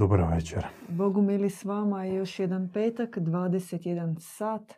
Dobar 0.00 0.34
večer. 0.34 0.66
Bogu 0.88 1.22
mili 1.22 1.50
s 1.50 1.64
vama 1.64 2.04
je 2.04 2.14
još 2.14 2.38
jedan 2.38 2.68
petak, 2.72 3.16
21 3.16 4.16
sat. 4.20 4.74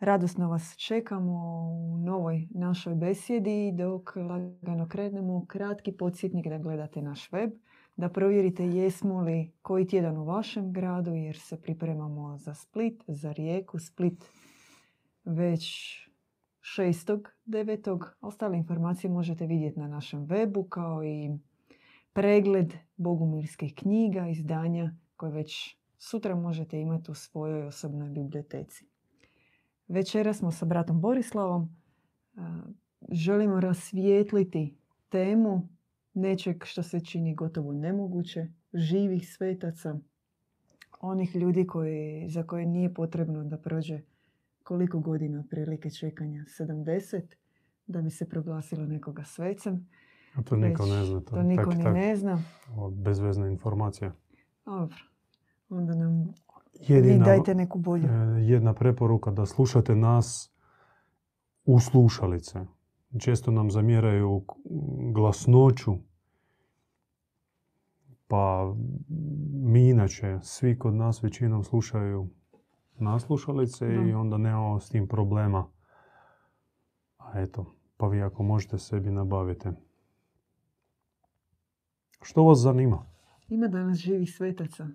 Radosno 0.00 0.48
vas 0.48 0.76
čekamo 0.76 1.32
u 1.70 1.98
novoj 1.98 2.48
našoj 2.50 2.94
besjedi 2.94 3.72
dok 3.72 4.16
lagano 4.16 4.88
krenemo 4.88 5.46
kratki 5.46 5.92
podsjetnik 5.92 6.46
da 6.46 6.58
gledate 6.58 7.02
naš 7.02 7.32
web, 7.32 7.50
da 7.96 8.08
provjerite 8.08 8.64
jesmo 8.64 9.20
li 9.20 9.52
koji 9.62 9.86
tjedan 9.86 10.16
u 10.16 10.24
vašem 10.24 10.72
gradu 10.72 11.14
jer 11.14 11.38
se 11.38 11.60
pripremamo 11.60 12.36
za 12.36 12.54
Split, 12.54 13.04
za 13.06 13.32
Rijeku. 13.32 13.78
Split 13.78 14.24
već 15.24 15.62
6.9. 16.60 18.04
Ostale 18.20 18.56
informacije 18.56 19.10
možete 19.10 19.46
vidjeti 19.46 19.80
na 19.80 19.88
našem 19.88 20.26
webu 20.26 20.68
kao 20.68 21.04
i 21.04 21.30
pregled 22.18 22.74
bogumilskih 22.96 23.74
knjiga, 23.74 24.28
izdanja 24.28 24.94
koje 25.16 25.32
već 25.32 25.76
sutra 25.98 26.34
možete 26.34 26.80
imati 26.80 27.10
u 27.10 27.14
svojoj 27.14 27.66
osobnoj 27.66 28.10
biblioteci. 28.10 28.86
Večera 29.88 30.32
smo 30.34 30.50
sa 30.50 30.66
bratom 30.66 31.00
Borislavom. 31.00 31.76
Želimo 33.10 33.60
rasvijetliti 33.60 34.76
temu 35.08 35.68
nečeg 36.14 36.64
što 36.64 36.82
se 36.82 37.00
čini 37.00 37.34
gotovo 37.34 37.72
nemoguće, 37.72 38.46
živih 38.74 39.32
svetaca, 39.32 39.98
onih 41.00 41.36
ljudi 41.36 41.66
koji, 41.66 42.28
za 42.28 42.42
koje 42.42 42.66
nije 42.66 42.94
potrebno 42.94 43.44
da 43.44 43.58
prođe 43.58 44.00
koliko 44.62 44.98
godina 45.00 45.44
prilike 45.50 45.90
čekanja, 45.90 46.44
70, 46.58 47.22
da 47.86 48.02
bi 48.02 48.10
se 48.10 48.28
proglasilo 48.28 48.86
nekoga 48.86 49.24
svecem. 49.24 49.88
A 50.38 50.42
to 50.42 50.56
niko 50.56 50.86
ne 50.86 51.04
zna. 51.04 51.20
To, 51.20 51.36
to 51.36 51.42
niko 51.42 51.70
ni 51.70 51.84
ne 51.84 52.16
zna. 52.16 52.42
Bezvezna 52.92 53.48
informacija. 53.48 54.12
Dobro. 54.64 54.96
Onda 55.68 55.94
nam 55.94 56.32
jedina, 56.88 57.14
vi 57.14 57.24
dajte 57.24 57.54
neku 57.54 57.78
bolju. 57.78 58.04
E, 58.04 58.44
jedna 58.44 58.74
preporuka 58.74 59.30
da 59.30 59.46
slušate 59.46 59.96
nas 59.96 60.52
u 61.64 61.80
slušalice. 61.80 62.60
Često 63.20 63.50
nam 63.50 63.70
zamjeraju 63.70 64.44
glasnoću. 65.14 65.94
Pa 68.26 68.74
mi 69.52 69.88
inače, 69.88 70.38
svi 70.42 70.78
kod 70.78 70.94
nas 70.94 71.22
većinom 71.22 71.64
slušaju 71.64 72.28
na 72.98 73.18
slušalice 73.18 73.86
i 74.08 74.14
onda 74.14 74.38
nemamo 74.38 74.80
s 74.80 74.88
tim 74.88 75.08
problema. 75.08 75.66
A 77.18 77.40
eto, 77.40 77.74
pa 77.96 78.08
vi 78.08 78.22
ako 78.22 78.42
možete 78.42 78.78
sebi 78.78 79.10
nabavite. 79.10 79.87
Što 82.22 82.42
vas 82.44 82.58
zanima? 82.58 83.06
Ima 83.48 83.68
danas 83.68 83.98
živih 83.98 84.34
svetaca. 84.36 84.86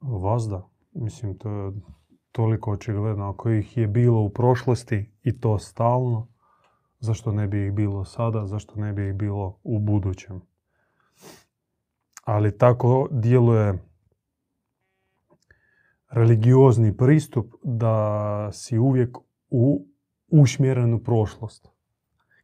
Vas 0.00 0.48
da. 0.48 0.68
Mislim, 0.92 1.38
to 1.38 1.50
je 1.50 1.72
toliko 2.32 2.72
očigledno. 2.72 3.30
Ako 3.30 3.50
ih 3.50 3.76
je 3.76 3.86
bilo 3.86 4.20
u 4.22 4.30
prošlosti 4.30 5.10
i 5.22 5.40
to 5.40 5.58
stalno, 5.58 6.28
zašto 7.00 7.32
ne 7.32 7.46
bi 7.46 7.66
ih 7.66 7.72
bilo 7.72 8.04
sada, 8.04 8.46
zašto 8.46 8.80
ne 8.80 8.92
bi 8.92 9.08
ih 9.08 9.14
bilo 9.14 9.58
u 9.62 9.78
budućem? 9.78 10.40
Ali 12.24 12.58
tako 12.58 13.08
djeluje 13.10 13.78
religiozni 16.10 16.96
pristup 16.96 17.54
da 17.62 18.48
si 18.52 18.78
uvijek 18.78 19.16
u 19.50 19.86
usmjerenu 20.28 20.98
prošlost. 20.98 21.68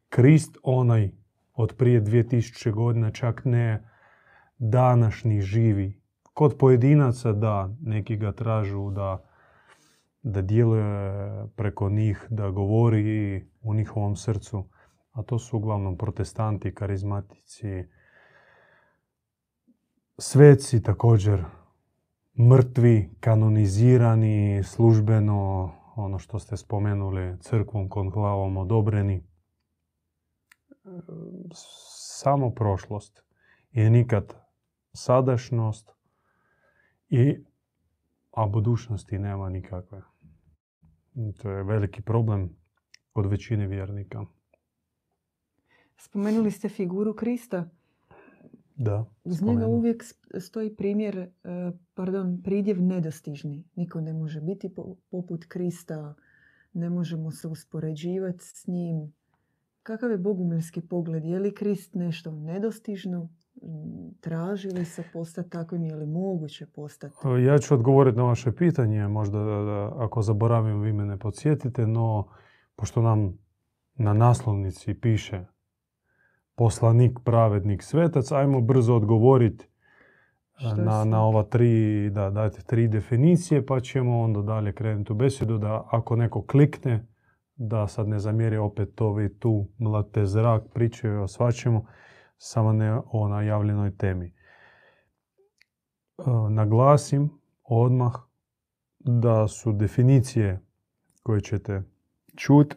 Krist 0.09 0.57
onaj 0.63 1.11
od 1.53 1.75
prije 1.77 2.01
2000 2.01 2.71
godina 2.71 3.11
čak 3.11 3.41
ne 3.45 3.94
današnji 4.57 5.41
živi. 5.41 6.01
Kod 6.33 6.57
pojedinaca 6.59 7.31
da, 7.31 7.75
neki 7.81 8.17
ga 8.17 8.31
tražu 8.31 8.91
da, 8.91 9.23
da 10.23 10.41
djeluje 10.41 11.47
preko 11.55 11.89
njih, 11.89 12.27
da 12.29 12.49
govori 12.49 13.45
u 13.61 13.73
njihovom 13.73 14.15
srcu, 14.15 14.65
a 15.11 15.23
to 15.23 15.39
su 15.39 15.57
uglavnom 15.57 15.97
protestanti, 15.97 16.75
karizmatici, 16.75 17.83
sveci 20.17 20.83
također, 20.83 21.43
mrtvi, 22.39 23.15
kanonizirani, 23.19 24.63
službeno, 24.63 25.71
ono 25.95 26.19
što 26.19 26.39
ste 26.39 26.57
spomenuli, 26.57 27.37
crkvom, 27.39 27.89
konklavom 27.89 28.57
odobreni. 28.57 29.23
Samo 32.17 32.49
prošlost 32.49 33.23
je 33.71 33.89
nikad 33.89 34.44
sadašnost, 34.95 35.91
i, 37.09 37.43
a 38.31 38.47
budućnosti 38.47 39.19
nema 39.19 39.49
nikakve. 39.49 40.01
To 41.37 41.51
je 41.51 41.63
veliki 41.63 42.01
problem 42.01 42.49
kod 43.13 43.25
većine 43.25 43.67
vjernika. 43.67 44.25
Spomenuli 45.97 46.51
ste 46.51 46.69
figuru 46.69 47.13
Krista. 47.13 47.69
Da. 48.75 49.05
Uz 49.23 49.41
njega 49.41 49.67
uvijek 49.67 50.03
stoji 50.39 50.75
primjer, 50.75 51.17
e, 51.17 51.29
pardon, 51.93 52.41
pridjev 52.43 52.81
nedostižni. 52.81 53.63
Niko 53.75 54.01
ne 54.01 54.13
može 54.13 54.41
biti 54.41 54.75
poput 55.09 55.45
Krista, 55.47 56.15
ne 56.73 56.89
možemo 56.89 57.31
se 57.31 57.47
uspoređivati 57.47 58.45
s 58.45 58.67
njim. 58.67 59.13
Kakav 59.83 60.11
je 60.11 60.17
bogumilski 60.17 60.81
pogled? 60.81 61.25
Je 61.25 61.39
li 61.39 61.55
Krist 61.55 61.95
nešto 61.95 62.31
nedostižno 62.31 63.29
tražili 64.21 64.85
se 64.85 65.03
postati 65.13 65.49
takvim, 65.49 65.83
je 65.83 65.95
li 65.95 66.05
moguće 66.05 66.65
postati? 66.65 67.15
Ja 67.45 67.57
ću 67.57 67.73
odgovoriti 67.73 68.17
na 68.17 68.23
vaše 68.23 68.51
pitanje, 68.51 69.07
možda 69.07 69.39
da, 69.39 69.91
ako 69.97 70.21
zaboravim 70.21 70.81
vi 70.81 70.93
me 70.93 71.05
ne 71.05 71.17
podsjetite, 71.17 71.87
no 71.87 72.27
pošto 72.75 73.01
nam 73.01 73.37
na 73.95 74.13
naslovnici 74.13 74.93
piše 74.93 75.45
poslanik, 76.55 77.19
pravednik, 77.23 77.83
svetac, 77.83 78.31
ajmo 78.31 78.61
brzo 78.61 78.95
odgovoriti 78.95 79.67
na, 80.77 81.05
na 81.05 81.25
ova 81.25 81.43
tri, 81.43 82.09
da, 82.09 82.29
dajte 82.29 82.61
tri 82.61 82.87
definicije, 82.87 83.65
pa 83.65 83.79
ćemo 83.79 84.19
onda 84.19 84.41
dalje 84.41 84.73
krenuti 84.73 85.11
u 85.13 85.15
besjedu 85.15 85.57
da 85.57 85.87
ako 85.91 86.15
neko 86.15 86.45
klikne, 86.45 87.07
da 87.55 87.87
sad 87.87 88.07
ne 88.07 88.19
zamjeri 88.19 88.57
opet 88.57 88.95
to 88.95 89.13
vi 89.13 89.39
tu 89.39 89.67
mlate 89.77 90.25
zrak, 90.25 90.63
pričaju 90.73 91.23
o 91.23 91.27
svačemu, 91.27 91.85
samo 92.37 92.73
ne 92.73 92.99
o 93.11 93.27
najavljenoj 93.27 93.97
temi. 93.97 94.25
E, 94.25 94.33
naglasim 96.49 97.29
odmah 97.63 98.13
da 98.99 99.47
su 99.47 99.71
definicije 99.71 100.61
koje 101.23 101.41
ćete 101.41 101.83
čuti 102.35 102.75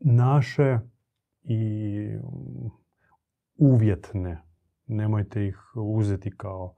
naše 0.00 0.78
i 1.42 2.18
uvjetne. 3.56 4.42
Nemojte 4.86 5.46
ih 5.46 5.58
uzeti 5.74 6.30
kao 6.36 6.74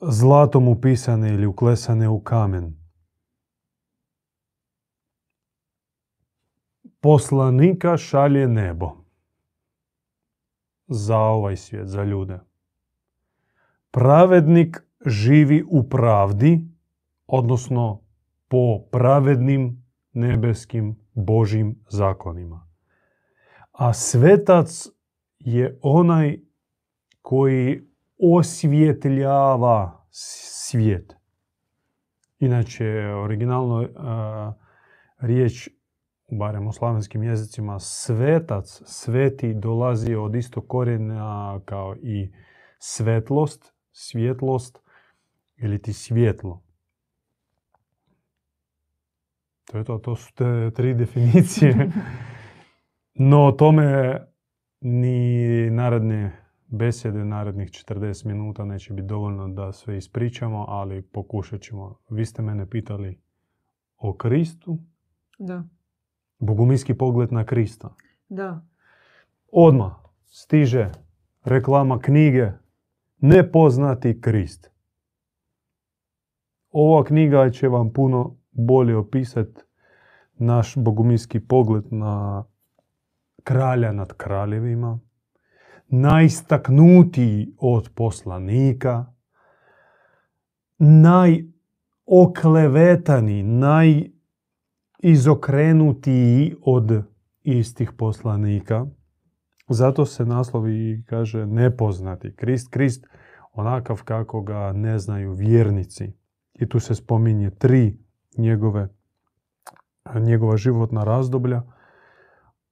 zlatom 0.00 0.68
upisane 0.68 1.34
ili 1.34 1.46
uklesane 1.46 2.08
u 2.08 2.20
kamen. 2.20 2.76
Poslanika 7.00 7.96
šalje 7.96 8.48
nebo 8.48 9.01
za 10.92 11.18
ovaj 11.18 11.56
svijet, 11.56 11.88
za 11.88 12.04
ljude. 12.04 12.38
Pravednik 13.90 14.82
živi 15.06 15.64
u 15.70 15.88
pravdi, 15.88 16.68
odnosno 17.26 18.00
po 18.48 18.78
pravednim 18.90 19.84
nebeskim 20.12 20.96
Božim 21.14 21.84
zakonima. 21.88 22.68
A 23.72 23.92
svetac 23.92 24.88
je 25.38 25.78
onaj 25.82 26.38
koji 27.22 27.82
osvjetljava 28.18 30.06
svijet. 30.10 31.16
Inače, 32.38 33.14
originalno 33.14 33.88
riječ 35.18 35.68
barem 36.38 36.66
u 36.66 36.72
slavenskim 36.72 37.22
jezicima, 37.22 37.78
svetac, 37.78 38.82
sveti 38.84 39.54
dolazi 39.54 40.14
od 40.14 40.34
istog 40.34 40.68
korijena 40.68 41.60
kao 41.64 41.96
i 42.02 42.32
svetlost, 42.78 43.74
svjetlost 43.92 44.78
ili 45.56 45.82
ti 45.82 45.92
svjetlo. 45.92 46.62
To 49.70 49.78
je 49.78 49.84
to, 49.84 49.98
to 49.98 50.16
su 50.16 50.34
te 50.34 50.70
tri 50.74 50.94
definicije. 51.04 51.90
No 53.14 53.46
o 53.46 53.52
tome 53.52 54.18
ni 54.80 55.70
naredne 55.70 56.42
besede, 56.66 57.24
narednih 57.24 57.68
40 57.68 58.26
minuta 58.26 58.64
neće 58.64 58.92
biti 58.92 59.06
dovoljno 59.06 59.48
da 59.48 59.72
sve 59.72 59.96
ispričamo, 59.96 60.64
ali 60.68 61.02
pokušat 61.02 61.60
ćemo. 61.60 61.98
Vi 62.10 62.26
ste 62.26 62.42
mene 62.42 62.70
pitali 62.70 63.20
o 63.96 64.16
Kristu. 64.16 64.78
Da. 65.38 65.64
Boguminski 66.42 66.94
pogled 66.94 67.32
na 67.32 67.44
Krista. 67.44 67.94
Da. 68.28 68.60
Odmah 69.52 69.92
stiže 70.26 70.90
reklama 71.44 71.98
knjige 71.98 72.50
nepoznati 73.18 74.20
Krist. 74.20 74.70
Ova 76.70 77.04
knjiga 77.04 77.50
će 77.50 77.68
vam 77.68 77.92
puno 77.92 78.36
bolje 78.50 78.96
opisati 78.96 79.60
naš 80.34 80.76
bogumilski 80.76 81.40
pogled 81.40 81.84
na 81.90 82.44
kralja 83.44 83.92
nad 83.92 84.12
kraljevima, 84.12 84.98
najistaknutiji 85.88 87.54
od 87.58 87.90
poslanika, 87.94 89.06
najoklevetani, 90.78 93.42
najizokrenutiji 95.02 96.54
od 96.62 97.02
istih 97.42 97.92
poslanika. 97.92 98.86
Zato 99.68 100.06
se 100.06 100.24
naslovi 100.24 101.04
kaže 101.06 101.46
nepoznati 101.46 102.34
Krist. 102.36 102.70
Krist 102.70 103.06
onakav 103.52 104.02
kako 104.04 104.42
ga 104.42 104.72
ne 104.72 104.98
znaju 104.98 105.32
vjernici. 105.32 106.12
I 106.54 106.68
tu 106.68 106.80
se 106.80 106.94
spominje 106.94 107.50
tri 107.50 107.98
njegove, 108.38 108.88
njegova 110.20 110.56
životna 110.56 111.04
razdoblja. 111.04 111.62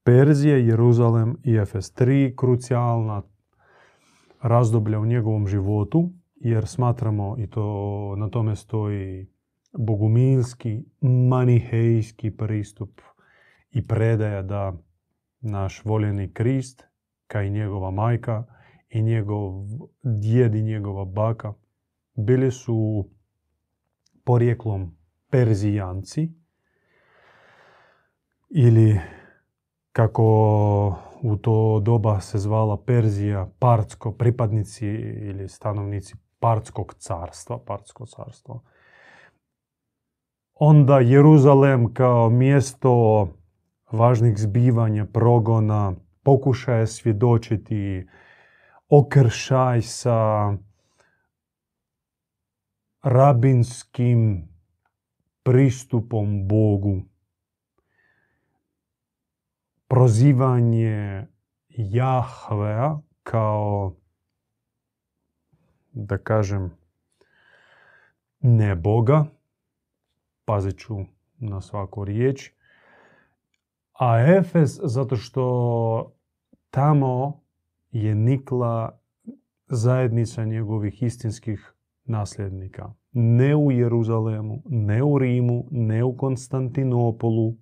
Perzije, 0.05 0.67
Jeruzalem 0.67 1.37
i 1.44 1.56
Efes. 1.56 1.93
Tri 1.93 2.35
krucijalna 2.37 3.23
razdoblja 4.43 5.00
u 5.00 5.06
njegovom 5.06 5.47
životu, 5.47 6.11
jer 6.35 6.67
smatramo, 6.67 7.37
i 7.38 7.47
to 7.47 8.15
na 8.17 8.29
tome 8.29 8.56
stoji 8.56 9.27
bogumilski, 9.72 10.84
manihejski 11.00 12.37
pristup 12.37 13.00
i 13.70 13.87
predaja 13.87 14.43
da 14.43 14.72
naš 15.40 15.84
voljeni 15.84 16.32
Krist, 16.32 16.84
kao 17.26 17.43
i 17.43 17.50
njegova 17.50 17.90
majka 17.90 18.44
i 18.88 19.02
njegov 19.02 19.52
djed 20.02 20.55
i 20.55 20.62
njegova 20.62 21.05
baka, 21.05 21.52
bili 22.14 22.50
su 22.50 23.08
porijeklom 24.25 24.96
Perzijanci 25.31 26.32
ili 28.50 29.00
kako 29.93 30.25
u 31.22 31.37
to 31.37 31.81
doba 31.81 32.20
se 32.20 32.38
zvala 32.38 32.82
Perzija, 32.84 33.50
Partsko, 33.58 34.12
pripadnici 34.12 34.87
ili 34.87 35.49
stanovnici 35.49 36.14
Partskog 36.38 36.94
carstva, 36.94 37.58
Partsko 37.67 38.06
carstvo. 38.06 38.62
Onda 40.62 40.99
Jeruzalem 40.99 41.95
kao 41.95 42.31
mjesto 42.31 43.29
važnih 43.93 44.39
zbivanja, 44.39 45.07
progona, 45.12 45.95
pokušaje 46.23 46.87
svjedočiti, 46.87 48.07
okršaj 48.89 49.83
sa 49.83 50.53
rabinskim 53.03 54.49
pristupom 55.43 56.49
Bogu. 56.49 57.03
Prozivanje 59.89 61.27
Jahvea 61.69 62.99
kao, 63.23 63.95
da 65.93 66.19
kažem, 66.19 66.71
ne 68.41 68.77
Boga, 68.77 69.40
pazit 70.45 70.79
ću 70.79 70.97
na 71.39 71.61
svaku 71.61 72.05
riječ, 72.05 72.51
a 73.93 74.21
Efes 74.21 74.81
zato 74.83 75.17
što 75.17 76.15
tamo 76.71 77.41
je 77.91 78.15
nikla 78.15 78.99
zajednica 79.67 80.45
njegovih 80.45 81.03
istinskih 81.03 81.75
nasljednika. 82.05 82.93
Ne 83.13 83.57
u 83.57 83.71
Jeruzalemu, 83.71 84.63
ne 84.69 85.03
u 85.03 85.19
Rimu, 85.19 85.69
ne 85.71 86.05
u 86.05 86.17
Konstantinopolu, 86.17 87.57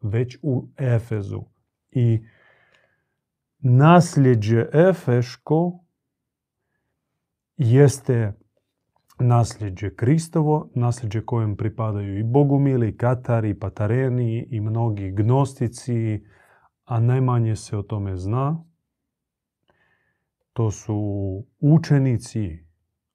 već 0.00 0.38
u 0.42 0.68
Efezu. 0.76 1.42
I 1.90 2.24
nasljeđe 3.58 4.66
Efeško 4.72 5.78
jeste 7.56 8.32
nasljeđe 9.20 9.94
Kristovo, 9.94 10.70
nasljeđe 10.74 11.20
kojem 11.20 11.56
pripadaju 11.56 12.18
i 12.18 12.22
Bogumili, 12.22 12.96
Katari, 12.96 13.54
Patareni 13.54 14.46
i 14.50 14.60
mnogi 14.60 15.10
gnostici, 15.10 16.24
a 16.84 17.00
najmanje 17.00 17.56
se 17.56 17.76
o 17.76 17.82
tome 17.82 18.16
zna. 18.16 18.64
To 20.52 20.70
su 20.70 20.96
učenici 21.60 22.58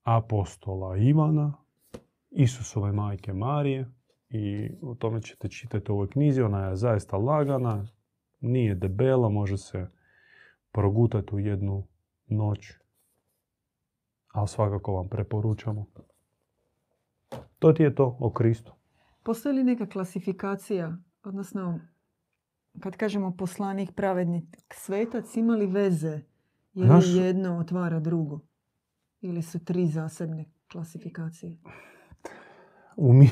apostola 0.04 0.98
Ivana, 0.98 1.54
Isusove 2.32 2.92
majke 2.92 3.34
Marije 3.34 3.92
i 4.30 4.72
o 4.82 4.96
tome 4.96 5.22
ćete 5.22 5.50
čitati 5.50 5.92
u 5.92 5.96
ovoj 5.96 6.10
knjizi. 6.10 6.42
Ona 6.42 6.68
je 6.68 6.76
zaista 6.76 7.18
lagana, 7.18 7.88
nije 8.40 8.76
debela, 8.76 9.30
može 9.30 9.58
se 9.58 9.88
progutati 10.72 11.36
u 11.36 11.40
jednu 11.40 11.88
noć 12.28 12.83
ali 14.34 14.48
svakako 14.48 14.94
vam 14.94 15.08
preporučamo. 15.10 15.86
To 17.60 17.74
ti 17.74 17.84
je 17.84 17.96
to 17.96 18.18
o 18.20 18.32
Kristu. 18.32 18.74
Postoji 19.24 19.56
li 19.56 19.64
neka 19.64 19.86
klasifikacija, 19.86 20.98
odnosno 21.24 21.80
kad 22.80 22.98
kažemo 22.98 23.36
poslanik, 23.38 23.92
pravednik, 23.96 24.44
svetac, 24.72 25.36
ima 25.36 25.56
li 25.56 25.66
veze? 25.66 26.22
Je 26.74 26.94
li 26.94 27.26
jedno 27.26 27.58
otvara 27.58 28.00
drugo? 28.00 28.40
Ili 29.22 29.42
su 29.42 29.66
tri 29.66 29.88
zasebne 29.88 30.46
klasifikacije? 30.72 31.58
U 32.96 33.14
mi... 33.14 33.30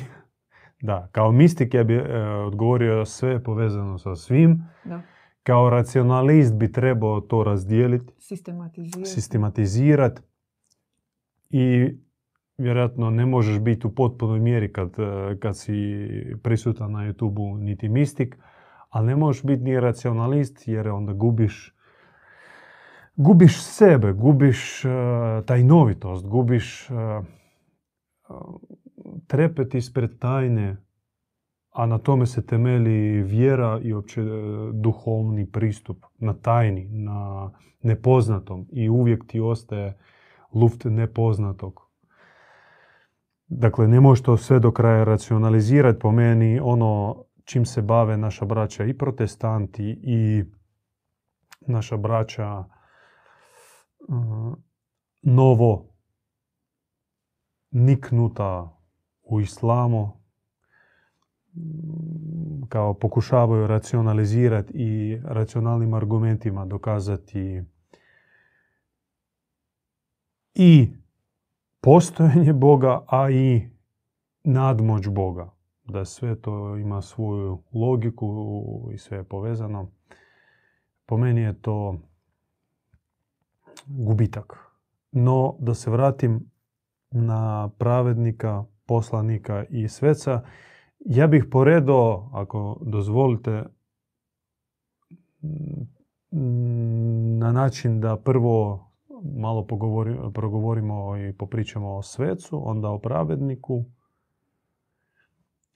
Da, 0.80 1.08
kao 1.12 1.32
mistik 1.32 1.74
ja 1.74 1.84
bi 1.84 1.94
e, 1.94 2.26
odgovorio 2.26 3.04
sve 3.04 3.42
povezano 3.42 3.98
sa 3.98 4.16
svim. 4.16 4.64
Da. 4.84 5.02
Kao 5.42 5.70
racionalist 5.70 6.54
bi 6.54 6.72
trebao 6.72 7.20
to 7.20 7.44
razdijeliti. 7.44 8.14
Sistematizirati. 8.18 9.10
Sistematizirati 9.10 10.22
i 11.52 11.94
vjerojatno 12.58 13.10
ne 13.10 13.26
možeš 13.26 13.60
biti 13.60 13.86
u 13.86 13.94
potpunoj 13.94 14.40
mjeri 14.40 14.72
kad, 14.72 14.94
e, 14.98 15.38
kad 15.40 15.58
si 15.58 16.06
prisutan 16.42 16.92
na 16.92 16.98
youtube 16.98 17.58
niti 17.58 17.88
mistik, 17.88 18.38
ali 18.88 19.06
ne 19.06 19.16
možeš 19.16 19.42
biti 19.42 19.62
ni 19.62 19.80
racionalist 19.80 20.68
jer 20.68 20.88
onda 20.88 21.12
gubiš 21.12 21.74
gubiš 23.16 23.62
sebe, 23.62 24.12
gubiš 24.12 24.84
uh, 24.84 24.90
tajnovitost, 25.46 26.26
gubiš 26.26 26.90
uh, 26.90 27.24
trepet 29.26 29.74
ispred 29.74 30.18
tajne, 30.18 30.76
a 31.70 31.86
na 31.86 31.98
tome 31.98 32.26
se 32.26 32.46
temeli 32.46 33.22
vjera 33.22 33.80
i 33.82 33.92
opće 33.92 34.22
duhovni 34.72 35.50
pristup 35.50 35.96
na 36.18 36.34
tajni, 36.34 36.88
na 36.88 37.50
nepoznatom 37.82 38.66
i 38.72 38.88
uvijek 38.88 39.26
ti 39.26 39.40
ostaje 39.40 39.98
luft 40.54 40.84
nepoznatog. 40.84 41.80
Dakle, 43.46 43.88
ne 43.88 44.00
možeš 44.00 44.22
to 44.22 44.36
sve 44.36 44.60
do 44.60 44.72
kraja 44.72 45.04
racionalizirati. 45.04 45.98
Po 45.98 46.12
meni 46.12 46.60
ono 46.62 47.24
čim 47.44 47.66
se 47.66 47.82
bave 47.82 48.16
naša 48.16 48.44
braća 48.44 48.84
i 48.84 48.98
protestanti 48.98 50.00
i 50.02 50.44
naša 51.66 51.96
braća 51.96 52.58
uh, 54.08 54.54
novo 55.22 55.92
niknuta 57.70 58.78
u 59.22 59.40
islamu 59.40 60.22
kao 62.68 62.94
pokušavaju 62.94 63.66
racionalizirati 63.66 64.72
i 64.74 65.20
racionalnim 65.24 65.94
argumentima 65.94 66.64
dokazati 66.64 67.62
i 70.54 70.88
postojanje 71.80 72.52
Boga, 72.52 73.04
a 73.06 73.30
i 73.30 73.68
nadmoć 74.44 75.08
Boga. 75.08 75.50
Da 75.84 76.04
sve 76.04 76.40
to 76.40 76.76
ima 76.76 77.02
svoju 77.02 77.62
logiku 77.72 78.90
i 78.94 78.98
sve 78.98 79.16
je 79.16 79.24
povezano. 79.24 79.90
Po 81.06 81.16
meni 81.16 81.40
je 81.40 81.62
to 81.62 81.98
gubitak. 83.86 84.58
No, 85.12 85.56
da 85.58 85.74
se 85.74 85.90
vratim 85.90 86.50
na 87.10 87.70
pravednika, 87.78 88.64
poslanika 88.86 89.64
i 89.70 89.88
sveca, 89.88 90.42
ja 91.00 91.26
bih 91.26 91.44
poredao, 91.50 92.30
ako 92.32 92.78
dozvolite, 92.80 93.64
na 97.40 97.52
način 97.52 98.00
da 98.00 98.16
prvo 98.16 98.86
malo 99.24 99.66
progovorimo 100.34 101.16
i 101.16 101.32
popričamo 101.32 101.96
o 101.96 102.02
svecu, 102.02 102.70
onda 102.70 102.88
o 102.88 102.98
pravedniku. 102.98 103.84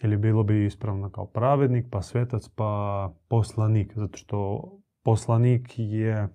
Ili 0.03 0.17
bilo 0.17 0.43
bi 0.43 0.67
ispravno 0.67 1.11
kao 1.11 1.27
pravednik, 1.27 1.87
pa 1.91 2.03
svetac, 2.03 2.49
pa 2.49 3.13
poslanik. 3.29 3.93
Zato 3.97 4.17
što 4.17 4.71
poslanik 5.03 5.75
je 5.77 6.29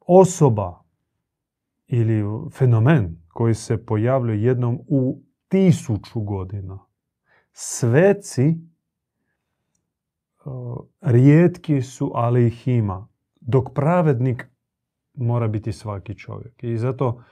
osoba 0.00 0.82
ili 1.86 2.24
fenomen 2.50 3.16
koji 3.28 3.54
se 3.54 3.86
pojavljuje 3.86 4.42
jednom 4.42 4.78
u 4.88 5.20
tisuću 5.48 6.20
godina. 6.20 6.78
Sveci 7.52 8.56
rijetki 11.00 11.82
su, 11.82 12.12
ali 12.14 12.46
ih 12.46 12.68
ima. 12.68 13.07
Dok 13.48 13.74
pravednik 13.74 14.46
mora 15.14 15.48
biti 15.48 15.72
svaki 15.72 16.14
čovjek. 16.14 16.64
I 16.64 16.76
zato 16.76 17.22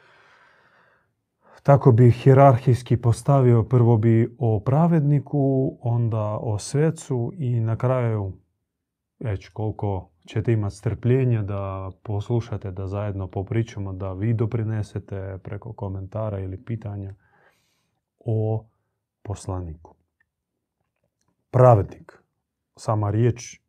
tako 1.63 1.93
bi 1.93 2.11
hirarhijski 2.11 2.97
postavio, 2.97 3.63
prvo 3.63 3.97
bi 3.97 4.37
o 4.39 4.61
pravedniku, 4.61 5.79
onda 5.81 6.39
o 6.41 6.59
svecu 6.59 7.33
i 7.37 7.61
na 7.61 7.77
kraju, 7.77 8.33
već 9.19 9.49
koliko 9.49 10.11
ćete 10.27 10.53
imati 10.53 10.77
strpljenja 10.77 11.43
da 11.43 11.91
poslušate, 12.03 12.71
da 12.71 12.87
zajedno 12.87 13.27
popričamo, 13.27 13.93
da 13.93 14.13
vi 14.13 14.35
doprinesete 14.35 15.39
preko 15.45 15.73
komentara 15.73 16.39
ili 16.39 16.65
pitanja 16.65 17.15
o 18.19 18.67
poslaniku. 19.23 19.95
Pravednik. 21.51 22.23
Sama 22.77 23.11
riječ 23.11 23.61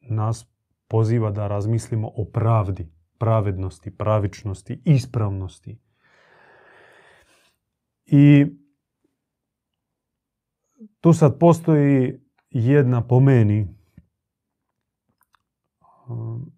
nas 0.00 0.51
poziva 0.92 1.30
da 1.30 1.46
razmislimo 1.48 2.08
o 2.16 2.24
pravdi, 2.24 2.84
pravednosti, 3.18 3.96
pravičnosti, 3.96 4.82
ispravnosti. 4.84 5.78
I 8.06 8.46
tu 11.00 11.12
sad 11.12 11.38
postoji 11.38 12.20
jedna 12.50 13.06
po 13.06 13.20
meni 13.20 13.68
um, 16.08 16.52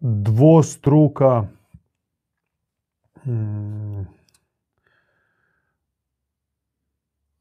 dvostruka 0.00 1.48
hmm, 3.22 4.17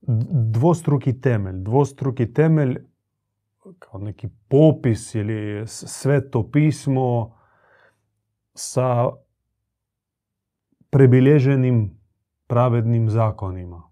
dvostruki 0.07 1.21
temelj. 1.21 1.63
Dvostruki 1.63 2.33
temelj 2.33 2.77
kao 3.79 3.99
neki 3.99 4.27
popis 4.47 5.15
ili 5.15 5.67
sveto 5.67 6.51
pismo 6.51 7.37
sa 8.53 9.09
prebilježenim 10.89 11.99
pravednim 12.47 13.09
zakonima. 13.09 13.83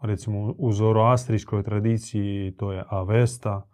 Recimo 0.00 0.54
u 0.58 0.72
zoroastrijskoj 0.72 1.62
tradiciji 1.62 2.54
to 2.58 2.72
je 2.72 2.84
Avesta. 2.88 3.68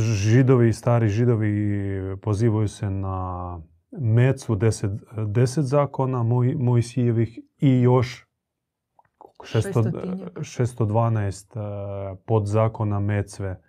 Židovi, 0.00 0.72
stari 0.72 1.08
židovi 1.08 2.16
pozivaju 2.22 2.68
se 2.68 2.90
na 2.90 3.60
Mecu 3.90 4.54
deset, 4.54 4.90
deset 5.26 5.64
zakona 5.64 6.22
Mojsijevih 6.58 7.38
i 7.58 7.80
još 7.80 8.26
612 9.44 11.56
eh, 11.56 11.60
podzakona 12.26 13.00
Mecve 13.00 13.60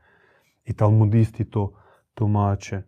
i 0.66 0.74
talmudisti 0.74 1.50
to 1.50 1.74
tumače. 2.14 2.76
Eh, 2.76 2.84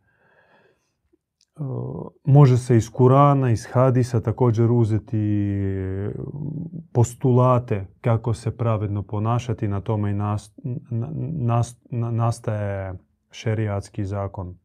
može 2.24 2.58
se 2.58 2.78
iz 2.78 2.90
Kurana, 2.90 3.52
iz 3.52 3.68
Hadisa 3.72 4.22
također 4.22 4.72
uzeti 4.72 5.18
postulate 6.94 7.86
kako 8.02 8.34
se 8.34 8.58
pravedno 8.58 9.04
ponašati, 9.04 9.68
na 9.68 9.82
tome 9.82 10.12
i 10.12 10.16
nastaje 11.92 12.94
šerijatski 13.32 14.06
zakon. 14.06 14.58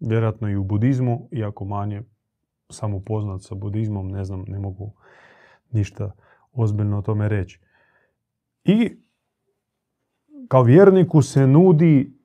Vjerojatno 0.00 0.48
i 0.48 0.56
u 0.56 0.64
budizmu, 0.64 1.28
iako 1.32 1.64
manje 1.64 2.02
sam 2.70 2.94
upoznat 2.94 3.42
sa 3.42 3.54
budizmom, 3.54 4.08
ne 4.08 4.24
znam, 4.24 4.44
ne 4.48 4.58
mogu 4.58 4.92
ništa 5.70 6.12
ozbiljno 6.52 6.98
o 6.98 7.02
tome 7.02 7.28
reći. 7.28 7.60
I 8.64 8.96
kao 10.48 10.62
vjerniku 10.62 11.22
se 11.22 11.46
nudi 11.46 12.18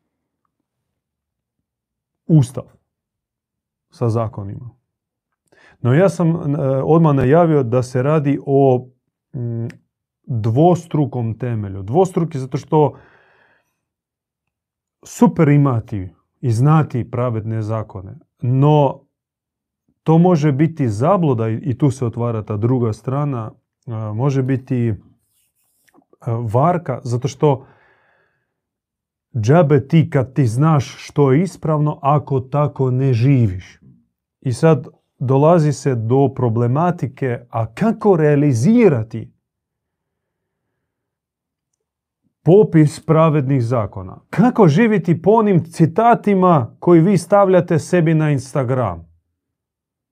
ustav 2.26 2.64
sa 3.90 4.10
zakonima. 4.10 4.70
No 5.82 5.94
ja 5.94 6.10
sam 6.10 6.30
e, 6.30 6.60
odmah 6.84 7.16
najavio 7.16 7.64
da 7.64 7.84
se 7.84 8.04
radi 8.04 8.40
o 8.46 8.88
mm, 9.36 9.68
dvostrukom 10.26 11.38
temelju. 11.40 11.82
Dvostruki 11.82 12.40
zato 12.40 12.58
što 12.58 12.98
super 15.04 15.48
imati 15.48 16.10
i 16.42 16.52
znati 16.52 17.12
pravedne 17.12 17.62
zakone, 17.62 18.16
no 18.42 19.00
to 20.04 20.18
može 20.18 20.52
biti 20.52 20.90
zabluda 20.90 21.50
i 21.50 21.78
tu 21.78 21.92
se 21.92 22.06
otvara 22.06 22.44
ta 22.44 22.58
druga 22.58 22.94
strana, 22.94 23.52
može 24.14 24.44
biti 24.44 24.94
E, 26.28 26.32
varka, 26.54 27.00
zato 27.04 27.28
što 27.28 27.66
džabe 29.38 29.88
ti 29.88 30.10
kad 30.10 30.34
ti 30.34 30.46
znaš 30.46 30.96
što 30.98 31.32
je 31.32 31.42
ispravno 31.42 32.00
ako 32.02 32.40
tako 32.40 32.92
ne 32.92 33.14
živiš. 33.14 33.80
I 34.42 34.54
sad 34.54 34.88
dolazi 35.20 35.74
se 35.74 35.96
do 35.96 36.34
problematike, 36.36 37.46
a 37.50 37.74
kako 37.74 38.16
realizirati 38.16 39.34
popis 42.44 43.06
pravednih 43.06 43.64
zakona? 43.64 44.20
Kako 44.30 44.68
živjeti 44.68 45.22
po 45.22 45.32
onim 45.32 45.64
citatima 45.64 46.76
koji 46.80 47.02
vi 47.02 47.18
stavljate 47.18 47.80
sebi 47.80 48.14
na 48.14 48.32
Instagram? 48.32 49.14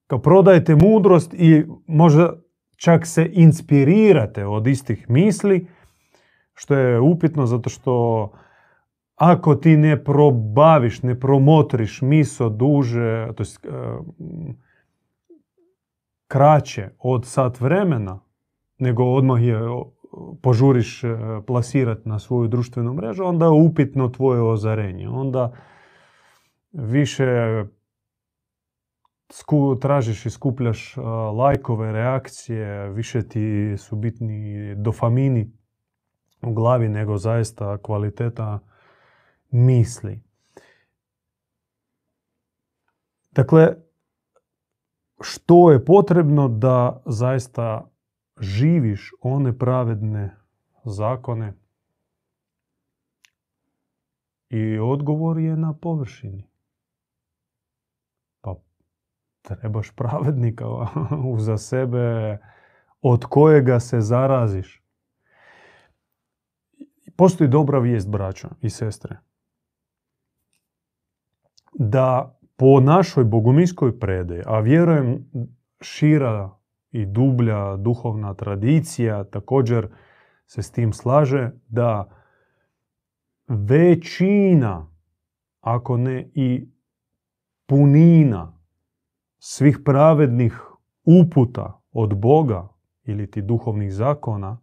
Kao 0.06 0.18
prodajete 0.18 0.74
mudrost 0.74 1.34
i 1.34 1.64
možda 1.86 2.41
čak 2.82 3.06
se 3.06 3.30
inspirirate 3.32 4.46
od 4.46 4.66
istih 4.66 5.10
misli, 5.10 5.66
što 6.54 6.74
je 6.74 7.00
upitno 7.00 7.46
zato 7.46 7.70
što 7.70 8.28
ako 9.16 9.54
ti 9.54 9.76
ne 9.76 10.04
probaviš, 10.04 11.02
ne 11.02 11.20
promotriš 11.20 12.02
miso 12.02 12.48
duže, 12.48 13.28
to 13.36 13.42
jest, 13.42 13.66
kraće 16.26 16.88
od 16.98 17.26
sat 17.26 17.60
vremena, 17.60 18.20
nego 18.78 19.04
odmah 19.04 19.42
je 19.42 19.60
požuriš 20.42 21.04
e, 21.04 21.16
plasirati 21.46 22.08
na 22.08 22.18
svoju 22.18 22.48
društvenu 22.48 22.94
mrežu, 22.94 23.24
onda 23.24 23.50
upitno 23.50 24.08
tvoje 24.08 24.42
ozarenje. 24.42 25.08
Onda 25.08 25.52
više 26.72 27.24
tražiš 29.80 30.26
i 30.26 30.30
skupljaš 30.30 30.96
lajkove, 31.36 31.92
reakcije, 31.92 32.88
više 32.88 33.28
ti 33.28 33.74
su 33.78 33.96
bitni 33.96 34.74
dofamini 34.74 35.52
u 36.42 36.52
glavi, 36.52 36.88
nego 36.88 37.18
zaista 37.18 37.78
kvaliteta 37.78 38.58
misli. 39.50 40.22
Dakle, 43.30 43.76
što 45.20 45.70
je 45.70 45.84
potrebno 45.84 46.48
da 46.48 47.02
zaista 47.06 47.90
živiš 48.40 49.10
one 49.20 49.58
pravedne 49.58 50.36
zakone? 50.84 51.54
I 54.50 54.78
odgovor 54.78 55.38
je 55.38 55.56
na 55.56 55.74
površini. 55.80 56.51
Trebaš 59.42 59.90
pravednika 59.90 60.64
uza 61.34 61.58
sebe 61.58 62.38
od 63.02 63.24
kojega 63.24 63.80
se 63.80 64.00
zaraziš. 64.00 64.82
Postoji 67.16 67.50
dobra 67.50 67.78
vijest, 67.78 68.08
braća 68.08 68.48
i 68.60 68.70
sestre. 68.70 69.18
Da 71.74 72.38
po 72.56 72.80
našoj 72.80 73.24
boguminskoj 73.24 73.98
predaji, 73.98 74.42
a 74.46 74.60
vjerujem 74.60 75.30
šira 75.80 76.50
i 76.90 77.06
dublja 77.06 77.76
duhovna 77.76 78.34
tradicija 78.34 79.24
također 79.24 79.88
se 80.46 80.62
s 80.62 80.70
tim 80.70 80.92
slaže, 80.92 81.50
da 81.68 82.10
većina, 83.48 84.86
ako 85.60 85.96
ne 85.96 86.30
i 86.34 86.68
punina 87.66 88.61
svih 89.44 89.78
pravednih 89.84 90.60
uputa 91.04 91.82
od 91.92 92.20
Boga 92.20 92.68
ili 93.04 93.30
ti 93.30 93.42
duhovnih 93.42 93.92
zakona 93.92 94.58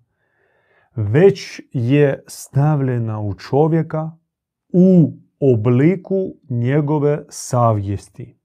već 0.96 1.62
je 1.74 2.24
stavljena 2.28 3.22
u 3.22 3.34
čovjeka 3.34 4.12
u 4.74 5.14
obliku 5.40 6.36
njegove 6.50 7.26
savjesti. 7.30 8.40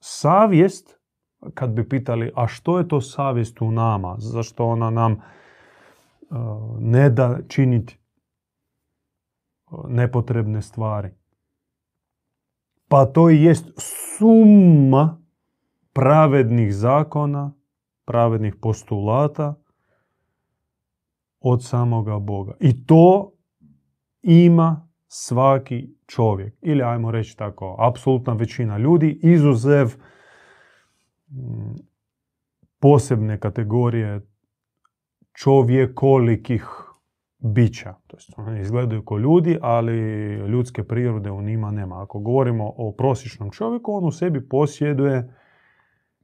Savjest, 0.00 1.00
kad 1.54 1.70
bi 1.70 1.88
pitali, 1.88 2.32
a 2.34 2.46
što 2.46 2.78
je 2.78 2.88
to 2.88 3.00
savjest 3.00 3.62
u 3.62 3.70
nama? 3.70 4.16
Zašto 4.18 4.66
ona 4.66 4.90
nam 4.90 5.12
uh, 5.12 5.18
ne 6.80 7.10
da 7.10 7.38
činiti 7.48 7.98
nepotrebne 9.88 10.62
stvari. 10.62 11.23
Pa 12.88 13.06
to 13.06 13.30
i 13.30 13.42
jest 13.42 13.64
suma 13.76 15.22
pravednih 15.92 16.74
zakona, 16.74 17.52
pravednih 18.04 18.54
postulata 18.60 19.54
od 21.40 21.64
samoga 21.64 22.18
Boga. 22.18 22.52
I 22.60 22.86
to 22.86 23.32
ima 24.22 24.88
svaki 25.08 25.94
čovjek. 26.06 26.54
Ili 26.62 26.82
ajmo 26.82 27.10
reći 27.10 27.36
tako, 27.36 27.76
apsolutna 27.78 28.32
većina 28.32 28.78
ljudi, 28.78 29.20
izuzev 29.22 29.86
mm, 31.28 31.74
posebne 32.80 33.40
kategorije 33.40 34.20
čovjekolikih 35.32 36.83
bića. 37.44 37.94
To 38.06 38.16
jest, 38.16 38.30
oni 38.36 38.60
izgledaju 38.60 39.04
kao 39.04 39.18
ljudi, 39.18 39.58
ali 39.62 39.96
ljudske 40.34 40.84
prirode 40.84 41.30
u 41.30 41.42
njima 41.42 41.70
nema. 41.70 42.02
Ako 42.02 42.18
govorimo 42.18 42.72
o 42.76 42.92
prosječnom 42.92 43.50
čovjeku, 43.50 43.92
on 43.92 44.04
u 44.04 44.10
sebi 44.10 44.48
posjeduje 44.48 45.34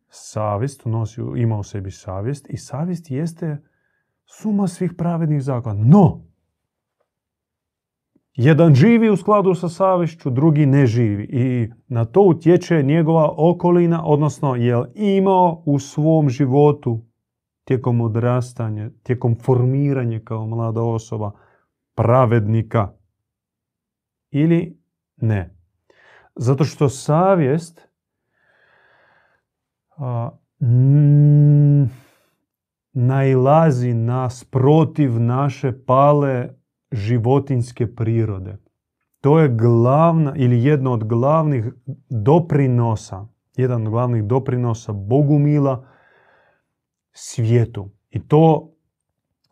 savjest, 0.08 0.84
nosi, 0.84 1.20
ima 1.36 1.58
u 1.58 1.62
sebi 1.62 1.90
savjest 1.90 2.50
i 2.50 2.56
savjest 2.56 3.10
jeste 3.10 3.62
suma 4.26 4.68
svih 4.68 4.92
pravednih 4.98 5.42
zakona. 5.42 5.84
No, 5.84 6.20
jedan 8.34 8.74
živi 8.74 9.10
u 9.10 9.16
skladu 9.16 9.54
sa 9.54 9.68
savješću, 9.68 10.30
drugi 10.30 10.66
ne 10.66 10.86
živi. 10.86 11.24
I 11.24 11.70
na 11.88 12.04
to 12.04 12.22
utječe 12.22 12.82
njegova 12.82 13.34
okolina, 13.36 14.04
odnosno 14.06 14.54
je 14.54 14.84
imao 14.94 15.62
u 15.66 15.78
svom 15.78 16.28
životu 16.28 17.09
tijekom 17.64 18.00
odrastanja, 18.00 18.90
tijekom 19.02 19.36
formiranja 19.42 20.20
kao 20.24 20.46
mlada 20.46 20.82
osoba 20.82 21.32
pravednika 21.94 22.92
ili 24.30 24.80
ne. 25.16 25.56
Zato 26.36 26.64
što 26.64 26.88
savjest 26.88 27.88
a, 29.96 30.30
nailazi 32.92 33.94
nas 33.94 34.44
protiv 34.44 35.20
naše 35.20 35.84
pale 35.86 36.48
životinske 36.92 37.94
prirode. 37.94 38.56
To 39.20 39.40
je 39.40 39.48
glavna 39.48 40.32
ili 40.36 40.64
jedno 40.64 40.92
od 40.92 41.04
glavnih 41.04 41.64
doprinosa, 42.10 43.26
jedan 43.56 43.86
od 43.86 43.90
glavnih 43.90 44.24
doprinosa 44.24 44.92
Bogumila 44.92 45.86
svijetu. 47.12 47.90
I 48.10 48.28
to 48.28 48.72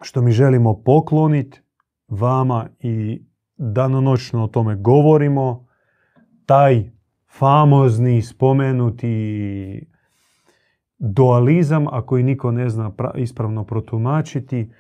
što 0.03 0.23
mi 0.23 0.33
želimo 0.33 0.83
pokloniti 0.83 1.61
vama 2.09 2.69
i 2.81 3.23
danonoćno 3.57 4.45
o 4.45 4.49
tome 4.49 4.77
govorimo, 4.77 5.67
taj 6.47 6.91
famozni 7.39 8.23
spomenuti 8.23 9.87
dualizam, 10.99 11.87
ako 11.91 12.19
i 12.19 12.23
niko 12.23 12.51
ne 12.51 12.69
zna 12.69 12.93
ispravno 13.17 13.65
protumačiti, 13.65 14.71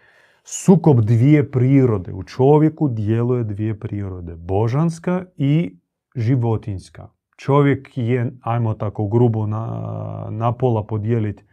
sukob 0.44 1.00
dvije 1.00 1.50
prirode. 1.50 2.12
U 2.12 2.23
čovjeku 2.23 2.88
djeluje 2.88 3.44
dvije 3.44 3.80
prirode. 3.80 4.37
Božanska 4.37 5.25
i 5.37 5.78
životinska. 6.14 7.08
Čovjek 7.37 7.88
je, 7.97 8.32
ajmo 8.40 8.75
tako 8.75 9.06
grubo 9.06 9.47
na, 9.47 10.26
na 10.30 10.52
pola 10.52 10.87
podijeliti, 10.87 11.44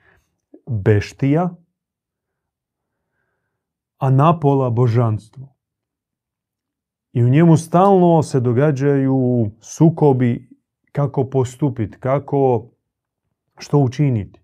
beštija, 0.68 1.56
a 3.98 4.10
napola 4.10 4.70
božanstvo. 4.70 5.56
I 7.14 7.24
u 7.24 7.30
njemu 7.30 7.58
stalno 7.58 8.24
se 8.24 8.40
događaju 8.40 9.52
sukobi 9.60 10.50
kako 10.92 11.30
postupiti, 11.30 11.98
kako, 12.00 12.70
što 13.58 13.78
učiniti. 13.78 14.42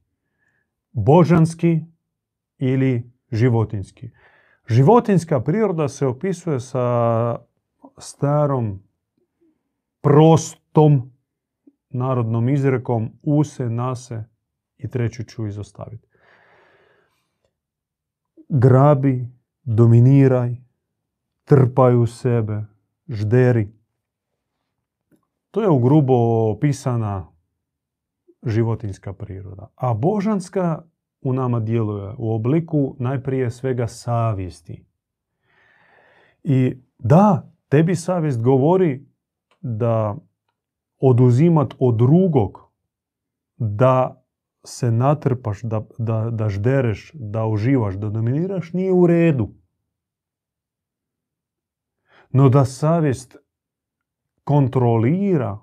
Božanski 0.92 1.80
ili 2.58 3.12
životinski. 3.32 4.10
Životinska 4.68 5.42
priroda 5.42 5.88
se 5.88 6.08
opisuje 6.08 6.60
sa 6.60 7.36
starom 7.98 8.84
prostom 10.02 11.12
narodnom 11.90 12.50
izrekom 12.50 13.12
use, 13.22 13.70
nase 13.70 14.24
i 14.78 14.90
treću 14.90 15.24
ću 15.24 15.48
izostaviti 15.48 16.11
grabi, 18.52 19.30
dominiraj, 19.64 20.56
trpaju 21.44 22.06
sebe, 22.06 22.66
žderi. 23.08 23.72
To 25.52 25.62
je 25.62 25.70
u 25.70 25.80
grubo 25.80 26.14
opisana 26.52 27.28
životinska 28.46 29.14
priroda. 29.14 29.68
A 29.76 29.94
božanska 29.94 30.84
u 31.22 31.34
nama 31.34 31.60
djeluje 31.60 32.14
u 32.18 32.36
obliku 32.36 32.96
najprije 33.00 33.52
svega 33.52 33.88
savjesti. 33.88 34.86
I 36.44 36.78
da, 37.00 37.52
tebi 37.70 37.96
savjest 37.96 38.42
govori 38.42 39.06
da 39.62 40.16
oduzimat 41.00 41.74
od 41.80 41.98
drugog, 41.98 42.60
da 43.58 44.21
se 44.64 44.92
natrpaš, 44.92 45.62
da, 45.62 45.82
da, 45.98 46.30
da 46.32 46.50
ždereš, 46.50 47.12
da 47.14 47.46
uživaš, 47.46 47.96
da 47.96 48.10
dominiraš, 48.10 48.74
nije 48.74 48.92
u 48.92 49.08
redu. 49.08 49.50
No 52.30 52.50
da 52.50 52.66
savjest 52.66 53.38
kontrolira 54.44 55.60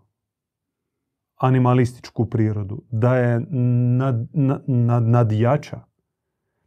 animalističku 1.37 2.27
prirodu, 2.27 2.83
da 2.91 3.17
je 3.17 3.47
nad, 3.51 4.27
nad, 4.67 5.03
nadjača, 5.03 5.81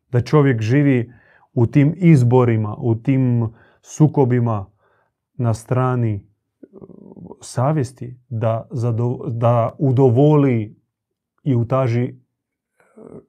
da 0.10 0.22
čovjek 0.22 0.62
živi 0.62 1.14
u 1.54 1.68
tim 1.68 1.94
izborima, 1.98 2.76
u 2.80 2.96
tim 2.96 3.54
sukobima 3.82 4.66
na 5.34 5.54
strani 5.54 6.28
savjesti, 7.42 8.20
da, 8.30 8.68
da 9.28 9.76
udovoli 9.80 10.82
i 11.44 11.56
utaži 11.56 12.21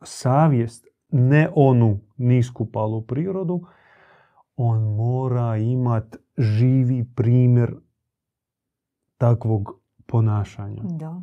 savjest, 0.02 0.86
ne 1.10 1.48
onu 1.54 2.00
nisku 2.16 2.66
palu 2.72 3.02
prirodu, 3.02 3.60
on 4.56 4.94
mora 4.96 5.56
imati 5.56 6.18
živi 6.38 7.04
primjer 7.16 7.74
takvog 9.18 9.80
ponašanja. 10.06 10.82
Da. 10.84 11.22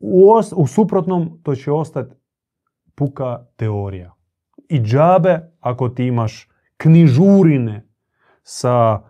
U, 0.00 0.40
u 0.56 0.66
suprotnom 0.66 1.40
to 1.42 1.54
će 1.54 1.72
ostati 1.72 2.14
puka 2.94 3.46
teorija. 3.56 4.14
I 4.68 4.80
džabe, 4.80 5.40
ako 5.60 5.88
ti 5.88 6.06
imaš 6.06 6.48
knjižurine 6.76 7.88
sa 8.42 9.02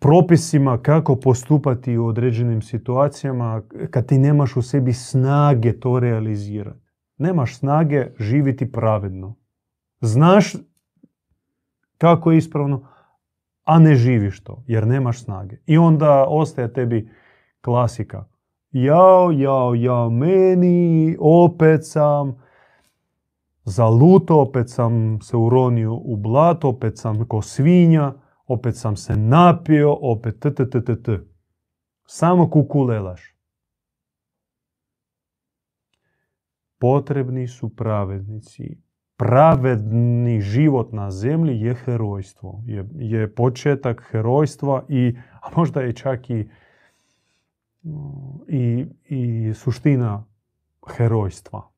propisima 0.00 0.78
kako 0.78 1.16
postupati 1.16 1.98
u 1.98 2.06
određenim 2.06 2.62
situacijama 2.62 3.62
kad 3.90 4.06
ti 4.06 4.18
nemaš 4.18 4.56
u 4.56 4.62
sebi 4.62 4.92
snage 4.92 5.80
to 5.80 5.98
realizirati. 5.98 6.80
Nemaš 7.18 7.58
snage 7.58 8.06
živiti 8.18 8.72
pravedno. 8.72 9.36
Znaš 10.00 10.54
kako 11.98 12.32
je 12.32 12.38
ispravno, 12.38 12.86
a 13.64 13.78
ne 13.78 13.94
živiš 13.94 14.44
to 14.44 14.64
jer 14.66 14.86
nemaš 14.86 15.24
snage. 15.24 15.56
I 15.66 15.78
onda 15.78 16.26
ostaje 16.28 16.72
tebi 16.72 17.10
klasika. 17.60 18.24
Jao, 18.70 19.30
jao, 19.30 19.74
jao, 19.74 20.10
meni, 20.10 21.16
opet 21.20 21.80
sam 21.82 22.42
zaluto, 23.64 24.40
opet 24.40 24.70
sam 24.70 25.20
se 25.20 25.36
uronio 25.36 25.94
u 25.94 26.16
blato, 26.16 26.68
opet 26.68 26.98
sam 26.98 27.28
ko 27.28 27.42
svinja 27.42 28.12
opet 28.52 28.76
sam 28.76 28.96
se 28.96 29.16
napio, 29.16 29.98
opet 30.00 30.40
t, 30.40 30.54
t, 30.54 30.70
t, 30.70 30.84
t, 30.84 31.02
t. 31.02 31.18
Samo 32.06 32.50
kukulelaš. 32.50 33.34
Potrebni 36.78 37.48
su 37.48 37.76
pravednici. 37.76 38.78
Pravedni 39.16 40.40
život 40.40 40.92
na 40.92 41.10
zemlji 41.10 41.60
je 41.60 41.74
herojstvo. 41.74 42.62
Je, 42.66 42.88
je 42.94 43.34
početak 43.34 44.02
herojstva 44.10 44.84
i, 44.88 45.16
a 45.40 45.56
možda 45.56 45.80
je 45.80 45.92
čak 45.92 46.30
i, 46.30 46.48
i, 48.48 48.86
i 49.08 49.52
suština 49.54 50.24
herojstva. 50.96 51.68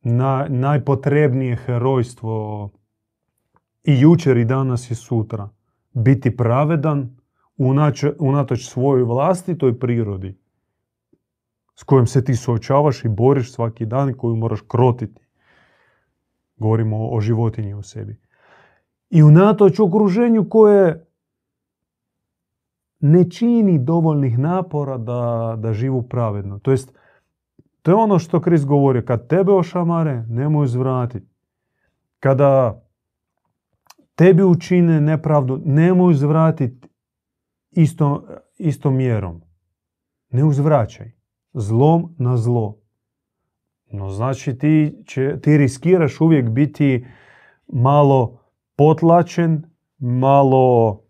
Na, 0.00 0.46
najpotrebnije 0.48 1.56
herojstvo 1.56 2.70
i 3.84 4.00
jučer 4.00 4.36
i 4.36 4.44
danas 4.44 4.90
i 4.90 4.94
sutra 4.94 5.48
biti 5.94 6.36
pravedan 6.36 7.16
unatoč 8.18 8.66
svojoj 8.66 9.04
vlastitoj 9.04 9.78
prirodi 9.78 10.38
s 11.74 11.82
kojom 11.82 12.06
se 12.06 12.24
ti 12.24 12.36
suočavaš 12.36 13.04
i 13.04 13.08
boriš 13.08 13.52
svaki 13.52 13.86
dan 13.86 14.10
i 14.10 14.14
koju 14.14 14.36
moraš 14.36 14.60
krotiti. 14.68 15.22
Govorimo 16.56 17.08
o 17.10 17.20
životinji 17.20 17.74
u 17.74 17.82
sebi. 17.82 18.20
I 19.10 19.22
unatoč 19.22 19.80
okruženju 19.80 20.48
koje 20.48 21.06
ne 23.00 23.30
čini 23.30 23.78
dovoljnih 23.78 24.38
napora 24.38 24.98
da, 24.98 25.54
da 25.58 25.72
živu 25.72 26.02
pravedno. 26.02 26.58
To 26.58 26.70
jest, 26.70 26.98
to 27.82 27.90
je 27.90 27.94
ono 27.94 28.18
što 28.18 28.40
Krist 28.40 28.66
govori, 28.66 29.04
kad 29.04 29.28
tebe 29.28 29.52
ošamare, 29.52 30.24
nemoj 30.28 30.64
uzvratiti. 30.64 31.26
Kada 32.20 32.83
tebi 34.14 34.42
učine 34.42 35.00
nepravdu, 35.00 35.62
nemoj 35.64 36.10
uzvratiti 36.10 36.88
isto, 37.70 38.26
istom 38.58 38.96
mjerom. 38.96 39.42
Ne 40.30 40.44
uzvraćaj. 40.44 41.12
Zlom 41.52 42.14
na 42.18 42.36
zlo. 42.36 42.78
No 43.90 44.10
znači 44.10 44.58
ti, 44.58 45.02
će, 45.06 45.40
ti 45.40 45.56
riskiraš 45.56 46.20
uvijek 46.20 46.50
biti 46.50 47.06
malo 47.66 48.40
potlačen, 48.76 49.62
malo 49.98 51.00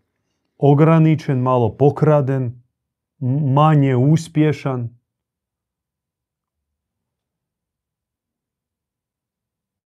ograničen, 0.57 1.39
malo 1.39 1.77
pokraden, 1.77 2.61
manje 3.53 3.95
uspješan. 3.95 4.97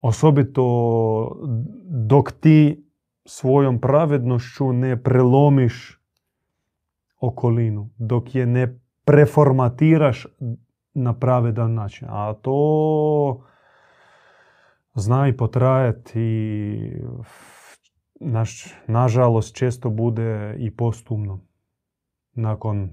Osobito 0.00 0.64
dok 2.06 2.32
ti 2.32 2.89
svojom 3.30 3.80
pravednošću 3.80 4.72
ne 4.72 5.02
prelomiš 5.02 6.00
okolinu, 7.20 7.90
dok 7.98 8.34
je 8.34 8.46
ne 8.46 8.80
preformatiraš 9.04 10.26
na 10.94 11.14
pravedan 11.18 11.74
način. 11.74 12.08
A 12.10 12.34
to 12.42 13.44
zna 14.94 15.28
i 15.28 15.36
potrajati 15.36 16.20
i 16.20 16.92
naš, 18.20 18.74
nažalost 18.86 19.54
često 19.54 19.90
bude 19.90 20.56
i 20.58 20.76
postumno. 20.76 21.40
Nakon 22.32 22.90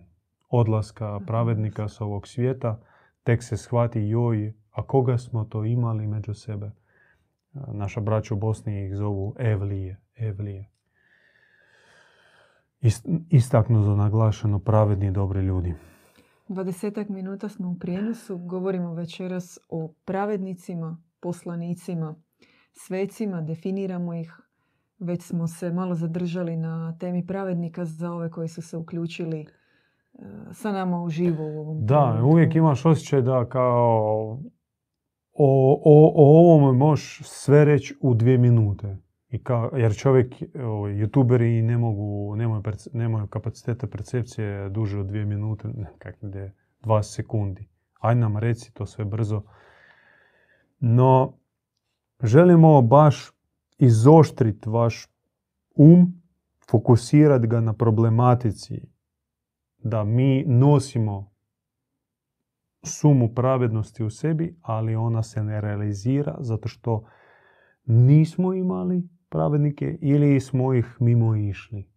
odlaska 0.50 1.19
pravednika 1.28 1.88
s 1.88 2.02
ovog 2.02 2.28
svijeta, 2.28 2.80
tek 3.23 3.43
se 3.43 3.58
shvati 3.58 4.02
joj, 4.02 4.54
a 4.71 4.84
koga 4.84 5.17
smo 5.17 5.43
to 5.43 5.65
imali 5.65 6.08
među 6.08 6.34
sebe. 6.34 6.71
Naša 7.67 8.02
braća 8.02 8.34
u 8.34 8.38
Bosni 8.38 8.86
ih 8.86 8.95
zovu 8.95 9.36
Evlije. 9.39 10.07
Evlije. 10.19 10.69
Istaknuto 13.30 13.95
naglašeno 13.95 14.60
pravedni 14.60 15.08
i 15.08 15.12
dobri 15.12 15.41
ljudi. 15.41 15.73
Dvadesetak 16.47 17.10
minuta 17.10 17.49
smo 17.49 17.69
u 17.69 17.75
prijenosu. 17.80 18.38
Govorimo 18.38 18.93
večeras 18.93 19.60
o 19.69 19.93
pravednicima, 20.06 20.97
poslanicima, 21.19 22.15
svecima, 22.73 23.41
definiramo 23.41 24.13
ih. 24.13 24.34
Već 24.99 25.23
smo 25.23 25.47
se 25.47 25.71
malo 25.71 25.95
zadržali 25.95 26.58
na 26.58 26.97
temi 26.99 27.27
pravednika 27.27 27.86
za 27.86 28.12
ove 28.12 28.32
koji 28.32 28.47
su 28.47 28.62
se 28.62 28.77
uključili 28.77 29.39
e, 29.39 29.47
sa 30.51 30.71
nama 30.71 31.03
uživo 31.03 31.43
u 31.43 31.60
ovom 31.60 31.86
Da, 31.86 32.21
uvijek 32.23 32.56
imaš 32.56 32.86
osjećaj 32.86 33.21
da 33.21 33.49
kao 33.49 34.39
o, 35.34 35.82
o, 35.86 36.12
o 36.15 36.39
ovome 36.39 36.77
možeš 36.77 37.19
sve 37.23 37.65
reći 37.65 37.95
u 38.01 38.13
dvije 38.13 38.38
minute. 38.38 38.97
Jer 39.78 39.96
čovjek, 39.96 40.36
o, 40.56 40.88
youtuberi 40.88 41.62
ne 41.62 41.78
mogu, 41.78 42.36
nemaju, 42.36 42.62
nemaju 42.94 43.28
kapaciteta 43.28 43.88
percepcije 43.88 44.70
duže 44.70 45.00
od 45.00 45.06
dvije 45.06 45.26
minute, 45.26 45.70
kak 45.98 46.24
ide, 46.24 46.54
dva 46.84 47.04
sekundi. 47.04 47.68
Aj 48.00 48.16
nam 48.16 48.38
reci 48.38 48.74
to 48.74 48.86
sve 48.86 49.06
brzo. 49.06 49.42
No, 50.80 51.38
želimo 52.24 52.82
baš 52.82 53.32
izoštriti 53.78 54.70
vaš 54.70 55.08
um, 55.76 56.22
fokusirati 56.70 57.48
ga 57.48 57.62
na 57.62 57.74
problematici 57.74 58.82
da 59.78 60.04
mi 60.04 60.44
nosimo 60.48 61.32
sumu 62.84 63.34
pravednosti 63.36 64.04
u 64.04 64.10
sebi, 64.10 64.56
ali 64.62 64.96
ona 64.96 65.24
se 65.24 65.44
ne 65.44 65.62
realizira 65.62 66.38
zato 66.40 66.68
što 66.68 67.06
nismo 67.86 68.54
imali 68.54 69.16
pravednike 69.30 69.98
ili 70.02 70.40
smo 70.40 70.74
ih 70.74 70.98
mimo 71.00 71.36
išli. 71.36 71.90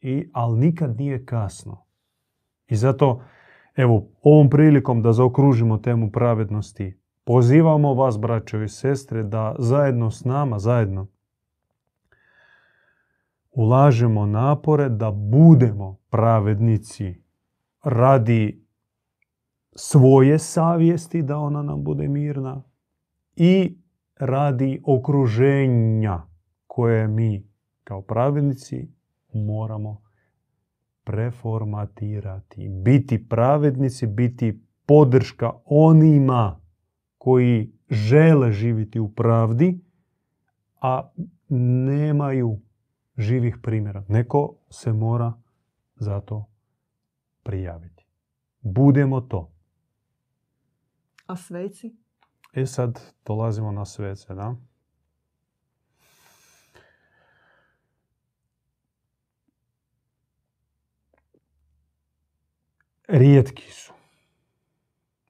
I, 0.00 0.28
ali 0.32 0.58
nikad 0.58 0.96
nije 0.96 1.26
kasno. 1.26 1.84
I 2.68 2.76
zato, 2.76 3.22
evo, 3.76 4.08
ovom 4.22 4.50
prilikom 4.50 5.02
da 5.02 5.12
zaokružimo 5.12 5.78
temu 5.78 6.10
pravednosti, 6.10 6.98
pozivamo 7.24 7.94
vas, 7.94 8.18
braćo 8.18 8.62
i 8.62 8.68
sestre, 8.68 9.22
da 9.22 9.54
zajedno 9.58 10.10
s 10.10 10.24
nama, 10.24 10.58
zajedno, 10.58 11.06
ulažemo 13.52 14.26
napore 14.26 14.88
da 14.88 15.10
budemo 15.10 15.96
pravednici 16.10 17.22
radi 17.84 18.64
svoje 19.76 20.38
savjesti, 20.38 21.22
da 21.22 21.38
ona 21.38 21.62
nam 21.62 21.84
bude 21.84 22.08
mirna, 22.08 22.62
i 23.36 23.78
radi 24.16 24.82
okruženja 24.84 26.31
koje 26.74 27.08
mi 27.08 27.48
kao 27.84 28.02
pravednici 28.02 28.88
moramo 29.32 30.02
preformatirati. 31.04 32.68
Biti 32.68 33.28
pravednici, 33.28 34.06
biti 34.06 34.64
podrška 34.86 35.52
onima 35.64 36.60
koji 37.18 37.72
žele 37.90 38.52
živjeti 38.52 39.00
u 39.00 39.14
pravdi, 39.14 39.80
a 40.80 41.12
nemaju 41.86 42.60
živih 43.16 43.58
primjera. 43.62 44.04
Neko 44.08 44.56
se 44.70 44.92
mora 44.92 45.32
za 45.96 46.20
to 46.20 46.48
prijaviti. 47.42 48.06
Budemo 48.60 49.20
to. 49.20 49.52
A 51.26 51.36
sveci? 51.36 51.96
E 52.54 52.66
sad 52.66 53.00
dolazimo 53.26 53.72
na 53.72 53.84
svece, 53.84 54.34
da? 54.34 54.56
Rijetki 63.14 63.72
su 63.72 63.92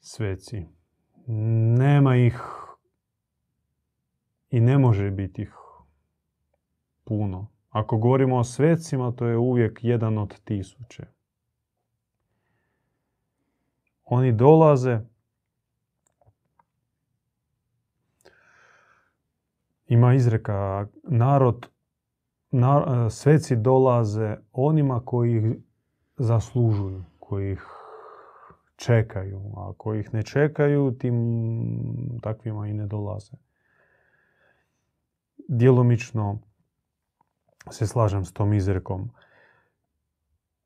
sveci. 0.00 0.66
Nema 1.76 2.16
ih 2.16 2.40
i 4.50 4.60
ne 4.60 4.78
može 4.78 5.10
biti 5.10 5.42
ih 5.42 5.54
puno. 7.04 7.48
Ako 7.70 7.96
govorimo 7.96 8.38
o 8.38 8.44
svecima, 8.44 9.12
to 9.12 9.26
je 9.26 9.36
uvijek 9.36 9.78
jedan 9.82 10.18
od 10.18 10.40
tisuće. 10.44 11.06
Oni 14.04 14.32
dolaze 14.32 15.00
Ima 19.86 20.14
izreka, 20.14 20.86
narod, 21.02 21.68
sveci 23.10 23.56
dolaze 23.56 24.36
onima 24.52 25.02
koji 25.04 25.36
ih 25.36 25.56
zaslužuju, 26.16 27.04
koji 27.32 27.52
ih 27.52 27.62
čekaju. 28.76 29.40
A 29.56 29.70
ako 29.70 29.94
ih 29.94 30.14
ne 30.14 30.22
čekaju, 30.22 30.92
tim 30.98 31.16
takvima 32.22 32.66
i 32.66 32.72
ne 32.72 32.86
dolaze. 32.86 33.32
Djelomično 35.48 36.38
se 37.70 37.86
slažem 37.86 38.24
s 38.24 38.32
tom 38.32 38.52
izrekom. 38.52 39.10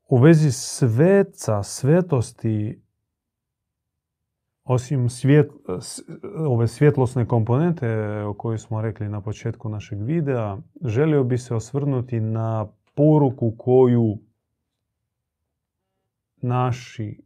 U 0.08 0.18
vezi 0.18 0.50
sveca, 0.52 1.62
svetosti, 1.62 2.82
osim 4.64 5.08
svjet, 5.08 5.50
ove 6.48 6.68
svjetlosne 6.68 7.26
komponente 7.26 7.88
o 8.22 8.34
kojoj 8.34 8.58
smo 8.58 8.82
rekli 8.82 9.08
na 9.08 9.20
početku 9.20 9.68
našeg 9.68 10.02
videa, 10.02 10.58
želio 10.84 11.24
bi 11.24 11.38
se 11.38 11.54
osvrnuti 11.54 12.20
na 12.20 12.66
poruku 12.94 13.54
koju 13.58 14.18
naši 16.36 17.22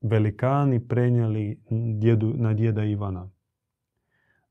velikani 0.00 0.88
prenijeli 0.88 1.60
djedu, 1.98 2.32
na 2.36 2.54
djeda 2.54 2.84
Ivana. 2.84 3.30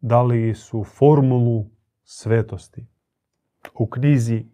Dali 0.02 0.56
su 0.56 0.84
formulu 0.84 1.70
svetosti. 2.04 2.88
U 3.80 3.88
knjizi 3.88 4.46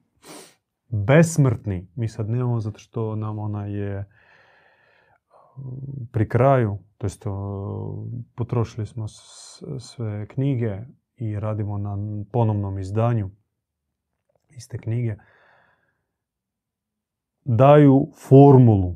Besmrtni, 0.87 1.87
mi 1.95 2.07
sad 2.07 2.29
nemamo 2.29 2.59
zato 2.59 2.79
što 2.79 3.15
nam 3.15 3.39
ona 3.39 3.65
je 3.65 4.05
pri 6.11 6.29
kraju, 6.29 6.77
to 6.97 7.05
jest 7.05 7.25
potrošili 8.35 8.87
smo 8.87 9.07
sve 9.79 10.27
knjige 10.27 10.77
i 11.15 11.39
radimo 11.39 11.77
na 11.77 11.97
ponovnom 12.31 12.79
izdanju 12.79 13.29
iste 14.49 14.77
knjige, 14.77 15.15
daju 17.45 18.07
formulu 18.27 18.95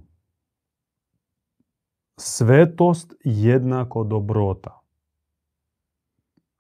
svetost 2.18 3.14
jednako 3.24 4.04
dobrota. 4.04 4.80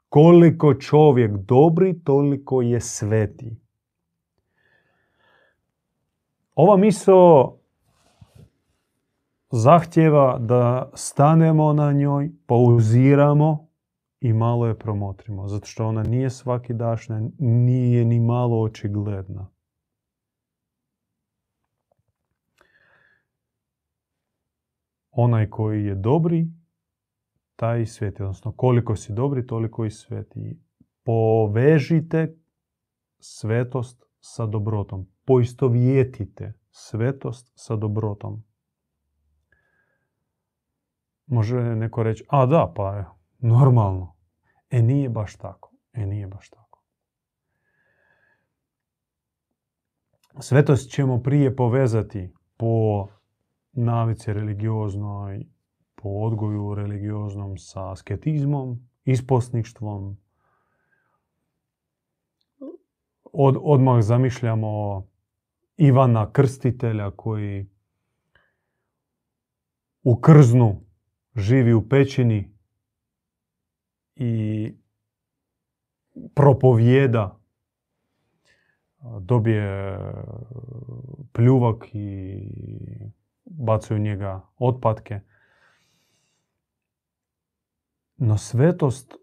Koliko 0.10 0.74
čovjek 0.74 1.32
dobri, 1.38 2.04
toliko 2.04 2.62
je 2.62 2.82
sveti. 2.82 3.64
ova 6.56 6.78
miso 6.78 7.52
zahtjeva 9.52 10.38
da 10.40 10.90
stanemo 10.94 11.74
na 11.74 11.92
njoj, 11.92 12.32
pauziramo 12.46 13.68
i 14.22 14.34
malo 14.34 14.68
je 14.68 14.80
promotrimo. 14.80 15.48
Zato 15.48 15.66
što 15.66 15.88
ona 15.88 16.04
nije 16.04 16.30
svaki 16.30 16.74
dašna, 16.74 17.30
nije 17.40 18.06
ni 18.06 18.20
malo 18.20 18.62
očigledna. 18.62 19.48
Onaj 25.16 25.50
koji 25.50 25.86
je 25.86 25.96
dobri, 25.96 26.48
taj 27.56 27.82
i 27.82 27.86
sveti. 27.86 28.24
Odnosno, 28.24 28.52
koliko 28.52 28.96
si 28.96 29.14
dobri, 29.14 29.48
toliko 29.48 29.86
i 29.86 29.92
sveti. 29.92 30.60
Povežite 31.04 32.38
svetost 33.20 34.04
sa 34.20 34.46
dobrotom. 34.46 35.08
Poistovjetite 35.26 36.54
svetost 36.72 37.52
sa 37.56 37.76
dobrotom. 37.76 38.44
Može 41.26 41.76
neko 41.76 42.04
reći, 42.04 42.26
a 42.30 42.46
da, 42.46 42.74
pa 42.76 42.96
je 42.96 43.06
normalno. 43.40 44.16
E 44.70 44.82
nije 44.82 45.10
baš 45.10 45.36
tako. 45.36 45.72
E 45.94 46.06
nije 46.06 46.28
baš 46.28 46.50
tako. 46.50 46.84
Svetost 50.40 50.92
ćemo 50.92 51.24
prije 51.24 51.56
povezati 51.56 52.34
po 52.58 53.08
navici 53.74 54.34
religioznoj, 54.34 55.46
po 55.96 56.10
odgoju 56.10 56.76
religioznom 56.76 57.58
sa 57.58 57.92
asketizmom, 57.92 58.90
isposništvom. 59.06 60.18
Od, 63.24 63.58
odmah 63.62 64.02
zamišljamo 64.02 65.04
Ivana 65.78 66.32
Krstitelja 66.32 67.12
koji 67.12 67.70
u 70.04 70.22
krznu 70.22 70.82
živi 71.36 71.74
u 71.74 71.90
pećini 71.90 72.58
i 74.16 74.74
propovjeda, 76.36 77.40
dobije 79.20 80.00
pljuvak 81.32 81.86
i 81.94 82.50
bacaju 83.58 84.00
njega 84.00 84.42
otpadke. 84.58 85.20
No 88.18 88.38
svetost 88.38 89.14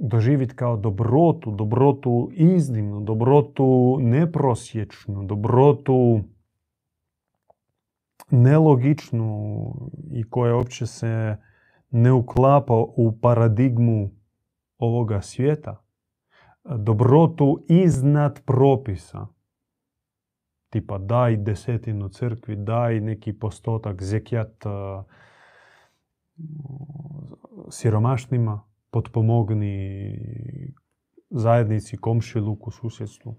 doživjeti 0.00 0.56
kao 0.56 0.76
dobrotu, 0.76 1.50
dobrotu 1.50 2.30
iznimnu, 2.32 3.00
dobrotu 3.00 3.98
neprosječnu, 4.00 5.24
dobrotu 5.24 6.20
nelogičnu 8.30 9.74
i 10.10 10.30
koja 10.30 10.56
uopće 10.56 10.86
se 10.86 11.36
ne 11.90 12.12
uklapa 12.12 12.74
u 12.96 13.18
paradigmu 13.20 14.10
ovoga 14.78 15.20
svijeta. 15.20 15.82
Dobrotu 16.64 17.64
iznad 17.68 18.44
propisa. 18.44 19.26
Tipa 20.70 20.98
daj 20.98 21.36
desetinu 21.36 22.08
crkvi, 22.08 22.56
daj 22.56 23.00
neki 23.00 23.32
postotak 23.32 24.02
zekijat 24.02 24.64
siromašnima, 27.70 28.60
potpomogni 28.90 29.94
zajednici, 31.30 31.96
komšiluku, 31.96 32.70
susjedstvu. 32.70 33.36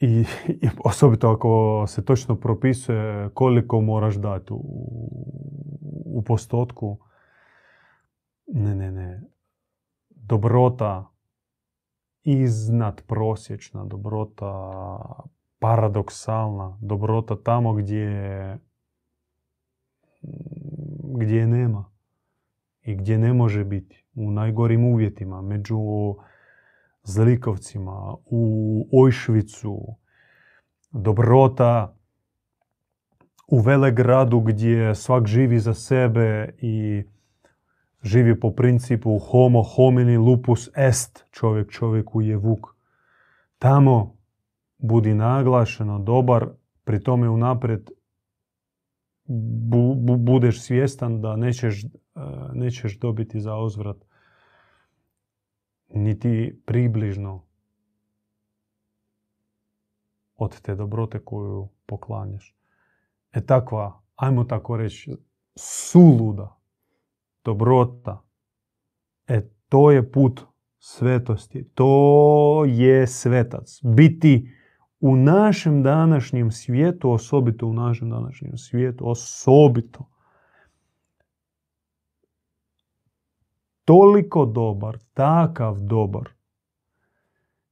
I, 0.00 0.24
I 0.62 0.68
osobito 0.84 1.30
ako 1.30 1.84
se 1.88 2.04
točno 2.04 2.36
propisuje 2.36 3.30
koliko 3.34 3.80
moraš 3.80 4.14
dati 4.14 4.52
u, 4.52 4.58
u 6.04 6.22
postotku. 6.26 6.98
Ne, 8.46 8.74
ne, 8.74 8.92
ne. 8.92 9.22
Dobrota 10.08 11.17
iznad 12.32 13.02
prosječna, 13.06 13.84
dobrota 13.84 14.88
paradoksalna, 15.58 16.78
dobrota 16.80 17.36
tamo 17.42 17.72
gdje 17.72 18.58
gdje 21.14 21.36
je 21.38 21.46
nema 21.46 21.90
i 22.82 22.94
gdje 22.94 23.18
ne 23.18 23.32
može 23.32 23.64
biti 23.64 24.04
u 24.14 24.30
najgorim 24.30 24.84
uvjetima 24.84 25.42
među 25.42 25.78
zlikovcima 27.02 28.14
u 28.24 28.88
Ojšvicu 28.92 29.96
dobrota 30.90 31.94
u 33.48 33.60
Velegradu 33.60 34.40
gdje 34.40 34.94
svak 34.94 35.26
živi 35.26 35.58
za 35.58 35.74
sebe 35.74 36.54
i 36.58 37.04
živi 38.02 38.40
po 38.40 38.50
principu 38.50 39.18
homo 39.18 39.62
homini 39.62 40.16
lupus 40.16 40.68
est, 40.76 41.24
čovjek 41.30 41.70
čovjeku 41.70 42.20
je 42.20 42.36
vuk. 42.36 42.66
Tamo 43.58 44.16
budi 44.78 45.14
naglašeno 45.14 45.98
dobar, 45.98 46.48
pri 46.84 47.02
tome 47.02 47.28
unaprijed 47.28 47.90
bu, 49.24 49.94
budeš 50.18 50.62
svjestan 50.62 51.20
da 51.20 51.36
nećeš, 51.36 51.84
e, 51.84 51.88
nećeš 52.52 52.98
dobiti 52.98 53.40
za 53.40 53.56
uzvrat 53.56 53.96
niti 55.88 56.62
približno 56.66 57.44
od 60.36 60.60
te 60.60 60.74
dobrote 60.74 61.24
koju 61.24 61.68
poklanjaš. 61.86 62.56
E 63.32 63.46
takva, 63.46 64.00
ajmo 64.16 64.44
tako 64.44 64.76
reći, 64.76 65.16
suluda 65.56 66.57
dobrota, 67.48 68.22
e 69.26 69.40
to 69.68 69.90
je 69.90 70.12
put 70.12 70.40
svetosti. 70.78 71.64
To 71.74 72.64
je 72.68 73.06
svetac. 73.06 73.80
Biti 73.82 74.50
u 75.00 75.16
našem 75.16 75.82
današnjem 75.82 76.50
svijetu, 76.50 77.10
osobito 77.10 77.66
u 77.66 77.72
našem 77.72 78.10
današnjem 78.10 78.56
svijetu, 78.56 79.10
osobito. 79.10 80.08
Toliko 83.84 84.46
dobar, 84.46 84.98
takav 85.14 85.80
dobar, 85.80 86.28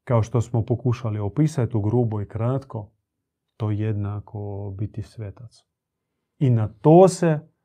kao 0.04 0.22
što 0.22 0.40
smo 0.40 0.64
pokušali 0.64 1.18
opisati 1.18 1.76
u 1.76 1.80
grubo 1.80 2.20
i 2.20 2.28
kratko, 2.28 2.90
to 3.56 3.70
jednako 3.70 4.72
biti 4.78 5.02
svetac. 5.02 5.64
I 6.38 6.50
na 6.50 6.68
to 6.68 7.08
se 7.08 7.55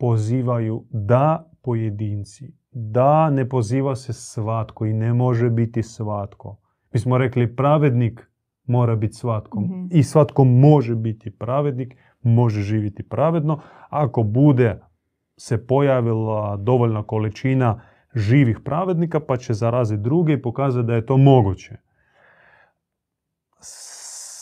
pozivaju 0.00 0.84
da 0.90 1.50
pojedinci, 1.62 2.52
da 2.70 3.30
ne 3.30 3.48
poziva 3.48 3.96
se 3.96 4.12
svatko 4.12 4.86
i 4.86 4.92
ne 4.92 5.14
može 5.14 5.50
biti 5.50 5.82
svatko. 5.82 6.56
Mi 6.92 7.00
smo 7.00 7.18
rekli 7.18 7.56
pravednik 7.56 8.30
mora 8.64 8.96
biti 8.96 9.14
svatko. 9.14 9.60
Mhm. 9.60 9.86
I 9.90 10.02
svatko 10.02 10.44
može 10.44 10.94
biti 10.94 11.30
pravednik, 11.30 11.96
može 12.22 12.60
živjeti 12.60 13.02
pravedno. 13.02 13.60
Ako 13.88 14.22
bude 14.22 14.80
se 15.36 15.66
pojavila 15.66 16.56
dovoljna 16.56 17.02
količina 17.02 17.80
živih 18.14 18.58
pravednika, 18.64 19.20
pa 19.20 19.36
će 19.36 19.54
zaraziti 19.54 20.02
druge 20.02 20.32
i 20.32 20.42
pokazati 20.42 20.86
da 20.86 20.94
je 20.94 21.06
to 21.06 21.16
moguće. 21.16 21.76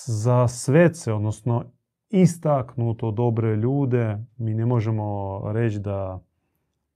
Za 0.06 0.48
svece, 0.48 1.12
odnosno 1.12 1.64
istaknuto 2.10 3.10
dobre 3.10 3.56
ljude, 3.56 4.24
mi 4.36 4.54
ne 4.54 4.66
možemo 4.66 5.40
reći 5.52 5.78
da, 5.78 6.20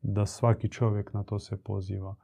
da 0.02 0.26
svaki 0.26 0.68
čovjek 0.68 1.12
na 1.12 1.22
to 1.22 1.38
se 1.38 1.62
poziva. 1.62 2.14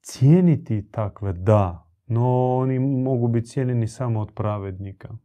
Cijeniti 0.00 0.88
takve, 0.90 1.32
da, 1.32 1.86
no 2.06 2.56
oni 2.56 2.78
mogu 2.78 3.28
biti 3.28 3.46
cijenjeni 3.46 3.88
samo 3.88 4.20
od 4.20 4.32
pravednika. 4.34 5.16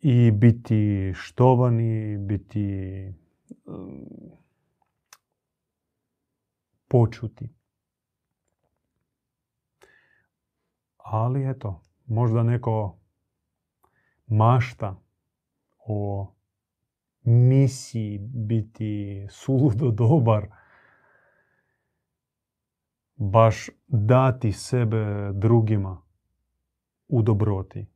I 0.00 0.30
biti 0.30 1.12
štovani, 1.14 2.18
biti 2.18 3.14
um, 3.64 4.06
počuti. 6.88 7.48
Ali 10.96 11.50
eto, 11.50 11.82
možda 12.06 12.42
neko 12.42 12.97
mašta 14.28 15.00
o 15.86 16.26
misiji 17.22 18.18
biti 18.18 19.26
suludo 19.30 19.90
dobar, 20.06 20.46
baš 23.16 23.70
dati 23.86 24.52
sebe 24.52 25.32
drugima 25.32 26.02
u 27.08 27.22
dobroti. 27.22 27.86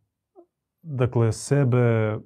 Dakle, 0.82 1.32
sebe 1.32 2.18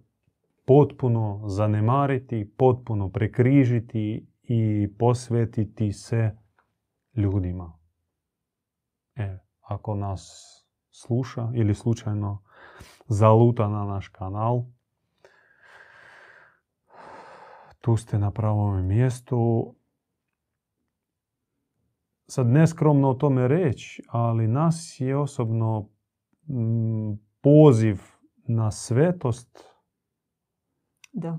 potpuno 0.66 1.42
zanemariti, 1.46 2.52
potpuno 2.56 3.08
prekrižiti 3.08 4.26
i 4.42 4.88
posvetiti 4.98 5.92
se 5.92 6.36
ljudima. 7.14 7.78
ako 9.60 9.94
nas 9.94 10.22
sluša 10.90 11.50
ili 11.54 11.74
slučajno 11.74 12.45
zaluta 13.08 13.68
na 13.68 13.84
naš 13.84 14.08
kanal. 14.08 14.64
Tu 17.80 17.96
ste 17.96 18.18
na 18.18 18.30
pravom 18.30 18.86
mjestu. 18.86 19.74
Sad 22.28 22.46
neskromno 22.46 23.10
o 23.10 23.14
tome 23.14 23.48
reći, 23.48 24.02
ali 24.08 24.48
nas 24.48 24.96
je 25.00 25.16
osobno 25.16 25.88
mm, 26.48 27.12
poziv 27.40 28.02
na 28.48 28.70
svetost 28.70 29.64
Da. 31.12 31.38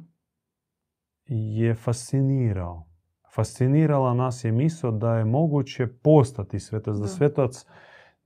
je 1.25 1.75
fascinirao. 1.75 2.87
Fascinirala 3.35 4.13
nas 4.13 4.43
je 4.43 4.51
misao 4.51 4.91
da 4.91 5.15
je 5.15 5.25
moguće 5.25 5.87
postati 6.03 6.59
svetac, 6.59 6.95
da 6.95 7.01
Da. 7.01 7.07
svetac 7.07 7.65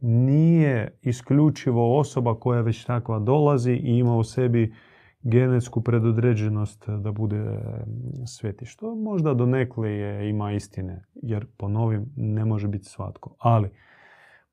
nije 0.02 0.98
isključivo 1.02 2.00
osoba 2.00 2.40
koja 2.40 2.62
već 2.62 2.86
takva 2.86 3.20
dolazi 3.20 3.72
i 3.72 3.98
ima 3.98 4.16
u 4.16 4.24
sebi 4.24 4.74
genetsku 5.24 5.82
predodređenost 5.82 6.90
da 6.90 7.12
bude 7.12 7.38
mm, 7.38 8.26
sveti. 8.26 8.66
Što 8.66 8.96
možda 8.96 9.34
donekle 9.34 9.92
je, 9.92 10.30
ima 10.30 10.52
istine, 10.52 11.06
jer 11.14 11.46
po 11.58 11.68
novim 11.68 12.14
ne 12.16 12.46
može 12.46 12.68
biti 12.68 12.86
svatko. 12.86 13.36
Ali, 13.40 13.70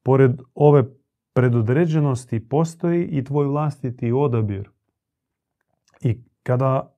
pored 0.03 0.41
ove 0.55 0.85
predodređenosti 1.33 2.49
postoji 2.49 3.05
i 3.05 3.25
tvoj 3.25 3.47
vlastiti 3.47 4.13
odabir. 4.13 4.71
I 6.01 6.23
kada 6.43 6.95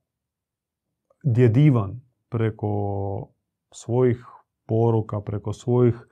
djed 1.24 1.56
Ivan 1.56 2.00
preko 2.28 3.28
svojih 3.72 4.24
poruka, 4.66 5.20
preko 5.20 5.52
svojih 5.52 6.06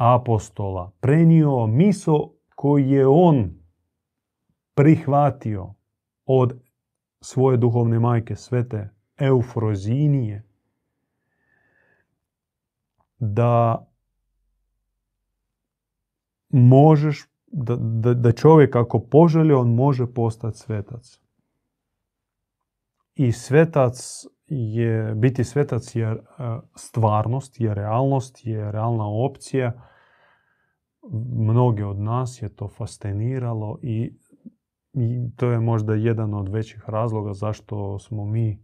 apostola 0.00 0.92
prenio 1.00 1.66
miso 1.66 2.32
koju 2.54 2.86
je 2.86 3.06
on 3.06 3.50
prihvatio 4.74 5.74
od 6.26 6.60
svoje 7.20 7.56
duhovne 7.56 7.98
majke 7.98 8.36
svete 8.36 8.88
Eufrozinije 9.18 10.44
da 13.18 13.86
možeš, 16.48 17.26
da, 17.46 17.76
da, 17.76 18.14
da 18.14 18.32
čovjek 18.32 18.76
ako 18.76 18.98
poželi, 18.98 19.54
on 19.54 19.74
može 19.74 20.06
postati 20.14 20.58
svetac. 20.58 21.20
I 23.14 23.32
svetac 23.32 24.26
je, 24.46 25.14
biti 25.14 25.44
svetac 25.44 25.96
je 25.96 26.06
e, 26.06 26.16
stvarnost, 26.74 27.60
je 27.60 27.74
realnost, 27.74 28.46
je 28.46 28.72
realna 28.72 29.06
opcija. 29.06 29.89
Mnoge 31.36 31.84
od 31.84 31.98
nas 31.98 32.42
je 32.42 32.48
to 32.48 32.68
fasciniralo 32.68 33.78
i, 33.82 34.12
i 34.92 35.30
to 35.36 35.50
je 35.50 35.60
možda 35.60 35.94
jedan 35.94 36.34
od 36.34 36.48
većih 36.48 36.84
razloga 36.88 37.32
zašto 37.32 37.98
smo 37.98 38.24
mi 38.24 38.62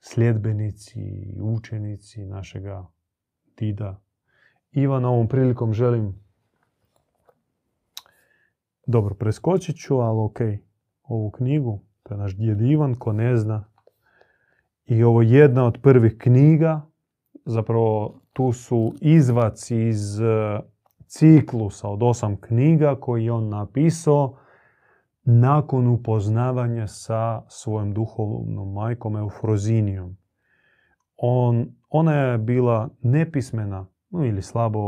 sljedbenici, 0.00 1.00
učenici 1.40 2.24
našega 2.24 2.86
dida 3.56 4.00
Ivana. 4.72 5.08
Ovom 5.08 5.28
prilikom 5.28 5.72
želim 5.72 6.24
dobro, 8.86 9.14
preskočit 9.14 9.76
ću, 9.76 9.98
ali 9.98 10.20
ok, 10.20 10.38
ovu 11.02 11.30
knjigu, 11.30 11.80
to 12.02 12.14
je 12.14 12.18
naš 12.18 12.36
djed 12.36 12.60
Ivan, 12.60 12.94
ko 12.94 13.12
ne 13.12 13.36
zna. 13.36 13.64
I 14.86 15.02
ovo 15.02 15.22
je 15.22 15.30
jedna 15.30 15.66
od 15.66 15.78
prvih 15.82 16.16
knjiga, 16.18 16.86
zapravo 17.44 18.20
tu 18.32 18.52
su 18.52 18.94
izvaci 19.00 19.88
iz 19.88 20.20
ciklusa 21.06 21.88
od 21.88 22.02
osam 22.02 22.36
knjiga 22.40 22.96
koji 23.00 23.24
je 23.24 23.32
on 23.32 23.48
napisao 23.48 24.36
nakon 25.24 25.86
upoznavanja 25.86 26.86
sa 26.86 27.42
svojom 27.48 27.94
duhovnom 27.94 28.72
majkom 28.72 29.16
Eufrozinijom. 29.16 30.16
On, 31.16 31.66
ona 31.90 32.12
je 32.12 32.38
bila 32.38 32.88
nepismena 33.02 33.86
no, 34.10 34.24
ili 34.24 34.42
slabo 34.42 34.80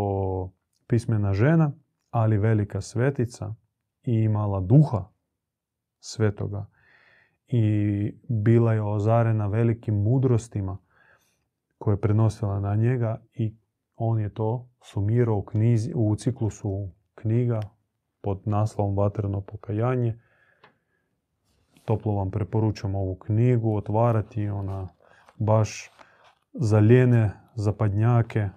pismena 0.87 1.33
žena, 1.33 1.73
ali 2.11 2.39
velika 2.39 2.81
svetica 2.81 3.55
i 4.03 4.13
imala 4.13 4.61
duha 4.61 5.09
svetoga 6.01 6.67
i 7.49 8.13
bila 8.29 8.73
je 8.73 8.83
ozarena 8.83 9.47
velikim 9.47 9.95
mudrostima 9.95 10.79
koje 11.79 11.93
je 11.93 12.01
prenosila 12.01 12.61
na 12.61 12.75
njega 12.75 13.23
i 13.35 13.55
on 13.97 14.21
je 14.21 14.35
to 14.35 14.69
sumirao 14.83 15.37
u, 15.37 15.43
knjizi, 15.43 15.93
u 15.95 16.17
ciklusu 16.17 16.89
knjiga 17.15 17.61
pod 18.21 18.41
naslovom 18.45 18.97
Vatreno 18.97 19.41
pokajanje. 19.41 20.19
Toplo 21.85 22.15
vam 22.15 22.31
preporučam 22.31 22.95
ovu 22.95 23.15
knjigu, 23.15 23.77
otvarati 23.77 24.49
ona 24.49 24.89
baš 25.39 25.91
za 26.53 26.79
lijene 26.79 27.31
zapadnjake, 27.55 28.49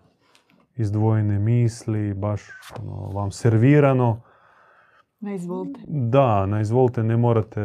izdvojene 0.75 1.39
misli, 1.39 2.13
baš 2.13 2.41
ono, 2.81 2.95
vam 2.95 3.31
servirano. 3.31 4.21
Ne 5.19 5.35
izvolite. 5.35 5.79
Da, 5.87 6.45
na 6.45 6.61
izvolite, 6.61 7.03
ne 7.03 7.17
morate 7.17 7.61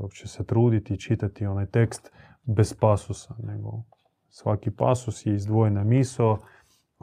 uopće 0.00 0.28
se 0.28 0.44
truditi 0.44 0.94
i 0.94 0.98
čitati 0.98 1.46
onaj 1.46 1.66
tekst 1.66 2.12
bez 2.42 2.74
pasusa, 2.80 3.34
nego 3.42 3.82
svaki 4.28 4.70
pasus 4.70 5.26
je 5.26 5.34
izdvojena 5.34 5.84
misao 5.84 6.38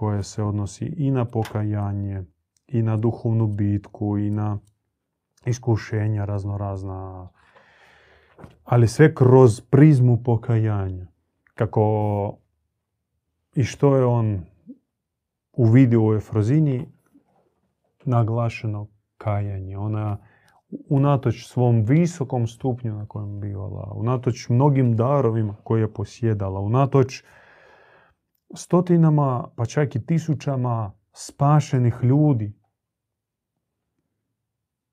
koja 0.01 0.23
se 0.23 0.43
odnosi 0.43 0.85
i 0.85 1.11
na 1.11 1.25
pokajanje, 1.25 2.23
i 2.67 2.81
na 2.81 2.97
duhovnu 2.97 3.47
bitku, 3.47 4.17
i 4.17 4.29
na 4.29 4.59
iskušenja 5.45 6.25
raznorazna, 6.25 7.29
ali 8.63 8.87
sve 8.87 9.15
kroz 9.15 9.61
prizmu 9.61 10.23
pokajanja. 10.23 11.07
Kako 11.53 11.83
i 13.55 13.63
što 13.63 13.95
je 13.95 14.05
on 14.05 14.45
uvidio 15.53 16.05
u 16.05 16.13
Efrozini, 16.13 16.87
naglašeno 18.05 18.87
kajanje. 19.17 19.77
Ona 19.77 20.17
unatoč 20.89 21.45
svom 21.45 21.85
visokom 21.85 22.47
stupnju 22.47 22.95
na 22.95 23.05
kojem 23.05 23.39
bivala, 23.39 23.93
unatoč 23.95 24.49
mnogim 24.49 24.95
darovima 24.95 25.55
koje 25.63 25.81
je 25.81 25.93
posjedala, 25.93 26.59
unatoč 26.59 27.23
stotinama, 28.53 29.47
pa 29.55 29.65
čak 29.65 29.95
i 29.95 30.05
tisućama 30.05 30.91
spašenih 31.13 31.95
ljudi, 32.03 32.53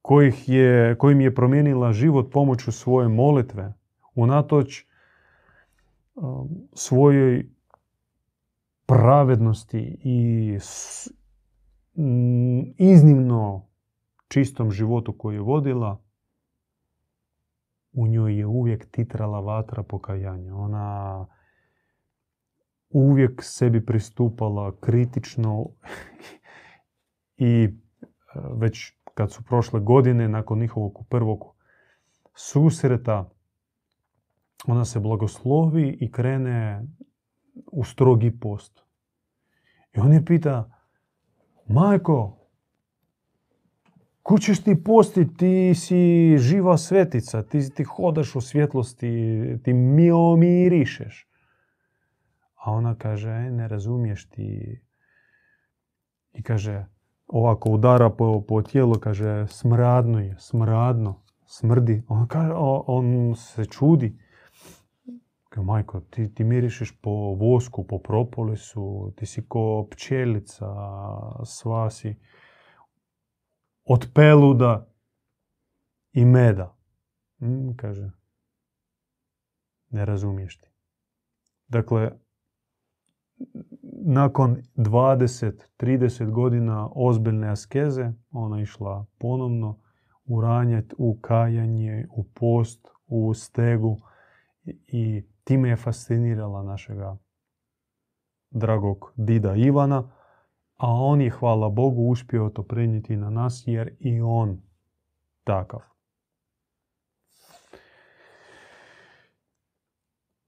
kojih 0.03 0.49
je, 0.49 0.99
kojim 0.99 1.21
je 1.21 1.35
promijenila 1.35 1.93
život 1.93 2.33
pomoću 2.33 2.73
svoje 2.73 3.09
molitve, 3.09 3.75
unatoč 4.15 4.87
um, 6.15 6.49
svojoj 6.73 7.49
pravednosti 8.87 9.99
i 10.05 10.59
iznimno 12.79 13.67
čistom 14.29 14.71
životu 14.71 15.13
koji 15.13 15.35
je 15.35 15.41
vodila, 15.41 16.03
u 17.93 18.07
njoj 18.07 18.39
je 18.39 18.47
uvijek 18.47 18.91
titrala 18.91 19.41
vatra 19.41 19.83
pokajanja. 19.83 20.55
Ona 20.55 21.27
uvijek 22.91 23.43
sebi 23.43 23.87
pristupala 23.87 24.77
kritično 24.81 25.67
i 27.37 27.65
e, 27.65 27.71
već 28.55 28.93
kad 29.15 29.33
su 29.33 29.43
prošle 29.43 29.81
godine 29.81 30.29
nakon 30.29 30.59
njihovog 30.59 31.07
prvog 31.09 31.55
susreta, 32.35 33.31
ona 34.67 34.85
se 34.85 35.01
blagoslovi 35.01 35.99
i 36.01 36.13
krene 36.13 36.85
u 37.73 37.85
strogi 37.85 38.39
post. 38.41 38.83
I 39.97 40.01
on 40.01 40.13
je 40.13 40.25
pita, 40.25 40.71
majko, 41.69 42.39
Ko 44.29 44.39
ćeš 44.39 44.63
ti 44.63 44.83
posti, 44.85 45.35
ti 45.37 45.73
si 45.75 46.37
živa 46.39 46.77
svetica, 46.79 47.43
ti, 47.43 47.75
ti 47.75 47.85
hodaš 47.85 48.35
u 48.37 48.41
svjetlosti, 48.41 49.09
ti 49.65 49.73
mirišeš. 49.73 51.28
A 52.65 52.73
ona 52.73 52.95
kaže, 52.95 53.31
e, 53.31 53.51
ne 53.51 53.69
razumiješ 53.69 54.29
ti. 54.29 54.81
I 56.33 56.43
kaže, 56.43 56.87
ovako 57.27 57.71
udara 57.71 58.11
po, 58.11 58.45
po 58.49 58.63
tijelu, 58.63 58.95
kaže, 59.01 59.47
smradno 59.47 60.21
je, 60.21 60.37
smradno, 60.39 61.23
smrdi. 61.47 62.03
On, 62.09 62.27
kaže, 62.29 62.53
on 62.87 63.35
se 63.37 63.65
čudi. 63.65 64.19
Kaže, 65.49 65.65
majko, 65.65 66.01
ti, 66.01 66.35
ti 66.35 66.45
mirišeš 66.45 67.01
po 67.01 67.11
vosku, 67.35 67.87
po 67.87 67.99
propolisu, 67.99 69.13
ti 69.17 69.27
si 69.27 69.49
ko 69.49 69.89
pčelica, 69.91 70.67
sva 71.45 71.91
si 71.91 72.17
od 73.85 74.09
peluda 74.15 74.87
i 76.13 76.25
meda. 76.25 76.77
Mm, 77.41 77.77
kaže, 77.77 78.11
ne 79.91 80.05
razumiješ 80.05 80.59
ti. 80.59 80.69
Dakle, 81.69 82.11
nakon 84.05 84.57
20-30 84.77 86.31
godina 86.31 86.89
ozbiljne 86.95 87.49
askeze, 87.49 88.13
ona 88.31 88.61
išla 88.61 89.07
ponovno 89.19 89.79
uranjati 90.25 90.95
u 90.99 91.19
kajanje, 91.21 92.07
u 92.11 92.25
post, 92.25 92.89
u 93.07 93.35
stegu 93.35 93.97
i 94.87 95.23
time 95.45 95.69
je 95.69 95.77
fascinirala 95.77 96.63
našega 96.63 97.17
dragog 98.51 99.13
dida 99.17 99.55
Ivana, 99.55 100.11
a 100.77 100.87
on 100.93 101.21
je, 101.21 101.31
hvala 101.31 101.69
Bogu, 101.69 102.03
uspio 102.03 102.49
to 102.49 102.63
prenijeti 102.63 103.17
na 103.17 103.31
nas 103.31 103.63
jer 103.67 103.97
i 104.01 104.21
on 104.21 104.63
takav. 105.45 105.81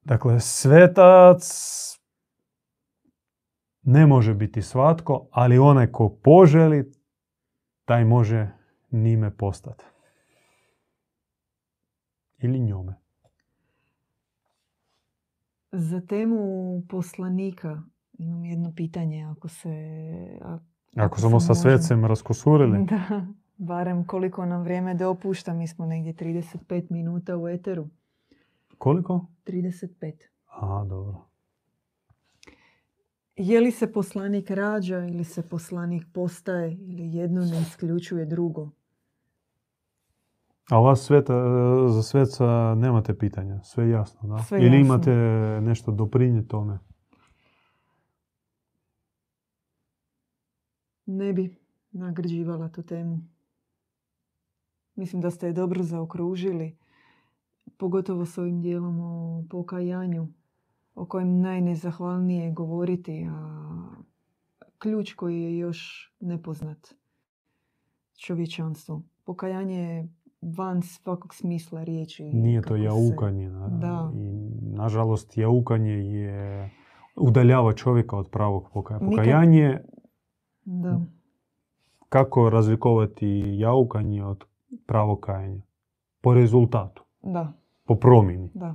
Dakle, 0.02 0.40
svetac 0.40 1.42
ne 3.82 4.06
može 4.06 4.34
biti 4.34 4.62
svatko, 4.62 5.28
ali 5.30 5.58
onaj 5.58 5.92
ko 5.92 6.08
poželi, 6.08 6.92
taj 7.84 8.04
može 8.04 8.50
njime 8.90 9.36
postati. 9.36 9.84
Ili 12.38 12.60
njome. 12.60 12.94
Za 15.72 16.00
temu 16.00 16.38
poslanika 16.88 17.82
imam 18.18 18.44
jedno 18.44 18.72
pitanje. 18.76 19.24
Ako 19.24 19.48
se... 19.48 19.68
Ako, 20.96 21.20
smo 21.20 21.40
sa 21.40 21.54
svecem 21.54 22.04
raskosurili. 22.04 22.84
Da, 22.84 23.26
barem 23.56 24.06
koliko 24.06 24.46
nam 24.46 24.62
vrijeme 24.62 24.94
dopušta. 24.94 25.54
Mi 25.54 25.68
smo 25.68 25.86
negdje 25.86 26.12
35 26.12 26.90
minuta 26.90 27.36
u 27.36 27.48
eteru. 27.48 27.88
Koliko? 28.78 29.26
35. 29.46 30.12
A, 30.46 30.84
dobro. 30.88 31.29
Je 33.42 33.60
li 33.60 33.70
se 33.70 33.92
poslanik 33.92 34.50
rađa 34.50 34.98
ili 34.98 35.24
se 35.24 35.48
poslanik 35.48 36.06
postaje 36.12 36.72
ili 36.72 37.14
jedno 37.14 37.40
ne 37.40 37.60
isključuje 37.60 38.26
drugo? 38.26 38.70
A 40.70 40.78
vas 40.78 41.00
sveta, 41.00 41.34
za 41.88 42.02
sveca 42.02 42.74
nemate 42.74 43.18
pitanja, 43.18 43.62
sve 43.62 43.88
jasno, 43.88 44.28
da? 44.28 44.42
Sve 44.42 44.58
Ili 44.58 44.66
jasno. 44.66 44.78
imate 44.78 45.10
nešto 45.60 45.92
doprinijeti 45.92 46.48
tome? 46.48 46.78
Ne 51.06 51.32
bi 51.32 51.56
nagrađivala 51.90 52.68
tu 52.68 52.82
temu. 52.82 53.18
Mislim 54.94 55.22
da 55.22 55.30
ste 55.30 55.46
je 55.46 55.52
dobro 55.52 55.82
zaokružili, 55.82 56.76
pogotovo 57.76 58.26
s 58.26 58.38
ovim 58.38 58.62
dijelom 58.62 59.00
o 59.00 59.44
pokajanju, 59.50 60.28
o 61.00 61.06
kojem 61.06 61.40
najnezahvalnije 61.40 62.44
je 62.44 62.52
govoriti, 62.52 63.26
a 63.30 63.70
ključ 64.78 65.14
koji 65.14 65.42
je 65.42 65.58
još 65.58 65.78
nepoznat 66.20 66.94
čovječanstvu. 68.16 69.02
Pokajanje 69.24 69.78
je 69.78 70.08
van 70.42 70.82
svakog 70.82 71.34
smisla 71.34 71.84
riječi. 71.84 72.24
Nije 72.24 72.62
to 72.62 72.76
se- 72.76 72.82
jaukanje. 72.82 73.50
na- 73.50 73.68
Da. 73.70 74.10
I, 74.14 74.30
nažalost, 74.72 75.36
jaukanje 75.36 75.92
je 75.92 76.70
udaljava 77.16 77.72
čovjeka 77.72 78.16
od 78.16 78.28
pravog 78.28 78.70
pokajanja. 78.72 79.06
Nikad- 79.06 79.16
Pokajanje, 79.16 79.78
Da. 80.64 81.00
kako 82.08 82.50
razlikovati 82.50 83.26
jaukanje 83.48 84.24
od 84.24 84.44
pravog 84.86 85.20
kajanja? 85.20 85.62
Po 86.20 86.34
rezultatu, 86.34 87.04
Da, 87.22 87.52
po 87.84 87.94
promjeni. 87.94 88.50
da. 88.54 88.74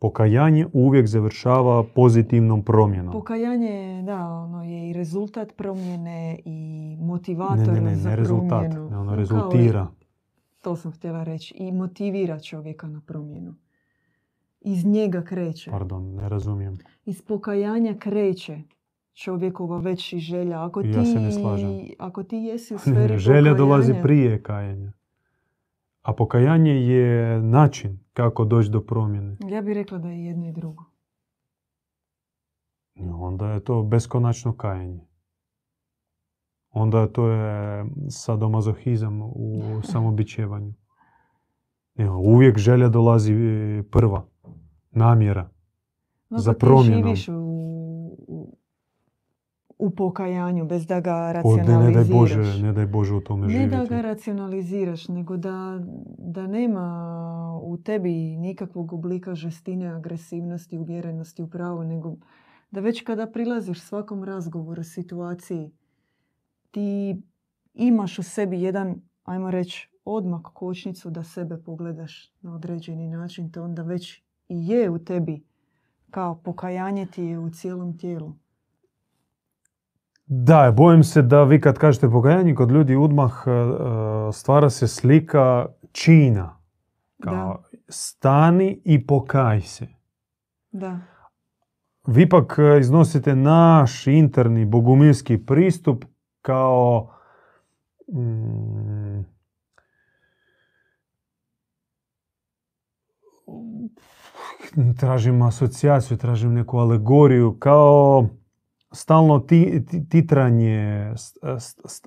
Pokajanje 0.00 0.66
uvijek 0.72 1.06
završava 1.06 1.84
pozitivnom 1.84 2.62
promjenom. 2.62 3.12
Pokajanje, 3.12 4.02
da, 4.02 4.26
ono 4.26 4.64
je 4.64 4.90
i 4.90 4.92
rezultat 4.92 5.52
promjene 5.56 6.38
i 6.44 6.50
ne, 6.90 6.96
motivator 6.98 7.68
ne, 7.68 7.80
ne, 7.80 7.96
za 7.96 8.10
ne 8.10 8.16
rezultat, 8.16 8.48
promjenu. 8.62 8.90
ne, 8.90 8.98
ono 8.98 9.06
Kao 9.06 9.16
rezultira. 9.16 9.86
to 10.60 10.76
sam 10.76 10.92
htjela 10.92 11.24
reći. 11.24 11.54
I 11.56 11.72
motivira 11.72 12.40
čovjeka 12.40 12.86
na 12.86 13.00
promjenu. 13.00 13.54
Iz 14.60 14.84
njega 14.86 15.22
kreće. 15.22 15.70
Pardon, 15.70 16.14
ne 16.14 16.28
razumijem. 16.28 16.78
Iz 17.04 17.22
pokajanja 17.22 17.94
kreće 17.94 18.58
čovjekova 19.14 19.78
već 19.78 20.12
i 20.12 20.18
želja. 20.18 20.64
Ako 20.64 20.82
ti, 20.82 20.88
Ja 20.88 21.04
se 21.04 21.14
ne 21.14 21.32
slažem. 21.32 21.70
Ako 21.98 22.22
ti 22.22 22.36
jesi 22.36 22.74
u 22.74 22.76
Ne, 22.76 22.80
sferi 22.80 23.12
ne, 23.12 23.18
želja 23.18 23.54
dolazi 23.54 23.92
pokajanja- 23.92 24.02
prije 24.02 24.42
kajanja. 24.42 24.92
A 26.10 26.14
pokajanje 26.14 26.72
je 26.72 27.42
način 27.42 27.98
kako 28.12 28.44
doći 28.44 28.70
do 28.70 28.80
promjene. 28.80 29.36
Ja 29.48 29.62
bih 29.62 29.74
rekla 29.74 29.98
da 29.98 30.08
je 30.08 30.24
jedno 30.24 30.48
i 30.48 30.52
drugo. 30.52 30.84
Onda 33.00 33.46
je 33.50 33.64
to 33.64 33.82
beskonačno 33.82 34.56
kajanje. 34.56 35.00
Onda 36.70 37.06
to 37.06 37.28
je 37.28 37.84
sadomazohizam 38.08 39.22
u 39.22 39.62
samobićevanju. 39.92 40.72
Uvijek 42.24 42.58
želja 42.58 42.88
dolazi 42.88 43.32
e, 43.32 43.82
prva. 43.90 44.26
Namjera. 44.90 45.50
No, 46.30 46.38
Za 46.38 46.52
ti 46.52 46.58
promjenom. 46.58 47.04
živiš 47.04 47.28
u, 47.28 47.34
u, 48.28 48.56
u 49.80 49.90
pokajanju 49.90 50.64
bez 50.64 50.86
da 50.86 51.00
ga 51.00 51.26
ne, 51.26 51.32
racionaliziraš. 51.32 51.86
ne 51.86 51.92
daj 51.92 52.18
Bože, 52.18 52.62
ne 52.62 52.72
daj 52.72 52.86
Bože 52.86 53.14
u 53.14 53.20
tome 53.20 53.46
Ne 53.46 53.52
živjeti. 53.52 53.76
da 53.76 53.84
ga 53.84 54.00
racionaliziraš, 54.00 55.08
nego 55.08 55.36
da, 55.36 55.80
da 56.18 56.46
nema 56.46 57.60
u 57.62 57.76
tebi 57.76 58.12
nikakvog 58.36 58.92
oblika 58.92 59.34
žestine, 59.34 59.88
agresivnosti, 59.88 60.78
uvjerenosti 60.78 61.42
u 61.42 61.50
pravo, 61.50 61.84
nego 61.84 62.16
da 62.70 62.80
već 62.80 63.02
kada 63.02 63.26
prilaziš 63.26 63.80
svakom 63.80 64.24
razgovoru, 64.24 64.84
situaciji, 64.84 65.70
ti 66.70 67.22
imaš 67.74 68.18
u 68.18 68.22
sebi 68.22 68.62
jedan, 68.62 69.00
ajmo 69.24 69.50
reći, 69.50 69.90
odmak, 70.04 70.42
kočnicu 70.42 71.10
da 71.10 71.22
sebe 71.22 71.62
pogledaš 71.64 72.34
na 72.40 72.54
određeni 72.54 73.08
način, 73.08 73.52
to 73.52 73.62
onda 73.62 73.82
već 73.82 74.22
i 74.48 74.68
je 74.68 74.90
u 74.90 74.98
tebi 74.98 75.42
kao 76.10 76.34
pokajanje 76.34 77.06
ti 77.06 77.22
je 77.22 77.38
u 77.38 77.50
cijelom 77.50 77.98
tijelu. 77.98 78.32
Da, 80.32 80.72
bojim 80.76 81.04
se 81.04 81.22
da 81.22 81.44
vi 81.44 81.60
kad 81.60 81.78
kažete 81.78 82.10
pokajanje, 82.10 82.54
kod 82.54 82.70
ljudi 82.70 82.96
odmah 82.96 83.32
e, 83.46 83.50
e, 83.50 84.32
stvara 84.32 84.70
se 84.70 84.88
slika 84.88 85.66
čina. 85.92 86.56
Kao 87.22 87.62
stani 87.88 88.80
i 88.84 89.06
pokaj 89.06 89.60
se. 89.60 89.86
Da, 90.72 90.98
Vi 92.06 92.28
pak 92.28 92.58
e, 92.58 92.80
iznosite 92.80 93.36
naš 93.36 94.06
interni 94.06 94.64
bogumilski 94.64 95.46
pristup 95.46 96.04
kao 96.42 97.10
mm, 98.12 99.24
tražim 104.98 105.42
asocijaciju, 105.42 106.16
tražim 106.16 106.54
neku 106.54 106.78
alegoriju, 106.78 107.56
kao 107.58 108.28
stalno 108.92 109.38
ti, 109.38 109.84
ti- 109.90 110.08
titranje, 110.08 111.12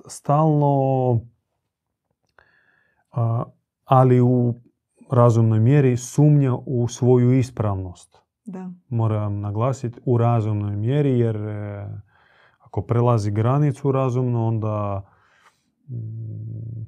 stalno, 0.08 1.20
ali 3.84 4.20
u 4.20 4.54
razumnoj 5.10 5.60
mjeri 5.60 5.96
sumnja 5.96 6.54
u 6.54 6.88
svoju 6.88 7.32
ispravnost 7.32 8.24
da, 8.44 8.70
moram 8.88 9.40
naglasiti 9.40 10.00
u 10.04 10.18
razumnoj 10.18 10.76
mjeri 10.76 11.18
jer 11.18 11.36
e, 11.36 11.88
ako 12.58 12.82
prelazi 12.82 13.30
granicu 13.30 13.92
razumno 13.92 14.46
onda 14.46 15.02
mm, 15.88 16.86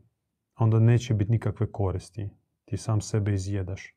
onda 0.57 0.79
neće 0.81 1.15
biti 1.15 1.31
nikakve 1.31 1.73
koristi. 1.73 2.31
Ti 2.65 2.77
sam 2.77 3.01
sebe 3.01 3.35
izjedaš. 3.35 3.95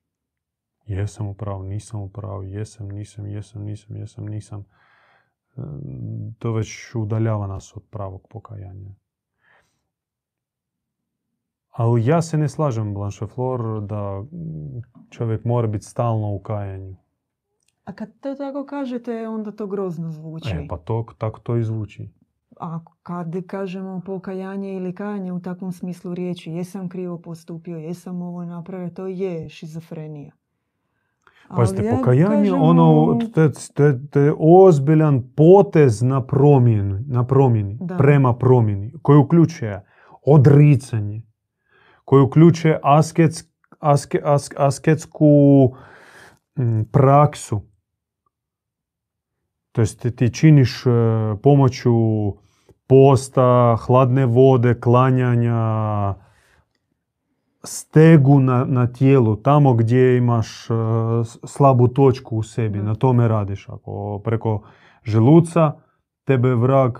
Jesam 0.86 1.28
u 1.28 1.34
pravu, 1.34 1.64
nisam 1.64 2.02
u 2.02 2.10
pravu, 2.10 2.44
jesam, 2.44 2.88
nisam, 2.90 3.26
jesam, 3.28 3.62
nisam, 3.64 3.96
jesam, 3.96 4.26
nisam. 4.26 4.66
To 6.40 6.54
već 6.54 6.96
udaljava 6.96 7.48
nas 7.48 7.74
od 7.76 7.84
pravog 7.90 8.28
pokajanja. 8.30 8.92
Ali 11.70 12.06
ja 12.06 12.22
se 12.22 12.38
ne 12.38 12.50
slažem, 12.50 12.94
Blanche 12.94 13.28
Flor, 13.28 13.82
da 13.82 14.24
čovjek 15.10 15.46
mora 15.46 15.68
biti 15.68 15.86
stalno 15.86 16.34
u 16.36 16.40
kajanju. 16.40 16.96
A 17.84 17.94
kad 17.94 18.20
to 18.20 18.36
tako 18.36 18.66
kažete, 18.66 19.28
onda 19.28 19.52
to 19.52 19.68
grozno 19.68 20.12
zvuči. 20.12 20.50
E, 20.50 20.66
pa 20.70 20.78
to, 20.78 21.06
tako 21.18 21.40
to 21.40 21.58
i 21.58 21.64
zvuči. 21.64 22.10
A 22.60 22.80
kad 23.04 23.46
kažemo 23.48 24.02
pokajanje 24.06 24.74
ili 24.74 24.96
kajanje 24.96 25.32
u 25.34 25.40
takvom 25.40 25.72
smislu 25.72 26.14
riječi, 26.14 26.52
jesam 26.52 26.90
krivo 26.90 27.18
postupio, 27.18 27.78
jesam 27.78 28.22
ovo 28.22 28.46
napravio, 28.46 28.90
to 28.90 29.08
je 29.08 29.50
šizofrenija. 29.50 30.32
Pazite, 31.48 31.86
ja 31.86 31.96
pokajanje, 31.98 32.50
kažem, 32.50 32.62
ono, 32.62 33.20
to 33.34 33.42
je, 33.42 33.52
to 34.10 34.20
je- 34.20 34.34
ozbiljan 34.40 35.24
potez 35.36 36.02
na 36.02 36.26
promjeni, 36.26 37.04
na 37.08 37.26
promjeni 37.26 37.78
Da. 37.82 37.98
prema 37.98 38.34
promjeni, 38.34 38.94
koji 39.02 39.18
uključuje 39.18 39.86
odricanje, 40.26 41.22
koji 42.06 42.24
uključuje 42.24 42.80
askets, 42.84 43.44
aske, 43.80 44.22
ask- 44.26 44.54
asketsku 44.58 45.28
mm, 46.60 46.82
praksu. 46.92 47.62
To 49.72 49.82
jest 49.82 50.16
ti 50.16 50.34
činiš 50.34 50.86
e, 50.86 50.90
pomoću 51.44 51.94
posta, 52.88 53.78
hladne 53.80 54.26
vode, 54.26 54.80
klanjanja, 54.80 56.16
stegu 57.64 58.40
na, 58.40 58.66
na 58.66 58.88
tijelu, 58.88 59.36
tamo 59.36 59.74
gdje 59.74 60.18
imaš 60.18 60.68
s- 61.24 61.38
slabu 61.46 61.88
točku 61.88 62.38
u 62.38 62.44
sebi, 62.44 62.80
na 62.80 62.96
tome 62.96 63.28
radiš. 63.28 63.70
Ako 63.70 64.22
preko 64.24 64.62
želuca 65.04 65.74
tebe 66.24 66.56
vrag 66.56 66.98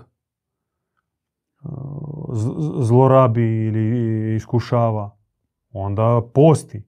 z- 2.32 2.52
z- 2.58 2.84
zlorabi 2.84 3.66
ili 3.66 3.84
iskušava, 4.36 5.16
onda 5.72 6.20
posti. 6.34 6.82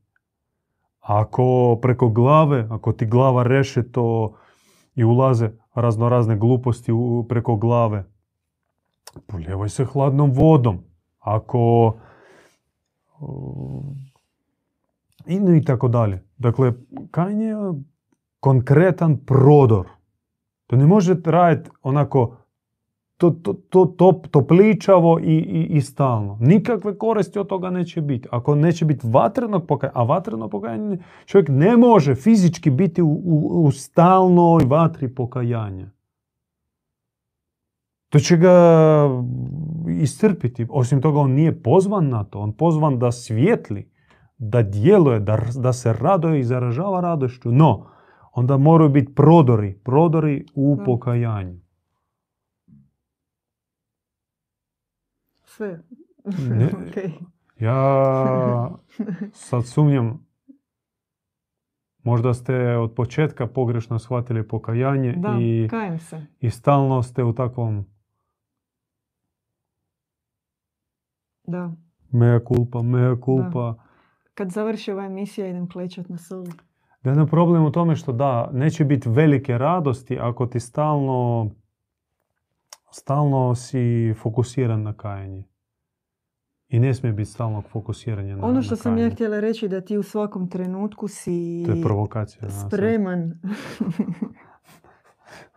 Ako 1.01 1.79
preko 1.83 2.09
glave, 2.09 2.67
ako 2.71 2.93
ti 2.93 3.07
glava 3.07 3.43
reše 3.43 3.93
to 3.93 4.33
i 4.95 5.05
ulaze 5.05 5.51
razno 5.75 6.09
razne 6.09 6.37
gluposti 6.37 6.93
u- 6.93 7.27
preko 7.29 7.57
glave, 7.57 8.05
poljevaj 9.27 9.69
se 9.69 9.85
hladnom 9.85 10.33
vodom. 10.33 10.79
Ako 11.19 11.87
uh, 11.87 12.12
i, 15.27 15.41
no 15.41 15.55
i 15.55 15.63
tako 15.63 15.89
dalje. 15.89 16.23
Dakle, 16.39 16.73
kajanje 17.11 17.47
je 17.47 17.57
konkretan 18.41 19.17
prodor. 19.17 19.87
To 20.67 20.77
ne 20.77 20.87
može 20.87 21.17
raditi 21.25 21.71
onako 21.83 22.37
to, 23.23 23.31
to, 23.31 23.53
to, 23.53 23.85
to, 23.85 24.23
topličavo 24.31 25.19
i, 25.21 25.35
i, 25.35 25.67
i 25.71 25.81
stalno. 25.81 26.39
Nikakve 26.41 26.99
koristi 26.99 27.39
od 27.39 27.47
toga 27.47 27.71
neće 27.71 28.01
biti. 28.01 28.29
Ako 28.31 28.55
neće 28.55 28.85
biti 28.85 29.07
vatrenog 29.07 29.67
pokajanja, 29.67 29.93
a 29.99 30.03
vatreno 30.03 30.49
pokajanje, 30.49 30.99
čovjek 31.27 31.49
ne 31.49 31.77
može 31.77 32.15
fizički 32.15 32.71
biti 32.71 33.03
u, 33.03 33.23
u, 33.25 33.65
u 33.65 33.71
stalnoj 33.71 34.65
vatri 34.65 35.15
pokajanja. 35.15 35.91
To 38.13 38.19
će 38.19 38.37
ga 38.37 38.55
iscrpiti. 39.93 40.67
Osim 40.71 41.03
toga, 41.03 41.19
on 41.19 41.31
nije 41.31 41.63
pozvan 41.63 42.09
na 42.09 42.25
to. 42.25 42.39
On 42.39 42.53
pozvan 42.53 42.99
da 42.99 43.13
svijetli, 43.13 43.91
da 44.39 44.63
djeluje, 44.63 45.21
da, 45.21 45.39
da 45.57 45.73
se 45.73 45.93
raduje 45.93 46.41
i 46.41 46.45
zaražava 46.45 47.01
radošću. 47.01 47.53
No, 47.53 47.87
onda 48.33 48.57
moraju 48.57 48.91
biti 48.91 49.15
prodori, 49.15 49.75
prodori 49.75 50.47
u 50.55 50.77
Da. 50.77 50.85
pokajanju. 50.85 51.61
Sve. 55.45 55.83
Ne. 56.49 56.71
Ja 57.59 58.71
sad 59.33 59.67
sumnjam, 59.67 60.27
možda 61.99 62.35
ste 62.35 62.77
od 62.77 62.95
početka 62.95 63.47
pogrešno 63.47 63.99
shvatili 63.99 64.49
pokajanje 64.49 65.13
Da, 65.13 65.37
i, 65.41 65.69
kajem 65.71 65.99
se. 65.99 66.27
i 66.41 66.51
stalno 66.51 67.03
ste 67.03 67.25
u 67.25 67.33
takvom 67.33 67.85
Da. 71.45 71.73
mea 72.11 72.41
culpa, 72.49 72.83
mea 72.83 73.17
culpa. 73.25 73.75
Kad 74.35 74.51
završi 74.51 74.93
ova 74.93 75.05
emisija 75.05 75.47
idem 75.47 75.69
klečat 75.69 76.09
na 76.09 76.19
soli. 76.19 76.53
Da 77.03 77.11
je 77.11 77.27
problem 77.27 77.65
u 77.65 77.73
tome 77.73 77.97
što 77.97 78.13
da, 78.13 78.51
neće 78.53 78.85
biti 78.85 79.09
velike 79.09 79.59
radosti 79.59 80.19
ako 80.21 80.47
ti 80.47 80.61
stalno, 80.61 81.51
stalno 82.91 83.55
si 83.55 84.15
fokusiran 84.23 84.83
na 84.83 84.93
kajanje. 84.93 85.45
I 86.69 86.81
ne 86.81 86.95
smije 86.95 87.13
biti 87.13 87.31
stalnog 87.31 87.65
fokusiranja 87.69 88.37
na 88.37 88.47
Ono 88.47 88.63
što 88.63 88.73
na 88.73 88.77
sam 88.77 88.99
ja 88.99 89.11
htjela 89.11 89.41
reći 89.41 89.69
da 89.69 89.81
ti 89.81 89.99
u 89.99 90.03
svakom 90.03 90.51
trenutku 90.51 91.09
si 91.09 91.63
To 91.67 91.73
je 91.73 91.83
provokacija. 91.83 92.51
spreman. 92.51 93.33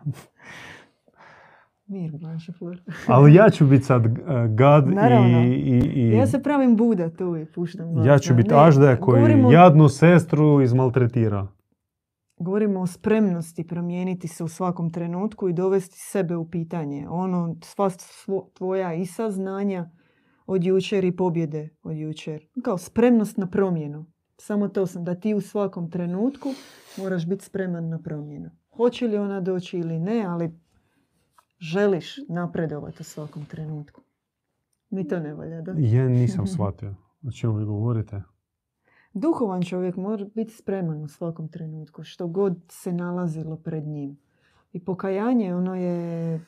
Mir, 1.88 2.12
Blanche 2.14 2.52
Fleur. 2.54 2.82
Ali 3.08 3.34
ja 3.34 3.50
ću 3.50 3.66
biti 3.66 3.84
sad 3.84 4.06
uh, 4.06 4.14
gad 4.50 4.88
Naravno. 4.88 5.40
i, 5.40 5.52
i, 5.52 5.78
i 5.96 6.10
Ja 6.10 6.28
se 6.28 6.44
pravim 6.44 6.76
Buda 6.76 7.10
tu 7.10 7.38
i 7.38 7.46
puštam 7.46 7.94
glas, 7.94 8.08
ja 8.08 8.20
ću 8.20 8.34
biti 8.34 8.50
Ne, 8.50 8.56
aždaja 8.58 8.96
koji 8.98 9.16
govorimo, 9.16 9.52
jadnu 9.52 9.90
sestru 9.90 10.62
izmaltretira. 10.62 11.48
govorimo 12.38 12.80
o 12.80 12.88
spremnosti 12.88 13.68
promijeniti 13.68 14.28
se 14.28 14.44
u 14.44 14.48
svakom 14.48 14.92
trenutku 14.92 15.50
i 15.50 15.54
dovesti 15.54 16.00
sebe 16.00 16.36
u 16.36 16.50
pitanje. 16.50 17.08
Ono, 17.10 17.56
sva 17.64 17.90
svo- 17.90 18.50
tvoja 18.54 18.94
i 18.94 19.06
saznanja 19.06 19.90
od 20.46 20.64
jučer 20.64 21.04
i 21.04 21.12
pobjede 21.12 21.70
od 21.84 21.98
jučer. 21.98 22.48
Kao 22.64 22.78
spremnost 22.78 23.38
na 23.38 23.48
promjenu. 23.48 24.06
Samo 24.38 24.68
to 24.68 24.86
sam, 24.86 25.04
da 25.04 25.16
ti 25.16 25.34
u 25.34 25.42
svakom 25.42 25.92
trenutku 25.92 26.50
moraš 26.98 27.28
biti 27.28 27.46
spreman 27.46 27.90
na 27.90 28.00
promjenu. 28.00 28.50
Hoće 28.72 29.08
li 29.08 29.18
ona 29.18 29.42
doći 29.42 29.78
ili 29.78 30.00
ne, 30.00 30.24
ali 30.24 30.65
želiš 31.72 32.16
napredovati 32.30 32.98
u 33.00 33.04
svakom 33.04 33.46
trenutku. 33.46 34.02
Mi 34.90 35.08
to 35.08 35.20
ne 35.20 35.34
valja, 35.34 35.62
da? 35.62 35.74
Ja 35.78 36.08
nisam 36.10 36.48
shvatio. 36.54 36.96
O 37.28 37.32
čemu 37.32 37.54
vi 37.54 37.66
govorite? 37.66 38.22
Duhovan 39.14 39.64
čovjek 39.64 39.96
mora 39.96 40.26
biti 40.36 40.54
spreman 40.54 41.04
u 41.04 41.08
svakom 41.08 41.48
trenutku, 41.48 42.04
što 42.04 42.28
god 42.28 42.58
se 42.70 42.94
nalazilo 42.94 43.58
pred 43.58 43.84
njim. 43.84 44.18
I 44.74 44.86
pokajanje, 44.86 45.56
ono 45.56 45.76
je 45.76 46.40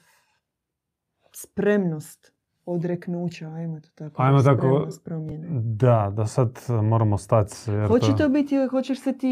spremnost 1.34 2.34
odreknuća, 2.68 3.50
ajmo 3.50 3.80
to 3.80 3.90
tako. 3.96 4.22
Ajmo 4.22 4.42
tako- 4.42 4.88
promjene. 5.04 5.48
Da, 5.62 6.14
da 6.16 6.26
sad 6.26 6.50
moramo 6.84 7.18
stati. 7.18 7.56
Jer 7.68 7.88
Hoće 7.88 8.16
to 8.18 8.30
biti, 8.30 8.56
hoćeš 8.72 9.02
se 9.02 9.18
ti, 9.18 9.28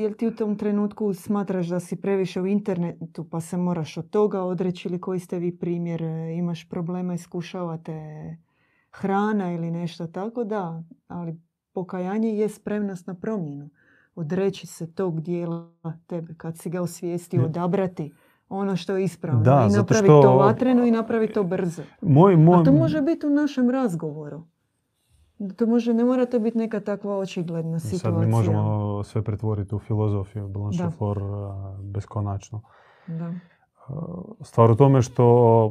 jel 0.00 0.12
ti 0.12 0.26
u 0.26 0.34
tom 0.36 0.56
trenutku 0.58 1.14
smatraš 1.14 1.66
da 1.66 1.80
si 1.80 1.96
previše 1.96 2.40
u 2.40 2.46
internetu 2.46 3.24
pa 3.24 3.40
se 3.40 3.56
moraš 3.56 3.96
od 3.96 4.10
toga 4.10 4.42
odreći 4.42 4.88
ili 4.88 5.00
koji 5.00 5.20
ste 5.20 5.38
vi 5.38 5.58
primjer, 5.58 6.02
e, 6.02 6.34
imaš 6.34 6.68
problema, 6.68 7.14
iskušavate 7.14 8.00
hrana 8.90 9.52
ili 9.52 9.70
nešto 9.70 10.06
tako, 10.06 10.44
da, 10.44 10.82
ali 11.08 11.40
pokajanje 11.72 12.28
je 12.28 12.48
spremnost 12.48 13.06
na 13.06 13.14
promjenu. 13.14 13.68
Odreći 14.14 14.66
se 14.66 14.94
tog 14.94 15.20
dijela 15.20 15.72
tebe, 16.06 16.34
kad 16.34 16.58
si 16.58 16.70
ga 16.70 16.82
osvijestio, 16.82 17.40
Ne. 17.40 17.46
odabrati 17.46 18.12
ono 18.48 18.76
što 18.76 18.96
je 18.96 19.04
ispravno 19.04 19.42
Da, 19.42 19.64
i 19.66 19.70
zato 19.70 19.80
napravi 19.82 20.04
što- 20.04 20.22
to 20.22 20.36
vatreno 20.36 20.84
i 20.84 20.90
napravi 20.90 21.28
to 21.28 21.42
brzo. 21.44 21.82
Moj, 22.02 22.36
moj, 22.36 22.60
A 22.60 22.64
to 22.64 22.72
može 22.72 23.02
biti 23.02 23.26
u 23.26 23.30
našem 23.30 23.70
razgovoru. 23.70 24.42
To 25.56 25.66
može, 25.66 25.94
ne 25.94 26.04
mora 26.04 26.26
to 26.26 26.38
biti 26.38 26.58
neka 26.58 26.80
takva 26.80 27.18
očigledna 27.18 27.78
situacija. 27.80 27.98
Sad 28.12 28.20
mi 28.20 28.26
možemo 28.26 28.62
sve 29.04 29.22
pretvoriti 29.22 29.74
u 29.74 29.78
filozofiju 29.78 30.48
Blanche 30.48 30.78
Da. 30.78 30.90
Flor 30.90 31.18
beskonačno. 31.84 32.62
Da. 33.08 33.32
Stvar 34.40 34.70
u 34.70 34.76
tome 34.76 35.02
što 35.02 35.24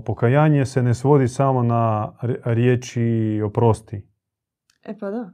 pokajanje 0.05 0.65
se 0.65 0.84
ne 0.84 0.93
svodi 0.93 1.28
samo 1.28 1.63
na 1.63 2.11
ri- 2.21 2.39
riječi 2.45 3.03
oprosti. 3.45 4.07
E 4.84 4.97
pa 4.97 5.09
da, 5.09 5.32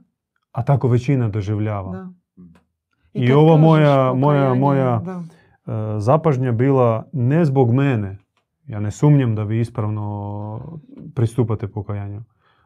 A 0.52 0.62
tako 0.62 0.88
većina 0.88 1.28
doživljava. 1.28 1.92
da. 1.92 2.08
I 3.14 3.32
ova 3.32 3.48
kažeš 3.48 3.62
moja- 3.62 4.12
moja- 4.14 4.54
moja- 4.54 4.98
da. 4.98 5.22
Zapažnja 5.98 6.52
bila 6.52 7.08
ne 7.12 7.44
zbog 7.44 7.72
mene. 7.74 8.18
Ja 8.66 8.80
ne 8.80 8.90
sumnjam 8.90 9.34
da 9.34 9.42
vi 9.42 9.60
ispravno 9.60 10.80
pristupate 11.14 11.68
pokajanju. 11.68 12.22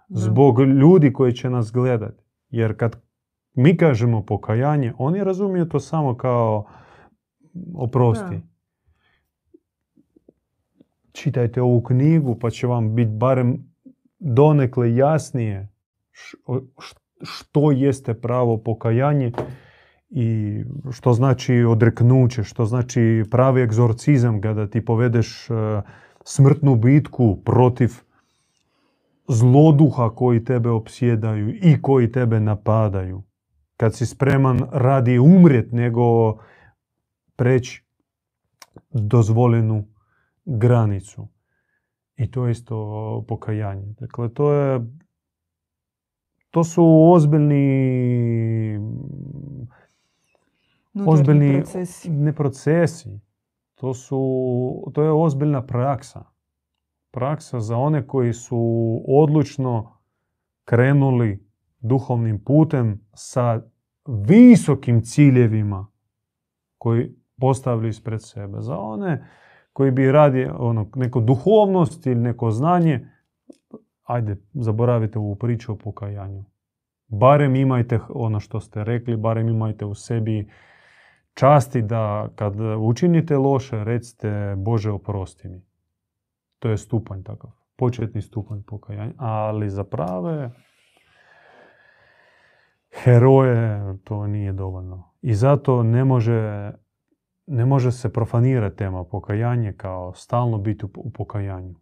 Zbog 0.08 0.60
ljudi 0.60 1.12
koji 1.12 1.32
će 1.32 1.50
nas 1.50 1.72
gledati. 1.72 2.22
Jer 2.50 2.76
kad 2.76 3.02
mi 3.54 3.76
kažemo 3.76 4.22
pokajanje, 4.22 4.92
oni 4.98 5.24
razumiju 5.24 5.68
to 5.68 5.80
samo 5.80 6.16
kao 6.16 6.66
oprosti. 7.74 8.40
Čitajte 11.12 11.62
ovu 11.62 11.82
knjigu 11.82 12.38
pa 12.38 12.50
će 12.50 12.66
vam 12.66 12.94
biti 12.94 13.10
barem 13.10 13.74
donekle 14.18 14.94
jasnije 14.94 15.68
što 17.22 17.70
jeste 17.70 18.14
pravo 18.14 18.58
pokajanje 18.58 19.32
i 20.10 20.60
što 20.92 21.12
znači 21.12 21.54
odreknuće, 21.54 22.42
što 22.42 22.64
znači 22.64 23.24
pravi 23.30 23.62
egzorcizam 23.62 24.40
kada 24.40 24.66
ti 24.66 24.84
povedeš 24.84 25.50
e, 25.50 25.54
smrtnu 26.24 26.76
bitku 26.76 27.38
protiv 27.44 27.90
zloduha 29.28 30.10
koji 30.14 30.44
tebe 30.44 30.70
opsjedaju 30.70 31.54
i 31.62 31.82
koji 31.82 32.12
tebe 32.12 32.40
napadaju. 32.40 33.22
Kad 33.76 33.94
si 33.94 34.06
spreman 34.06 34.60
radi 34.72 35.18
umrijet 35.18 35.72
nego 35.72 36.36
preći 37.36 37.84
dozvoljenu 38.90 39.84
granicu. 40.44 41.28
I 42.16 42.30
to 42.30 42.46
je 42.46 42.50
isto 42.50 43.24
pokajanje. 43.28 43.94
Dakle, 44.00 44.34
to 44.34 44.52
je 44.52 44.80
to 46.50 46.64
su 46.64 47.10
ozbiljni 47.14 48.80
ozbiljni 51.06 51.52
procesi. 51.52 52.10
ne 52.10 52.32
procesi. 52.32 53.20
To, 53.74 53.94
su, 53.94 54.90
to 54.94 55.02
je 55.02 55.12
ozbiljna 55.12 55.66
praksa. 55.66 56.24
Praksa 57.10 57.60
za 57.60 57.76
one 57.76 58.06
koji 58.06 58.32
su 58.32 58.58
odlučno 59.08 59.98
krenuli 60.64 61.46
duhovnim 61.78 62.44
putem 62.44 63.00
sa 63.14 63.62
visokim 64.06 65.02
ciljevima 65.02 65.86
koji 66.78 67.14
postavili 67.40 67.88
ispred 67.88 68.22
sebe. 68.22 68.60
Za 68.60 68.78
one 68.78 69.28
koji 69.72 69.90
bi 69.90 70.12
radi 70.12 70.48
ono, 70.58 70.90
neko 70.94 71.20
duhovnost 71.20 72.06
ili 72.06 72.20
neko 72.20 72.50
znanje, 72.50 73.08
ajde, 74.02 74.36
zaboravite 74.54 75.18
ovu 75.18 75.34
priču 75.34 75.72
o 75.72 75.76
pokajanju. 75.76 76.44
Barem 77.08 77.56
imajte 77.56 78.00
ono 78.08 78.40
što 78.40 78.60
ste 78.60 78.84
rekli, 78.84 79.16
barem 79.16 79.48
imajte 79.48 79.84
u 79.84 79.94
sebi 79.94 80.48
časti 81.36 81.82
da 81.82 82.28
kad 82.34 82.54
učinite 82.80 83.36
loše, 83.36 83.84
recite 83.84 84.54
Bože 84.56 84.90
oprosti 84.90 85.48
mi. 85.48 85.62
To 86.58 86.68
je 86.68 86.78
stupanj 86.78 87.22
takav, 87.22 87.50
početni 87.76 88.22
stupanj 88.22 88.62
pokajanja. 88.66 89.12
Ali 89.18 89.70
za 89.70 89.84
prave 89.84 90.50
heroje 93.04 93.80
to 94.04 94.26
nije 94.26 94.52
dovoljno. 94.52 95.10
I 95.22 95.34
zato 95.34 95.82
ne 95.82 96.04
može, 96.04 96.72
ne 97.46 97.64
može 97.64 97.92
se 97.92 98.12
profanirati 98.12 98.76
tema 98.76 99.04
pokajanje 99.04 99.72
kao 99.72 100.14
stalno 100.14 100.58
biti 100.58 100.86
u 100.96 101.10
pokajanju. 101.10 101.74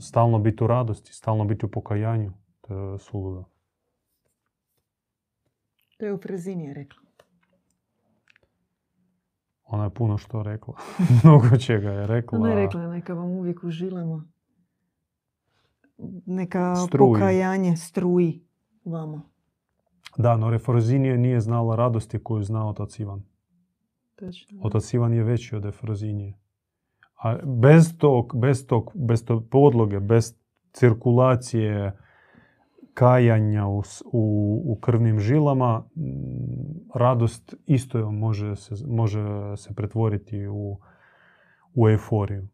Stalno 0.00 0.38
biti 0.38 0.64
u 0.64 0.66
radosti, 0.66 1.12
stalno 1.12 1.44
biti 1.44 1.66
u 1.66 1.70
pokajanju. 1.70 2.32
To 2.60 2.74
je 2.74 2.98
suludo. 2.98 3.44
To 5.98 6.06
je 6.06 6.14
u 6.14 6.18
Frezini 6.18 6.74
rekla. 6.74 7.09
Ona 9.70 9.84
je 9.84 9.90
puno 9.90 10.18
što 10.18 10.42
rekla. 10.42 10.74
Mnogo 11.24 11.56
čega 11.56 11.90
je 11.90 12.06
rekla. 12.06 12.38
Ona 12.38 12.50
je 12.50 12.56
rekla 12.56 12.86
neka 12.86 13.14
vam 13.14 13.30
uvijek 13.30 13.64
užilamo. 13.64 14.24
Neka 16.26 16.76
Struji. 16.76 17.12
pokajanje 17.12 17.76
struji 17.76 18.44
vama. 18.84 19.22
Da, 20.16 20.36
no 20.36 20.50
Refrozinije 20.50 21.18
nije 21.18 21.40
znala 21.40 21.76
radosti 21.76 22.18
koju 22.22 22.42
zna 22.42 22.68
otac 22.68 22.98
Ivan. 22.98 23.22
Točno. 24.16 24.60
Otac 24.62 24.94
Ivan 24.94 25.14
je 25.14 25.24
veći 25.24 25.56
od 25.56 25.64
Efrozinije. 25.64 26.38
A 27.22 27.36
bez 27.44 27.98
tog, 27.98 28.32
bez 28.34 28.66
tog, 28.66 28.92
bez 28.94 29.24
tog 29.24 29.48
podloge, 29.50 30.00
bez 30.00 30.34
cirkulacije 30.72 31.98
kajanja 33.00 33.66
u, 33.66 33.82
u, 34.64 34.78
krvnim 34.80 35.20
žilama, 35.20 35.84
radost 36.94 37.54
isto 37.66 38.10
može 38.12 38.56
se, 38.56 38.74
može 38.86 39.56
se 39.56 39.74
pretvoriti 39.74 40.46
u, 40.46 40.78
u 41.74 41.88
euforiju. 41.88 42.48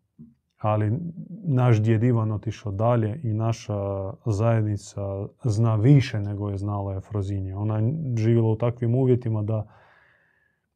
Ali 0.59 0.99
naš 1.45 1.83
djed 1.83 2.03
Ivan 2.03 2.33
otišao 2.33 2.73
dalje 2.73 3.21
i 3.23 3.35
naša 3.35 4.13
zajednica 4.27 5.27
zna 5.45 5.77
više 5.77 6.21
nego 6.21 6.51
je 6.51 6.59
znala 6.59 6.97
Efrozinija. 6.97 7.59
Ona 7.59 7.79
je 7.79 7.95
živjela 8.17 8.49
u 8.49 8.57
takvim 8.57 8.95
uvjetima 8.95 9.43
da 9.43 9.67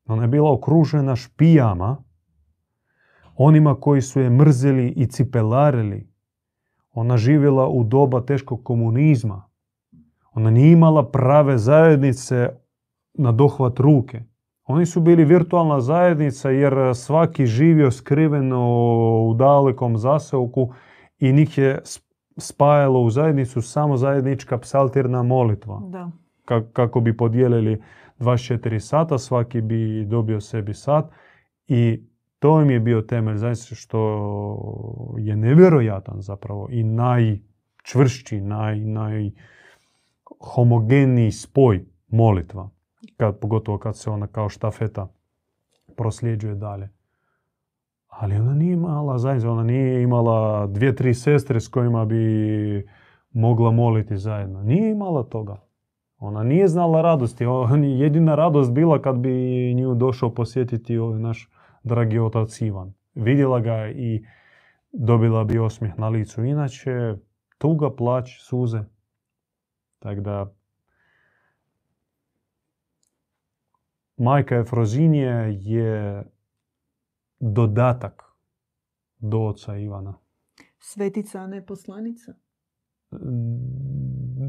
ona 0.07 0.23
je 0.23 0.29
bila 0.29 0.53
okružena 0.53 1.17
špijama, 1.17 2.03
onima 3.37 3.81
koji 3.81 4.01
su 4.01 4.21
je 4.21 4.31
mrzeli 4.31 4.89
i 4.89 5.07
cipelarili. 5.07 6.11
Ona 6.93 7.17
živjela 7.17 7.69
u 7.69 7.85
doba 7.85 8.21
teškog 8.21 8.65
komunizma. 8.65 9.50
Ona 10.33 10.51
nije 10.51 10.73
imala 10.73 11.05
prave 11.05 11.59
zajednice 11.59 12.49
na 13.15 13.33
dohvat 13.33 13.79
ruke. 13.79 14.23
Oni 14.65 14.87
su 14.87 15.01
bili 15.01 15.25
virtualna 15.25 15.81
zajednica 15.81 16.51
jer 16.51 16.75
svaki 16.95 17.47
živio 17.47 17.91
skriveno 17.91 18.67
u 19.23 19.35
dalekom 19.35 19.97
zaseoku 19.99 20.73
i 21.19 21.33
njih 21.33 21.59
je 21.59 21.79
sp- 21.79 22.05
spajalo 22.37 23.01
u 23.01 23.11
zajednicu 23.11 23.63
samo 23.63 23.97
zajednička 23.97 24.59
psaltirna 24.59 25.23
molitva 25.23 25.81
Da. 25.83 26.11
ka- 26.47 26.73
kako 26.73 27.01
bi 27.01 27.17
podijelili 27.17 27.83
24 28.19 28.79
sata, 28.81 29.19
svaki 29.19 29.61
bi 29.61 30.05
dobio 30.05 30.41
sebi 30.41 30.75
sat 30.75 31.05
i 31.67 32.05
to 32.39 32.61
im 32.63 32.71
je 32.71 32.81
bio 32.81 33.03
temelj 33.03 33.37
zaista 33.37 33.75
što 33.75 33.99
je 35.19 35.37
nevjerojatan 35.37 36.21
zapravo 36.21 36.69
i 36.71 36.83
najčvršći, 36.85 38.41
naj, 38.41 39.31
najhomogeniji 40.41 41.33
spoj 41.33 41.85
molitva. 42.09 42.71
Kad, 43.17 43.39
pogotovo 43.39 43.79
kad 43.79 43.97
se 43.97 44.11
ona 44.11 44.27
kao 44.27 44.49
štafeta 44.49 45.09
prosljeđuje 45.97 46.55
dalje. 46.55 46.89
Ali 48.09 48.37
ona 48.37 48.55
nije 48.55 48.73
imala 48.73 49.19
zajednicu, 49.19 49.51
ona 49.51 49.63
nije 49.63 50.03
imala 50.03 50.67
dvije, 50.67 50.97
tri 50.97 51.15
sestre 51.15 51.61
s 51.61 51.69
kojima 51.69 52.05
bi 52.05 52.87
mogla 53.31 53.71
moliti 53.71 54.17
zajedno. 54.17 54.63
Nije 54.63 54.91
imala 54.91 55.23
toga. 55.23 55.57
Ona 56.19 56.43
nije 56.43 56.69
znala 56.69 57.03
radosti. 57.03 57.45
Jedina 58.03 58.35
radost 58.35 58.73
bila 58.73 59.03
kad 59.03 59.17
bi 59.17 59.75
nju 59.75 59.95
došao 59.95 60.35
posjetiti 60.35 60.99
ovaj 60.99 61.19
naš 61.19 61.51
dragi 61.83 62.19
otac 62.19 62.61
Ivan. 62.61 62.93
Vidjela 63.15 63.61
ga 63.61 63.89
i 63.89 64.25
dobila 64.93 65.45
bi 65.45 65.59
osmijeh 65.59 65.99
na 65.99 66.09
licu. 66.09 66.45
Inače, 66.45 67.15
tuga, 67.59 67.91
plać, 67.91 68.29
suze. 68.41 68.85
Tako 70.01 70.21
da, 70.21 70.55
majka 74.17 74.57
Efrozinije 74.57 75.59
je 75.61 76.25
dodatak 77.41 78.23
do 79.19 79.39
oca 79.39 79.77
Ivana. 79.77 80.15
Svetica, 80.79 81.41
a 81.41 81.47
ne 81.47 81.67
poslanica. 81.67 82.33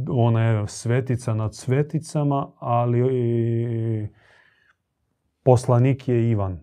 ona 0.10 0.44
je 0.44 0.68
svetica 0.68 1.34
nad 1.34 1.56
sveticama, 1.56 2.52
ali 2.60 3.00
i 3.00 4.08
poslanik 5.44 6.08
je 6.08 6.30
Ivan. 6.30 6.60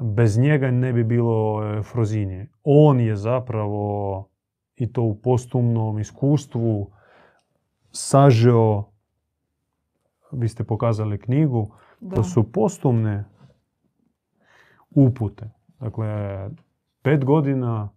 Bez 0.00 0.38
njega 0.38 0.70
ne 0.70 0.92
bi 0.92 1.04
bilo 1.04 1.62
Frozinije. 1.82 2.50
On 2.62 3.00
je 3.00 3.16
zapravo 3.16 4.28
i 4.76 4.92
to 4.92 5.02
u 5.02 5.14
postumnom 5.14 5.98
iskustvu 5.98 6.90
sažeo, 7.90 8.84
vi 10.32 10.48
ste 10.48 10.64
pokazali 10.64 11.18
knjigu, 11.20 11.70
Da. 12.00 12.16
to 12.16 12.24
su 12.24 12.52
postumne 12.52 13.24
upute. 14.90 15.50
Dakle, 15.80 16.50
pet 17.02 17.24
godina 17.24 17.90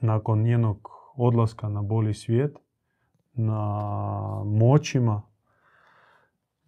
nakon 0.00 0.42
njenog 0.42 0.88
odlaska 1.16 1.68
na 1.68 1.82
boli 1.82 2.14
svijet, 2.14 2.58
na 3.32 3.62
moćima 4.44 5.22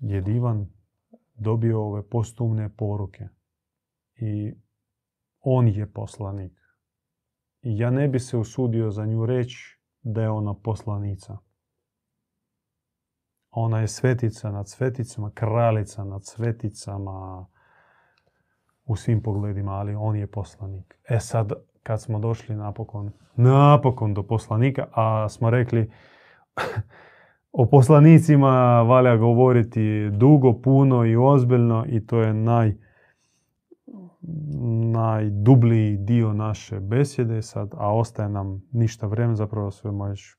je 0.00 0.20
Divan 0.20 0.66
dobio 1.34 1.82
ove 1.82 2.02
postumne 2.02 2.68
poruke. 2.68 3.28
I 4.16 4.54
on 5.40 5.68
je 5.68 5.92
poslanik. 5.92 6.59
Ja 7.62 7.90
ne 7.90 8.08
bi 8.08 8.18
se 8.18 8.36
usudio 8.36 8.90
za 8.90 9.06
nju 9.06 9.26
reći 9.26 9.78
da 10.02 10.22
je 10.22 10.30
ona 10.30 10.54
poslanica. 10.54 11.38
Ona 13.50 13.80
je 13.80 13.88
svetica 13.88 14.50
nad 14.50 14.68
sveticama, 14.68 15.30
kraljica 15.34 16.04
nad 16.04 16.24
sveticama 16.24 17.46
u 18.84 18.96
svim 18.96 19.22
pogledima, 19.22 19.72
ali 19.72 19.94
on 19.94 20.16
je 20.16 20.26
poslanik. 20.26 20.98
E 21.08 21.20
sad, 21.20 21.52
kad 21.82 22.02
smo 22.02 22.18
došli 22.18 22.56
napokon, 22.56 23.12
napokon 23.36 24.14
do 24.14 24.22
poslanika, 24.22 24.86
a 24.92 25.28
smo 25.28 25.50
rekli 25.50 25.90
o 27.52 27.66
poslanicima 27.66 28.82
valja 28.82 29.16
govoriti 29.16 30.10
dugo, 30.10 30.60
puno 30.60 31.04
i 31.04 31.16
ozbiljno 31.16 31.84
i 31.88 32.06
to 32.06 32.20
je 32.20 32.34
naj, 32.34 32.76
najdublji 34.92 35.96
dio 35.96 36.32
naše 36.32 36.80
besjede 36.80 37.42
sad, 37.42 37.74
a 37.76 37.94
ostaje 37.96 38.28
nam 38.28 38.62
ništa 38.72 39.06
vremena, 39.06 39.36
zapravo 39.36 39.70
smo 39.70 40.06
još 40.06 40.38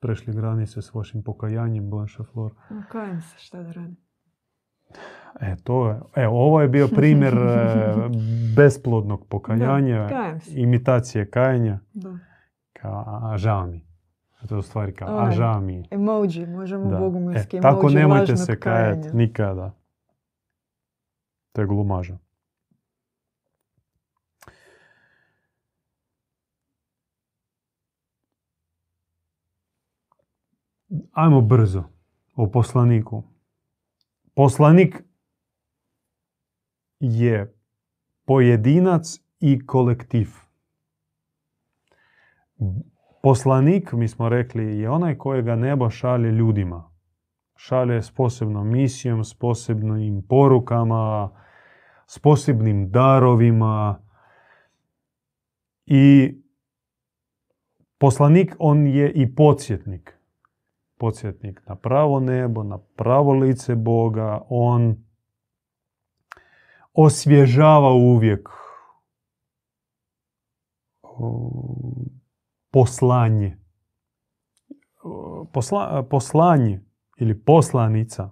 prešli 0.00 0.32
granice 0.32 0.82
s 0.82 0.94
vašim 0.94 1.22
pokajanjem, 1.22 1.90
Blanche 1.90 2.22
Flor. 2.32 2.52
Kajem 2.88 3.20
se, 3.20 3.38
šta 3.38 3.62
da 3.62 3.72
radim. 3.72 3.96
E, 5.40 5.56
to 5.64 5.88
je, 5.88 6.00
e, 6.16 6.28
ovo 6.28 6.60
je 6.60 6.68
bio 6.68 6.88
primjer 6.88 7.34
e, 7.34 7.94
besplodnog 8.56 9.26
pokajanja, 9.28 10.06
Da, 10.06 10.38
imitacije 10.54 11.30
kajanja, 11.30 11.78
Da. 11.92 12.18
kao, 12.72 13.04
a, 13.06 13.38
žao 13.38 13.66
mi. 13.66 13.86
To 14.48 14.54
je 14.54 14.58
u 14.58 14.62
stvari 14.62 14.94
kao, 14.94 15.18
a 15.18 15.30
žao 15.30 15.60
mi. 15.60 15.84
Emoji, 15.90 16.46
možemo 16.46 16.90
Da. 16.90 16.98
bogumilski 16.98 17.56
E, 17.56 17.58
emoji 17.58 17.74
tako 17.74 17.90
nemojte 17.90 18.36
se 18.36 18.60
kajati 18.60 19.16
nikada. 19.16 19.74
To 21.52 21.60
je 21.60 21.66
glumaža. 21.66 22.18
Ajmo 31.16 31.40
brzo 31.40 31.84
o 32.34 32.50
poslaniku. 32.50 33.22
Poslanik 34.34 35.04
je 37.00 37.54
pojedinac 38.24 39.20
i 39.40 39.66
kolektiv. 39.66 40.28
Poslanik, 43.22 43.92
mi 43.92 44.08
smo 44.08 44.28
rekli, 44.28 44.78
je 44.78 44.90
onaj 44.90 45.18
kojega 45.18 45.56
nebo 45.56 45.90
šalje 45.90 46.32
ljudima. 46.32 46.90
Šalje 47.56 48.02
s 48.02 48.10
posebnom 48.10 48.68
misijom, 48.68 49.24
s 49.24 49.34
posebnim 49.34 50.22
porukama, 50.28 51.30
s 52.06 52.18
posebnim 52.18 52.90
darovima 52.90 54.02
i 55.86 56.34
poslanik 57.98 58.56
on 58.58 58.86
je 58.86 59.12
i 59.12 59.34
podsjetnik. 59.34 60.15
Podsjetnik 60.98 61.62
na 61.66 61.74
pravo 61.74 62.20
nebo, 62.20 62.62
na 62.62 62.78
pravo 62.78 63.32
lice 63.32 63.74
Boga. 63.74 64.42
On 64.48 64.96
osvježava 66.92 67.92
uvijek 67.92 68.48
poslanje. 72.70 73.58
Posla, 75.52 76.06
poslanje 76.10 76.84
ili 77.16 77.44
poslanica, 77.44 78.30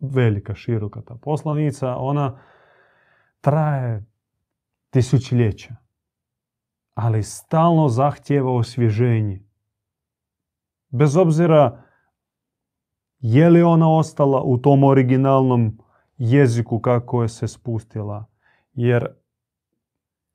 velika, 0.00 0.54
široka 0.54 1.02
ta 1.02 1.14
poslanica, 1.14 1.96
ona 1.96 2.40
traje 3.40 4.04
tisućljeća, 4.90 5.74
ali 6.94 7.22
stalno 7.22 7.88
zahtjeva 7.88 8.52
osvježenje. 8.52 9.51
Bez 10.92 11.16
obzira 11.16 11.82
je 13.18 13.50
li 13.50 13.62
ona 13.62 13.90
ostala 13.90 14.42
u 14.42 14.58
tom 14.58 14.84
originalnom 14.84 15.78
jeziku 16.18 16.80
kako 16.80 17.22
je 17.22 17.28
se 17.28 17.48
spustila, 17.48 18.24
jer 18.72 19.06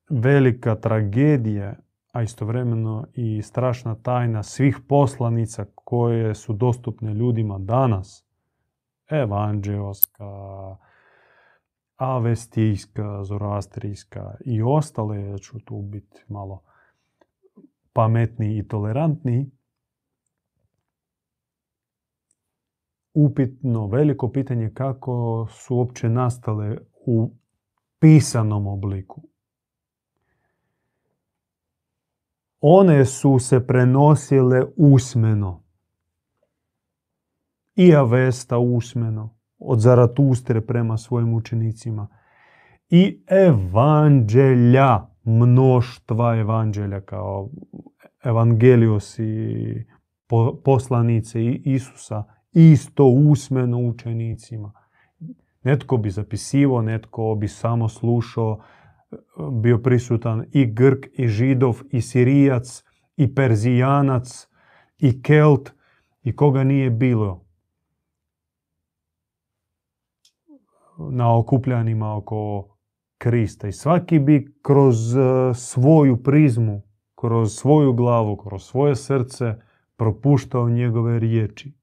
velika 0.09 0.75
tragedija, 0.75 1.75
a 2.11 2.21
istovremeno 2.21 3.07
i 3.13 3.41
strašna 3.41 3.95
tajna 3.95 4.43
svih 4.43 4.79
poslanica 4.87 5.65
koje 5.75 6.35
su 6.35 6.53
dostupne 6.53 7.13
ljudima 7.13 7.59
danas, 7.59 8.25
evanđeoska, 9.09 10.25
avestijska, 11.95 13.23
zoroastrijska 13.23 14.35
i 14.45 14.61
ostale, 14.61 15.21
ja 15.21 15.37
ću 15.37 15.59
tu 15.59 15.81
biti 15.81 16.23
malo 16.27 16.61
pametniji 17.93 18.57
i 18.57 18.67
tolerantniji, 18.67 19.51
upitno, 23.17 23.87
veliko 23.87 24.31
pitanje 24.31 24.71
kako 24.73 25.47
su 25.49 25.75
uopće 25.75 26.09
nastale 26.09 26.77
u 27.05 27.31
pisanom 27.99 28.67
obliku. 28.67 29.21
One 32.59 33.05
su 33.05 33.39
se 33.39 33.67
prenosile 33.67 34.65
usmeno. 34.75 35.63
I 37.75 37.95
Avesta 37.95 38.57
usmeno, 38.57 39.37
od 39.59 39.79
Zaratustre 39.79 40.61
prema 40.61 40.97
svojim 40.97 41.33
učenicima. 41.33 42.07
I 42.89 43.23
evanđelja, 43.27 45.07
mnoštva 45.23 46.35
evanđelja 46.35 47.01
kao 47.01 47.49
evangelios 48.23 49.19
i 49.19 49.85
poslanice 50.63 51.45
Isusa, 51.45 52.36
isto 52.51 53.05
usmeno 53.05 53.79
učenicima. 53.79 54.71
Netko 55.63 55.97
bi 55.97 56.09
zapisivo, 56.09 56.81
netko 56.81 57.35
bi 57.35 57.47
samo 57.47 57.89
slušao, 57.89 58.59
bio 59.51 59.77
prisutan 59.77 60.45
i 60.51 60.65
Grk, 60.65 61.05
i 61.13 61.27
Židov, 61.27 61.81
i 61.91 62.01
Sirijac, 62.01 62.83
i 63.17 63.35
Perzijanac, 63.35 64.47
i 64.97 65.21
Kelt, 65.21 65.71
i 66.23 66.35
koga 66.35 66.63
nije 66.63 66.89
bilo 66.89 67.45
na 70.97 71.37
okupljanima 71.37 72.15
oko 72.15 72.67
Krista. 73.17 73.67
I 73.67 73.71
svaki 73.71 74.19
bi 74.19 74.55
kroz 74.61 75.17
e, 75.17 75.21
svoju 75.53 76.23
prizmu, 76.23 76.81
kroz 77.15 77.53
svoju 77.55 77.93
glavu, 77.93 78.37
kroz 78.37 78.63
svoje 78.63 78.95
srce 78.95 79.55
propuštao 79.95 80.69
njegove 80.69 81.19
riječi. 81.19 81.73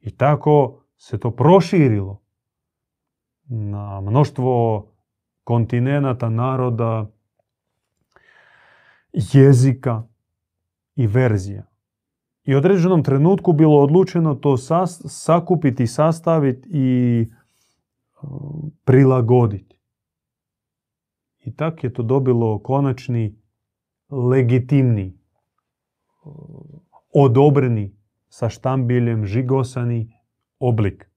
I 0.00 0.16
tako 0.16 0.82
se 0.96 1.18
to 1.18 1.30
proširilo 1.30 2.22
na 3.48 4.00
mnoštvo 4.00 4.86
kontinenata, 5.44 6.28
naroda, 6.28 7.10
jezika 9.12 10.02
i 10.94 11.06
verzija. 11.06 11.66
I 12.44 12.54
u 12.54 12.58
određenom 12.58 13.02
trenutku 13.02 13.52
bilo 13.52 13.82
odlučeno 13.82 14.34
to 14.34 14.56
sakupiti, 15.06 15.86
sastaviti 15.86 16.68
i 16.72 17.26
prilagoditi. 18.84 19.80
I 21.44 21.56
tak 21.56 21.84
je 21.84 21.92
to 21.92 22.02
dobilo 22.02 22.58
konačni, 22.58 23.38
legitimni, 24.10 25.18
odobreni, 27.14 27.99
sa 28.30 28.48
štambiljem 28.48 29.26
žigosani 29.26 30.16
oblik. 30.58 31.10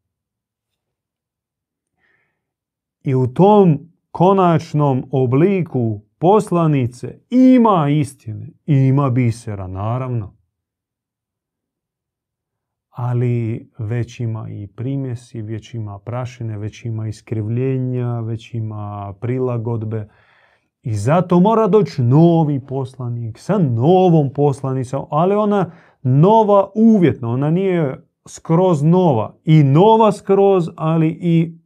I 3.03 3.15
u 3.15 3.27
tom 3.27 3.79
konačnom 4.11 5.03
obliku 5.11 6.01
poslanice 6.17 7.19
ima 7.29 7.89
istine, 7.89 8.47
ima 8.65 9.09
bisera, 9.09 9.67
naravno. 9.67 10.35
Ali 12.89 13.69
već 13.77 14.19
ima 14.19 14.49
i 14.49 14.67
primjesi, 14.67 15.41
već 15.41 15.73
ima 15.73 15.99
prašine, 15.99 16.57
već 16.57 16.85
ima 16.85 17.07
iskrivljenja, 17.07 18.19
već 18.19 18.53
ima 18.53 19.13
prilagodbe. 19.21 20.07
I 20.81 20.93
zato 20.93 21.39
mora 21.39 21.67
doći 21.67 22.01
novi 22.01 22.65
poslanik 22.67 23.39
sa 23.39 23.57
novom 23.57 24.33
poslanicom, 24.33 25.05
ali 25.09 25.35
ona 25.35 25.71
nova 26.03 26.71
uvjetno, 26.75 27.29
ona 27.29 27.49
nije 27.49 28.03
skroz 28.25 28.83
nova. 28.83 29.35
I 29.43 29.63
nova 29.63 30.11
skroz, 30.11 30.69
ali 30.75 31.17
i 31.21 31.57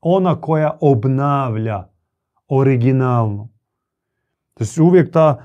ona 0.00 0.40
koja 0.40 0.78
obnavlja 0.80 1.88
originalno. 2.48 3.48
To 4.54 4.64
je 4.64 4.82
uvijek 4.82 5.12
ta 5.12 5.42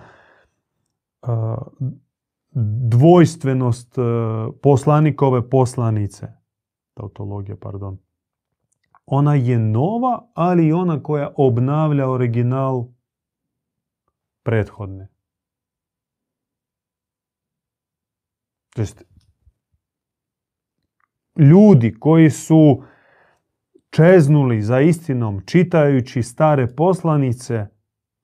dvojstvenost 2.90 3.96
poslanikove 4.62 5.50
poslanice. 5.50 6.28
Tautologija, 6.94 7.56
pardon. 7.62 7.98
Ona 9.06 9.36
je 9.36 9.60
nova, 9.60 10.28
ali 10.34 10.68
i 10.68 10.74
ona 10.74 11.04
koja 11.04 11.32
obnavlja 11.36 12.10
original 12.10 12.86
prethodne. 14.44 15.15
To 18.76 18.82
jest, 18.82 19.06
ljudi 21.38 21.96
koji 22.00 22.30
su 22.30 22.84
čeznuli 23.90 24.62
za 24.62 24.80
istinom 24.80 25.42
čitajući 25.46 26.24
stare 26.24 26.68
poslanice, 26.68 27.66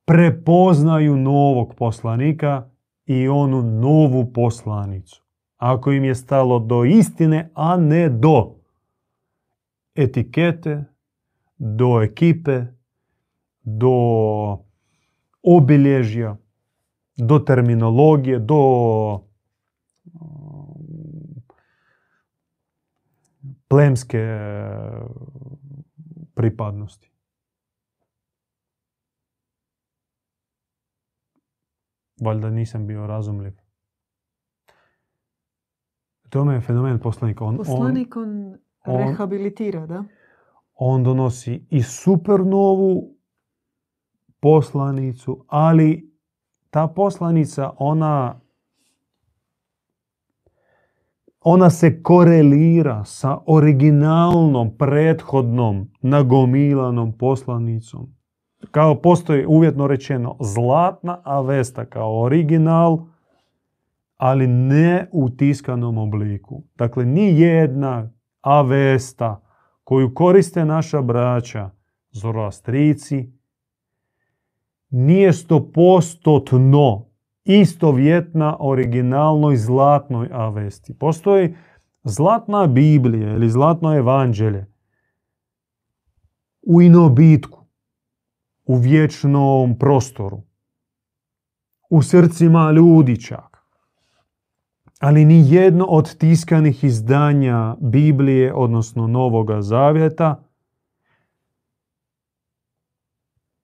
prepoznaju 0.05 1.17
novog 1.17 1.75
poslanika 1.75 2.69
i 3.05 3.27
onu 3.27 3.61
novu 3.61 4.33
poslanicu. 4.33 5.23
Ako 5.57 5.91
im 5.91 6.03
je 6.03 6.15
stalo 6.15 6.59
do 6.59 6.83
istine, 6.83 7.49
a 7.53 7.77
ne 7.77 8.09
do 8.09 8.55
etikete, 9.95 10.83
do 11.57 12.01
ekipe, 12.01 12.61
do 13.63 13.93
obilježja, 15.43 16.37
do 17.17 17.39
terminologije, 17.39 18.39
do 18.39 19.30
plemske 23.71 24.17
e, 24.17 24.69
pripadnosti. 26.35 27.11
Valjda 32.21 32.49
nisam 32.49 32.87
bio 32.87 33.07
razumljiv. 33.07 33.53
To 36.29 36.51
je 36.51 36.61
fenomen 36.61 36.99
poslanika. 36.99 37.45
On, 37.45 37.57
Poslanik 37.57 38.15
on, 38.15 38.57
rehabilitira, 38.85 39.85
da? 39.85 40.03
On 40.73 41.03
donosi 41.03 41.67
i 41.69 41.83
super 41.83 42.39
novu 42.39 43.15
poslanicu, 44.39 45.45
ali 45.47 46.11
ta 46.69 46.87
poslanica, 46.87 47.73
ona 47.77 48.40
ona 51.41 51.69
se 51.69 52.03
korelira 52.03 53.05
sa 53.05 53.37
originalnom, 53.45 54.77
prethodnom, 54.77 55.91
nagomilanom 56.01 57.17
poslanicom. 57.17 58.15
Kao 58.71 59.01
postoji 59.01 59.45
uvjetno 59.45 59.87
rečeno 59.87 60.37
zlatna 60.39 61.21
avesta 61.23 61.85
kao 61.85 62.21
original, 62.21 63.05
ali 64.17 64.47
ne 64.47 65.09
u 65.11 65.29
tiskanom 65.29 65.97
obliku. 65.97 66.63
Dakle, 66.75 67.05
ni 67.05 67.39
jedna 67.39 68.11
avesta 68.41 69.41
koju 69.83 70.13
koriste 70.13 70.65
naša 70.65 71.01
braća, 71.01 71.69
zoroastrici, 72.11 73.31
nije 74.89 75.33
stopostotno 75.33 77.10
istovjetna 77.43 78.57
originalnoj 78.59 79.55
zlatnoj 79.55 80.29
avesti. 80.31 80.97
Postoji 80.97 81.55
zlatna 82.03 82.67
Biblija 82.67 83.33
ili 83.33 83.49
zlatno 83.49 83.97
evanđelje 83.97 84.65
u 86.61 86.81
inobitku, 86.81 87.65
u 88.65 88.75
vječnom 88.75 89.77
prostoru, 89.79 90.41
u 91.89 92.01
srcima 92.01 92.71
ljudi 92.71 93.21
čak. 93.21 93.57
Ali 94.99 95.25
ni 95.25 95.53
jedno 95.53 95.85
od 95.85 96.17
tiskanih 96.17 96.83
izdanja 96.83 97.75
Biblije, 97.79 98.53
odnosno 98.53 99.07
Novoga 99.07 99.61
Zavjeta, 99.61 100.43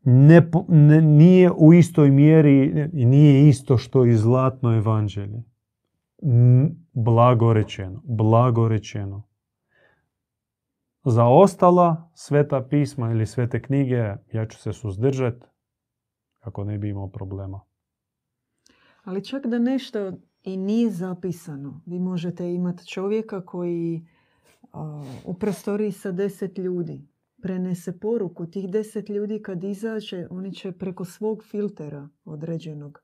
ne, 0.09 0.49
ne, 0.67 1.01
nije 1.01 1.51
u 1.51 1.73
istoj 1.73 2.11
mjeri 2.11 2.89
i 2.93 3.05
nije 3.05 3.49
isto 3.49 3.77
što 3.77 4.05
i 4.05 4.13
zlatno 4.13 4.77
evanđelje. 4.77 5.43
Blago 6.93 7.53
rečeno, 7.53 8.01
blago 8.05 8.67
rečeno. 8.67 9.23
Za 11.03 11.25
ostala 11.25 12.11
sveta 12.13 12.67
pisma 12.69 13.11
ili 13.11 13.25
svete 13.25 13.61
knjige 13.61 14.15
ja 14.33 14.45
ću 14.49 14.57
se 14.57 14.73
suzdržati 14.73 15.45
kako 16.39 16.63
ne 16.63 16.77
bi 16.77 16.89
imao 16.89 17.09
problema. 17.09 17.61
Ali 19.03 19.25
čak 19.25 19.45
da 19.45 19.59
nešto 19.59 20.11
i 20.43 20.57
nije 20.57 20.89
zapisano, 20.89 21.81
vi 21.85 21.99
možete 21.99 22.53
imati 22.53 22.87
čovjeka 22.87 23.45
koji 23.45 24.07
u 25.25 25.33
prostoriji 25.33 25.91
sa 25.91 26.11
deset 26.11 26.57
ljudi 26.57 27.07
prenese 27.41 27.99
poruku. 27.99 28.45
Tih 28.45 28.69
deset 28.69 29.09
ljudi 29.09 29.41
kad 29.41 29.63
izađe, 29.63 30.27
oni 30.29 30.53
će 30.53 30.71
preko 30.71 31.05
svog 31.05 31.43
filtera 31.43 32.09
određenog 32.25 33.01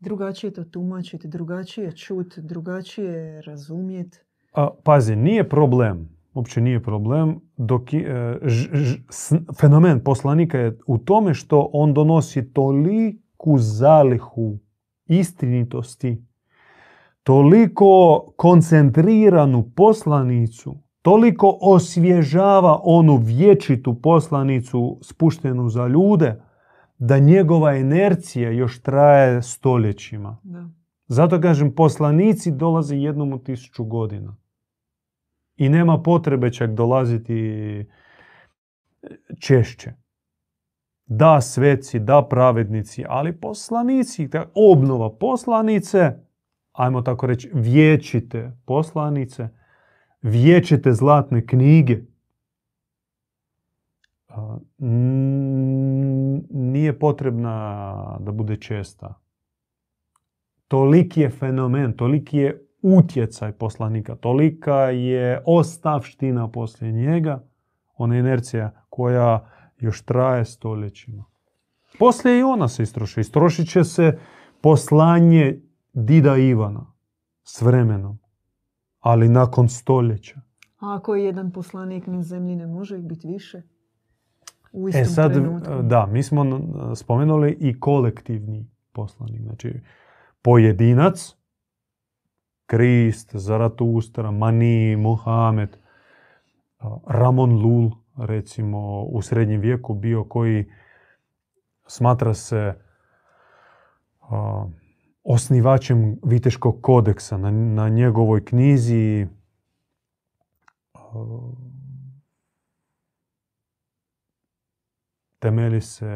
drugačije 0.00 0.50
to 0.50 0.64
tumačiti, 0.64 1.28
drugačije 1.28 1.92
čut, 1.92 2.38
drugačije 2.38 3.42
razumjeti. 3.42 4.18
Pazi, 4.84 5.16
nije 5.16 5.48
problem, 5.48 6.08
uopće 6.34 6.60
nije 6.60 6.82
problem, 6.82 7.40
dok 7.56 7.92
je, 7.92 8.38
fenomen 9.60 10.04
poslanika 10.04 10.58
je 10.58 10.78
u 10.86 10.98
tome 10.98 11.34
što 11.34 11.70
on 11.72 11.94
donosi 11.94 12.52
toliku 12.52 13.58
zalihu 13.58 14.58
istinitosti, 15.06 16.24
toliko 17.22 18.20
koncentriranu 18.36 19.70
poslanicu, 19.76 20.76
toliko 21.02 21.58
osvježava 21.60 22.80
onu 22.82 23.16
vječitu 23.16 24.00
poslanicu 24.00 24.98
spuštenu 25.02 25.68
za 25.68 25.86
ljude, 25.86 26.42
da 26.98 27.18
njegova 27.18 27.76
inercija 27.76 28.50
još 28.50 28.82
traje 28.82 29.42
stoljećima. 29.42 30.38
Da. 30.42 30.68
Zato 31.06 31.40
kažem, 31.40 31.74
poslanici 31.74 32.50
dolaze 32.50 32.96
jednom 32.96 33.32
u 33.32 33.38
tisuću 33.38 33.84
godina. 33.84 34.36
I 35.56 35.68
nema 35.68 36.02
potrebe 36.02 36.52
čak 36.52 36.70
dolaziti 36.74 37.86
češće. 39.38 39.92
Da 41.06 41.40
sveci, 41.40 41.98
da 41.98 42.26
pravednici, 42.30 43.04
ali 43.08 43.40
poslanici, 43.40 44.28
obnova 44.54 45.10
poslanice, 45.10 46.12
ajmo 46.72 47.02
tako 47.02 47.26
reći, 47.26 47.50
vječite 47.54 48.52
poslanice, 48.64 49.48
vječite 50.22 50.92
zlatne 50.92 51.46
knjige, 51.46 51.98
nije 56.50 56.98
potrebna 56.98 58.16
da 58.20 58.32
bude 58.32 58.56
česta. 58.56 59.20
Toliki 60.68 61.20
je 61.20 61.30
fenomen, 61.30 61.96
toliki 61.96 62.38
je 62.38 62.66
utjecaj 62.82 63.52
poslanika, 63.52 64.14
tolika 64.14 64.80
je 64.80 65.42
ostavština 65.46 66.50
poslije 66.50 66.92
njega, 66.92 67.44
ona 67.96 68.18
inercija 68.18 68.84
koja 68.88 69.50
još 69.78 70.02
traje 70.02 70.44
stoljećima. 70.44 71.24
Poslije 71.98 72.38
i 72.38 72.42
ona 72.42 72.68
se 72.68 72.82
istroši. 72.82 73.20
Istrošit 73.20 73.68
će 73.68 73.84
se 73.84 74.18
poslanje 74.60 75.60
Dida 75.92 76.36
Ivana 76.36 76.92
s 77.44 77.62
vremenom 77.62 78.19
ali 79.00 79.28
nakon 79.28 79.68
stoljeća. 79.68 80.40
A 80.78 80.94
ako 80.94 81.14
je 81.14 81.24
jedan 81.24 81.52
poslanik 81.52 82.06
na 82.06 82.22
zemlji, 82.22 82.56
ne 82.56 82.66
može 82.66 82.98
ih 82.98 83.04
biti 83.04 83.28
više? 83.28 83.62
U 84.72 84.88
e 84.88 85.04
sad, 85.04 85.32
da, 85.82 86.06
mi 86.06 86.22
smo 86.22 86.44
spomenuli 86.94 87.56
i 87.60 87.80
kolektivni 87.80 88.70
poslanik. 88.92 89.42
Znači, 89.42 89.80
pojedinac, 90.42 91.36
Krist, 92.66 93.30
Zaratustra, 93.36 94.30
Mani, 94.30 94.96
Muhamed, 94.96 95.76
Ramon 97.06 97.52
Lul, 97.52 97.90
recimo, 98.16 99.02
u 99.02 99.22
srednjem 99.22 99.60
vijeku 99.60 99.94
bio 99.94 100.24
koji 100.24 100.72
smatra 101.86 102.34
se 102.34 102.74
osnivačem 105.32 106.16
Viteškog 106.22 106.78
kodeksa 106.82 107.38
na, 107.38 107.50
na 107.50 107.88
njegovoj 107.88 108.44
knjizi 108.44 109.26
temeli 115.38 115.80
se 115.80 116.06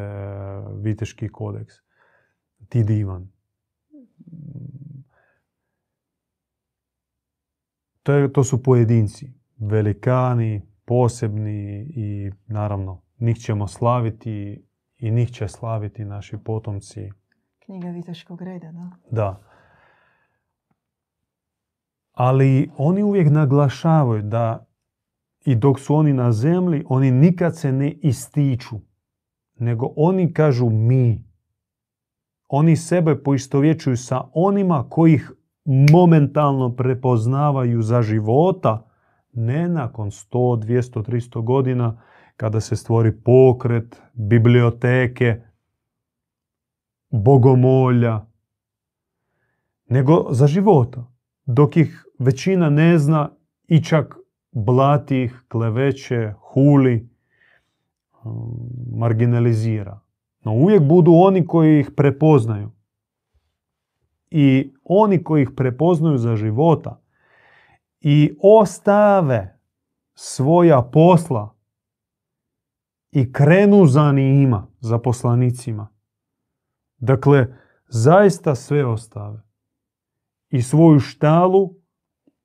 Viteški 0.81 1.29
kodeks. 1.29 1.75
Ti 2.69 2.83
divan. 2.83 3.31
To, 8.03 8.13
je, 8.13 8.33
to 8.33 8.43
su 8.43 8.63
pojedinci, 8.63 9.33
velikani, 9.57 10.61
posebni 10.85 11.87
i 11.95 12.31
naravno 12.47 13.01
njih 13.19 13.37
ćemo 13.37 13.67
slaviti 13.67 14.65
i 14.97 15.11
njih 15.11 15.31
će 15.31 15.47
slaviti 15.47 16.05
naši 16.05 16.37
potomci 16.37 17.11
Knjiga 17.65 17.89
Viteškog 17.89 18.41
reda, 18.41 18.71
da? 18.71 18.91
Da. 19.11 19.41
Ali 22.11 22.71
oni 22.77 23.03
uvijek 23.03 23.31
naglašavaju 23.31 24.21
da 24.21 24.65
i 25.45 25.55
dok 25.55 25.79
su 25.79 25.95
oni 25.95 26.13
na 26.13 26.31
zemlji, 26.31 26.83
oni 26.89 27.11
nikad 27.11 27.57
se 27.57 27.71
ne 27.71 27.91
ističu. 27.91 28.75
Nego 29.55 29.93
oni 29.95 30.33
kažu 30.33 30.69
mi. 30.69 31.25
Oni 32.47 32.75
sebe 32.75 33.23
poistovjećuju 33.23 33.97
sa 33.97 34.21
onima 34.33 34.89
kojih 34.89 35.31
momentalno 35.65 36.75
prepoznavaju 36.75 37.81
za 37.81 38.01
života, 38.01 38.89
ne 39.33 39.69
nakon 39.69 40.11
100, 40.11 40.31
200, 40.31 41.03
300 41.03 41.43
godina, 41.43 42.01
kada 42.37 42.59
se 42.59 42.75
stvori 42.75 43.21
pokret, 43.21 44.01
biblioteke, 44.13 45.41
bogomolja, 47.09 48.25
nego 49.87 50.27
za 50.31 50.47
života. 50.47 51.11
Dok 51.45 51.77
ih 51.77 52.05
većina 52.19 52.69
ne 52.69 52.97
zna 52.97 53.29
i 53.67 53.83
čak 53.83 54.15
blati 54.51 55.23
ih, 55.23 55.43
kleveće, 55.47 56.33
huli, 56.39 57.09
um, 58.23 58.69
marginalizira. 58.97 59.99
No 60.43 60.53
uvijek 60.53 60.83
budu 60.83 61.11
oni 61.13 61.47
koji 61.47 61.79
ih 61.79 61.91
prepoznaju. 61.95 62.71
I 64.31 64.73
oni 64.83 65.23
koji 65.23 65.41
ih 65.41 65.49
prepoznaju 65.55 66.17
za 66.17 66.35
života 66.35 67.01
i 68.01 68.37
ostave 68.41 69.59
svoja 70.13 70.81
posla 70.81 71.55
i 73.11 73.33
krenu 73.33 73.85
za 73.85 74.11
njima, 74.11 74.67
za 74.79 74.99
poslanicima, 74.99 75.94
Dakle, 77.05 77.47
zaista 77.87 78.55
sve 78.55 78.85
ostave. 78.85 79.41
I 80.49 80.61
svoju 80.61 80.99
štalu 80.99 81.75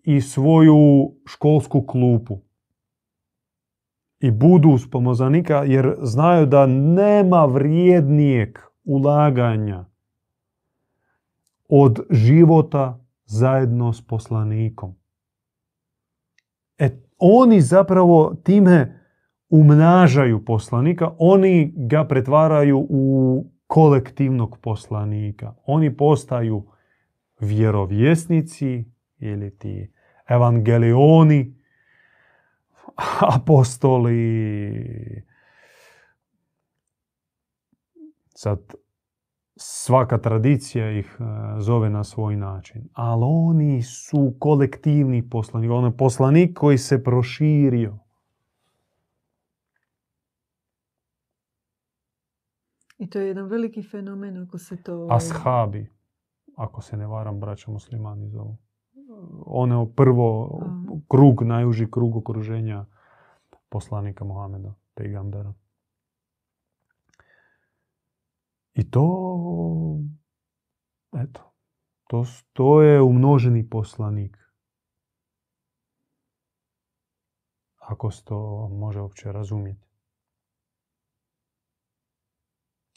i 0.03 0.21
svoju 0.21 1.13
školsku 1.27 1.87
klupu. 1.87 2.41
I 4.21 4.31
budu 4.31 4.69
uz 4.69 4.91
pomozanika 4.91 5.65
jer 5.65 5.95
znaju 6.03 6.47
da 6.47 6.67
nema 6.67 7.45
vrijednijeg 7.45 8.59
ulaganja 8.85 9.85
od 11.69 12.01
života 12.11 13.05
zajedno 13.25 13.93
s 13.93 14.07
poslanikom. 14.07 14.95
E, 16.79 16.91
oni 17.19 17.61
zapravo 17.61 18.35
time 18.45 19.01
umnažaju 19.49 20.45
poslanika, 20.45 21.11
oni 21.19 21.73
ga 21.77 22.05
pretvaraju 22.05 22.87
u 22.89 23.45
kolektivnog 23.71 24.59
poslanika. 24.59 25.55
Oni 25.66 25.97
postaju 25.97 26.66
vjerovjesnici 27.41 28.85
ili 29.18 29.59
ti 29.59 29.93
evangelioni, 30.29 31.55
apostoli. 33.37 35.25
Sad, 38.35 38.75
svaka 39.57 40.18
tradicija 40.18 40.91
ih 40.91 41.16
e, 41.21 41.25
zove 41.61 41.91
na 41.91 42.05
svoj 42.05 42.37
način. 42.37 42.89
Ali 42.93 43.23
oni 43.25 43.83
su 43.83 44.35
kolektivni 44.39 45.31
poslanik. 45.31 45.71
On 45.71 45.85
je 45.85 45.97
poslanik 45.97 46.59
koji 46.59 46.79
se 46.79 47.05
proširio. 47.05 47.99
I 53.01 53.11
to 53.11 53.20
je 53.20 53.28
jedan 53.28 53.46
veliki 53.46 53.82
fenomen 53.82 54.42
ako 54.42 54.59
se 54.59 54.82
to... 54.82 55.09
Ashabi, 55.11 55.92
ako 56.57 56.82
se 56.82 56.96
ne 56.96 57.07
varam, 57.07 57.40
braća 57.40 57.70
muslimani 57.70 58.28
zovu. 58.28 58.59
Ono 59.46 59.86
prvo 59.86 60.59
Aha. 60.62 61.01
krug, 61.09 61.42
najuži 61.42 61.90
krug 61.90 62.16
okruženja 62.16 62.86
poslanika 63.68 64.24
Mohameda, 64.24 64.74
pegambera. 64.94 65.55
I 68.74 68.90
to, 68.90 69.07
eto, 71.12 71.53
to, 72.09 72.24
to 72.53 72.82
je 72.82 73.03
umnoženi 73.03 73.68
poslanik. 73.70 74.38
Ako 77.78 78.11
se 78.11 78.24
to 78.24 78.68
može 78.68 79.01
uopće 79.01 79.32
razumjeti. 79.32 79.89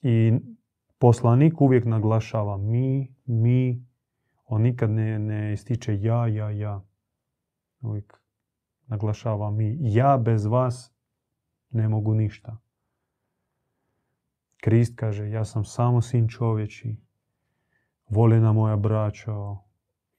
I 0.03 0.39
poslanik 0.99 1.61
uvijek 1.61 1.85
naglašava 1.85 2.57
mi, 2.57 3.15
mi, 3.25 3.85
on 4.45 4.61
nikad 4.61 4.89
ne, 4.89 5.19
ne 5.19 5.53
ističe 5.53 6.01
ja, 6.01 6.27
ja, 6.27 6.49
ja. 6.49 6.81
Uvijek 7.81 8.19
naglašava 8.87 9.51
mi. 9.51 9.77
Ja 9.81 10.17
bez 10.17 10.45
vas 10.45 10.93
ne 11.69 11.89
mogu 11.89 12.13
ništa. 12.13 12.57
Krist 14.57 14.95
kaže, 14.95 15.29
ja 15.29 15.45
sam 15.45 15.65
samo 15.65 16.01
sin 16.01 16.27
čovječi, 16.27 16.97
voljena 18.09 18.53
moja 18.53 18.75
braćo 18.75 19.57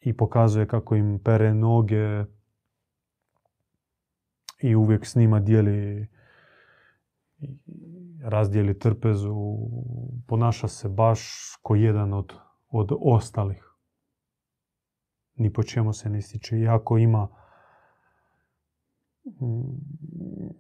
i 0.01 0.17
pokazuje 0.17 0.67
kako 0.67 0.97
im 0.97 1.21
pere 1.25 1.55
noge 1.55 2.25
i 4.61 4.75
uvijek 4.75 5.07
s 5.07 5.15
njima 5.15 5.41
dijeli 5.41 6.09
razdijeli 8.25 8.79
trpezu, 8.79 9.35
ponaša 10.27 10.69
se 10.69 10.89
baš 10.89 11.21
ko 11.63 11.75
jedan 11.75 12.13
od, 12.13 12.33
od 12.69 12.93
ostalih. 13.01 13.75
Ni 15.35 15.53
po 15.53 15.63
čemu 15.63 15.93
se 15.93 16.11
ne 16.11 16.19
ističe. 16.19 16.59
Iako 16.59 16.99
ima 16.99 17.29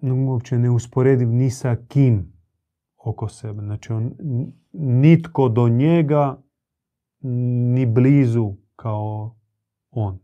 mm, 0.02 0.28
uopće 0.28 0.58
neusporediv 0.58 1.28
ni 1.28 1.50
sa 1.50 1.76
kim 1.88 2.32
oko 2.96 3.28
sebe. 3.28 3.62
Znači, 3.62 3.92
on, 3.92 4.14
nitko 4.72 5.48
do 5.48 5.68
njega 5.68 6.42
ni 7.20 7.86
blizu 7.86 8.54
kao 8.76 9.36
on. 9.90 10.18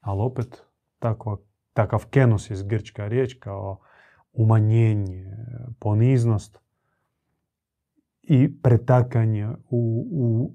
Ali 0.00 0.20
opet, 0.22 0.64
takva, 0.98 1.36
takav 1.72 2.06
kenosis, 2.10 2.64
grčka 2.64 3.08
riječ, 3.08 3.34
kao 3.40 3.80
umanjenje, 4.38 5.36
poniznost 5.78 6.58
i 8.22 8.62
pretakanje 8.62 9.48
u, 9.70 10.06
u 10.12 10.54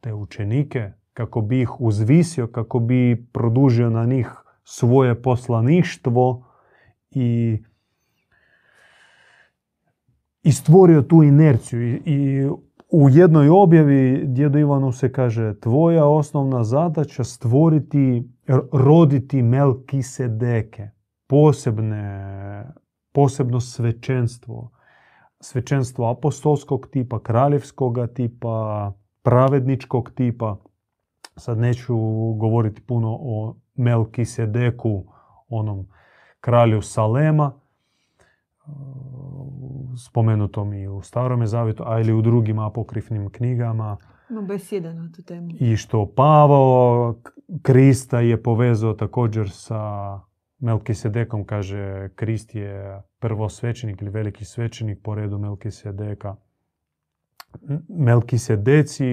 te 0.00 0.14
učenike 0.14 0.92
kako 1.12 1.40
bi 1.40 1.60
ih 1.60 1.80
uzvisio, 1.80 2.46
kako 2.46 2.78
bi 2.78 3.26
produžio 3.32 3.90
na 3.90 4.04
njih 4.04 4.26
svoje 4.64 5.22
poslaništvo 5.22 6.46
i, 7.10 7.62
i 10.42 10.52
stvorio 10.52 11.02
tu 11.02 11.22
inerciju. 11.22 11.82
I, 11.82 12.00
i 12.04 12.48
u 12.88 13.08
jednoj 13.08 13.48
objavi 13.48 14.22
djedu 14.26 14.58
Ivanu 14.58 14.92
se 14.92 15.12
kaže 15.12 15.60
tvoja 15.60 16.06
osnovna 16.06 16.64
zadaća 16.64 17.24
stvoriti, 17.24 18.28
roditi 18.72 19.42
Melkisedeke, 19.42 20.90
posebne, 21.32 22.66
posebno 23.12 23.60
svečenstvo. 23.60 24.70
Svečenstvo 25.40 26.10
apostolskog 26.10 26.86
tipa, 26.90 27.22
kraljevskog 27.22 27.98
tipa, 28.14 28.92
pravedničkog 29.22 30.10
tipa. 30.14 30.56
Sad 31.36 31.58
neću 31.58 31.96
govoriti 32.32 32.80
puno 32.80 33.18
o 33.20 33.56
Melkisedeku, 33.74 35.04
onom 35.48 35.86
kralju 36.40 36.82
Salema, 36.82 37.52
spomenutom 40.06 40.72
i 40.72 40.88
u 40.88 41.02
Starome 41.02 41.46
zavjetu, 41.46 41.82
a 41.86 42.00
ili 42.00 42.12
u 42.12 42.22
drugim 42.22 42.58
apokrifnim 42.58 43.30
knjigama. 43.30 43.96
Imam 44.30 44.46
besjeda 44.46 44.92
na 44.92 45.12
tu 45.16 45.22
temu. 45.22 45.50
I 45.60 45.76
što 45.76 46.06
Pavao 46.16 47.14
K- 47.22 47.30
Krista 47.62 48.20
je 48.20 48.42
povezao 48.42 48.94
također 48.94 49.50
sa 49.50 50.20
Melkisedekom, 50.62 51.44
kaže 51.44 52.08
Krist 52.14 52.54
je 52.54 53.02
prvo 53.18 53.48
svećenik 53.48 54.02
ili 54.02 54.10
veliki 54.10 54.44
svećenik 54.44 54.98
po 55.02 55.14
redu 55.14 55.38
Melkisedeka. 55.38 56.36
Melkisedeci, 57.88 59.04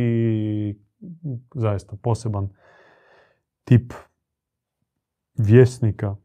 zaista 1.55 1.95
poseban 2.01 2.49
tip 3.63 3.93
vjesnika, 5.37 6.15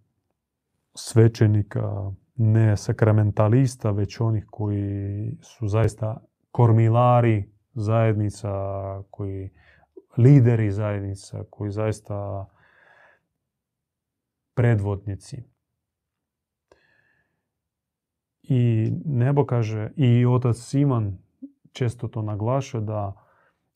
svećenika, 0.94 2.12
ne 2.36 2.76
sakramentalista, 2.76 3.90
već 3.90 4.20
onih 4.20 4.46
koji 4.50 5.36
su 5.40 5.68
zaista 5.68 6.24
kormilari 6.50 7.50
zajednica, 7.74 8.50
koji 9.10 9.50
lideri 10.16 10.70
zajednica, 10.70 11.44
koji 11.50 11.70
zaista 11.70 12.46
predvodnici. 14.54 15.42
I 18.42 18.92
nebo 19.04 19.46
kaže, 19.46 19.90
i 19.96 20.26
otac 20.26 20.74
Ivan 20.74 21.18
često 21.72 22.08
to 22.08 22.22
naglašuje 22.22 22.80
da 22.80 23.12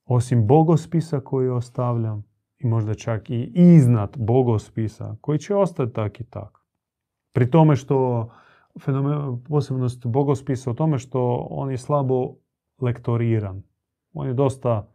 osim 0.04 0.46
bogospisa 0.46 1.20
koji 1.20 1.48
ostavljam 1.48 2.24
i 2.58 2.66
možda 2.66 2.94
čak 2.94 3.30
i 3.30 3.52
iznad 3.54 4.16
bogospisa 4.18 5.16
koji 5.20 5.38
će 5.38 5.54
ostati 5.54 5.92
tak 5.92 6.20
i 6.20 6.24
tak. 6.24 6.58
Pri 7.32 7.50
tome 7.50 7.76
što 7.76 8.28
fenomen, 8.80 9.44
posebnost 9.48 10.06
bogospisa 10.06 10.70
u 10.70 10.74
tome 10.74 10.98
što 10.98 11.46
on 11.50 11.70
je 11.70 11.78
slabo 11.78 12.34
lektoriran. 12.80 13.62
On 14.12 14.26
je 14.26 14.34
dosta, 14.34 14.88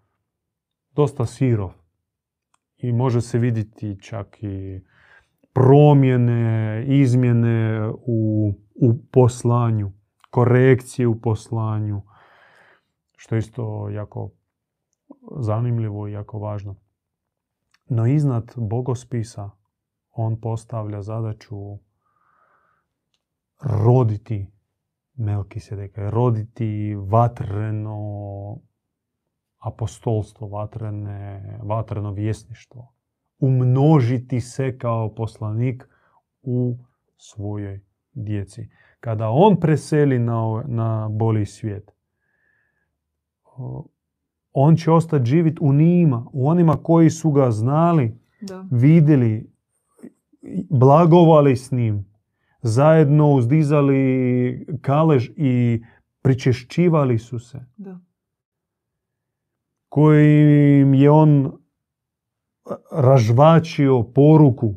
dosta 0.92 1.26
sirov. 1.26 1.72
I 2.78 2.92
može 2.92 3.22
se 3.22 3.38
vidjeti 3.38 4.00
čak 4.02 4.44
i 4.44 4.82
promjene, 5.54 6.84
izmjene 6.88 7.90
u, 8.06 8.54
u 8.76 8.98
poslanju, 9.12 9.92
korekcije 10.30 11.08
u 11.08 11.22
poslanju, 11.22 12.02
što 13.18 13.36
je 13.36 13.40
isto 13.40 13.90
jako 13.90 14.32
zanimljivo 15.38 16.08
i 16.08 16.12
jako 16.12 16.40
važno. 16.40 16.76
No 17.90 18.08
iznad 18.08 18.54
bogospisa 18.58 19.50
on 20.12 20.42
postavlja 20.42 21.02
zadaću 21.02 21.58
roditi 23.62 24.48
Melkisedeka, 25.16 26.10
roditi 26.10 26.96
vatreno 26.96 27.98
apostolstvo, 29.60 30.48
vatrene, 30.48 31.60
vatreno 31.64 32.12
vjesništvo. 32.12 32.93
Umnožiti 33.44 34.42
se 34.42 34.78
kao 34.78 35.16
poslanik 35.16 35.90
u 36.42 36.78
svojoj 37.18 37.82
djeci. 38.14 38.70
Kada 39.00 39.30
on 39.30 39.60
preseli 39.60 40.20
na, 40.20 40.64
na 40.68 41.10
bolji 41.12 41.46
svijet, 41.46 41.92
on 44.54 44.76
će 44.76 44.92
ostati 44.92 45.26
živjeti 45.26 45.58
u 45.62 45.74
njima, 45.74 46.26
u 46.34 46.48
onima 46.50 46.78
koji 46.84 47.10
su 47.10 47.32
ga 47.32 47.52
znali, 47.52 48.20
Da. 48.42 48.66
vidjeli, 48.72 49.52
blagovali 50.70 51.56
s 51.56 51.72
njim, 51.72 52.06
zajedno 52.62 53.32
uzdizali 53.32 54.68
kalež 54.82 55.30
i 55.36 55.82
pričešćivali 56.22 57.18
su 57.20 57.40
se, 57.40 57.66
Da. 57.78 58.00
kojim 59.90 60.94
je 60.94 61.10
on 61.10 61.63
ražvačio 62.92 64.04
poruku 64.04 64.76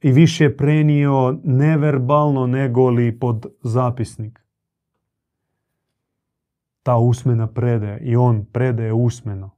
i 0.00 0.12
više 0.12 0.56
prenio 0.56 1.38
neverbalno 1.44 2.46
nego 2.46 2.90
li 2.90 3.18
pod 3.18 3.46
zapisnik. 3.62 4.40
Ta 6.82 6.96
usmena 6.96 7.46
predaje 7.46 8.00
i 8.00 8.16
on 8.16 8.44
predaje 8.52 8.92
usmeno. 8.92 9.56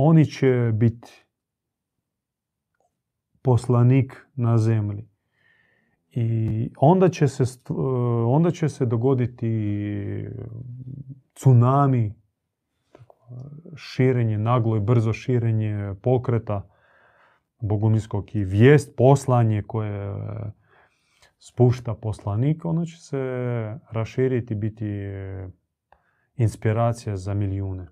oni 0.00 0.24
će 0.26 0.72
biti 0.74 1.26
poslanik 3.42 4.26
na 4.34 4.58
zemlji. 4.58 5.08
I 6.10 6.70
onda 6.76 7.08
će 7.08 7.28
se, 7.28 7.44
onda 8.26 8.50
će 8.50 8.68
se 8.68 8.86
dogoditi 8.86 9.48
tsunami, 11.34 12.14
širenje, 13.76 14.38
naglo 14.38 14.76
i 14.76 14.80
brzo 14.80 15.12
širenje 15.12 15.94
pokreta 16.02 16.70
bogumilskog 17.60 18.36
i 18.36 18.44
vijest, 18.44 18.96
poslanje 18.96 19.62
koje 19.62 20.14
spušta 21.38 21.94
poslanik, 21.94 22.64
ono 22.64 22.86
će 22.86 22.96
se 22.96 23.18
raširiti, 23.90 24.54
biti 24.54 25.10
inspiracija 26.36 27.16
za 27.16 27.34
milijune. 27.34 27.88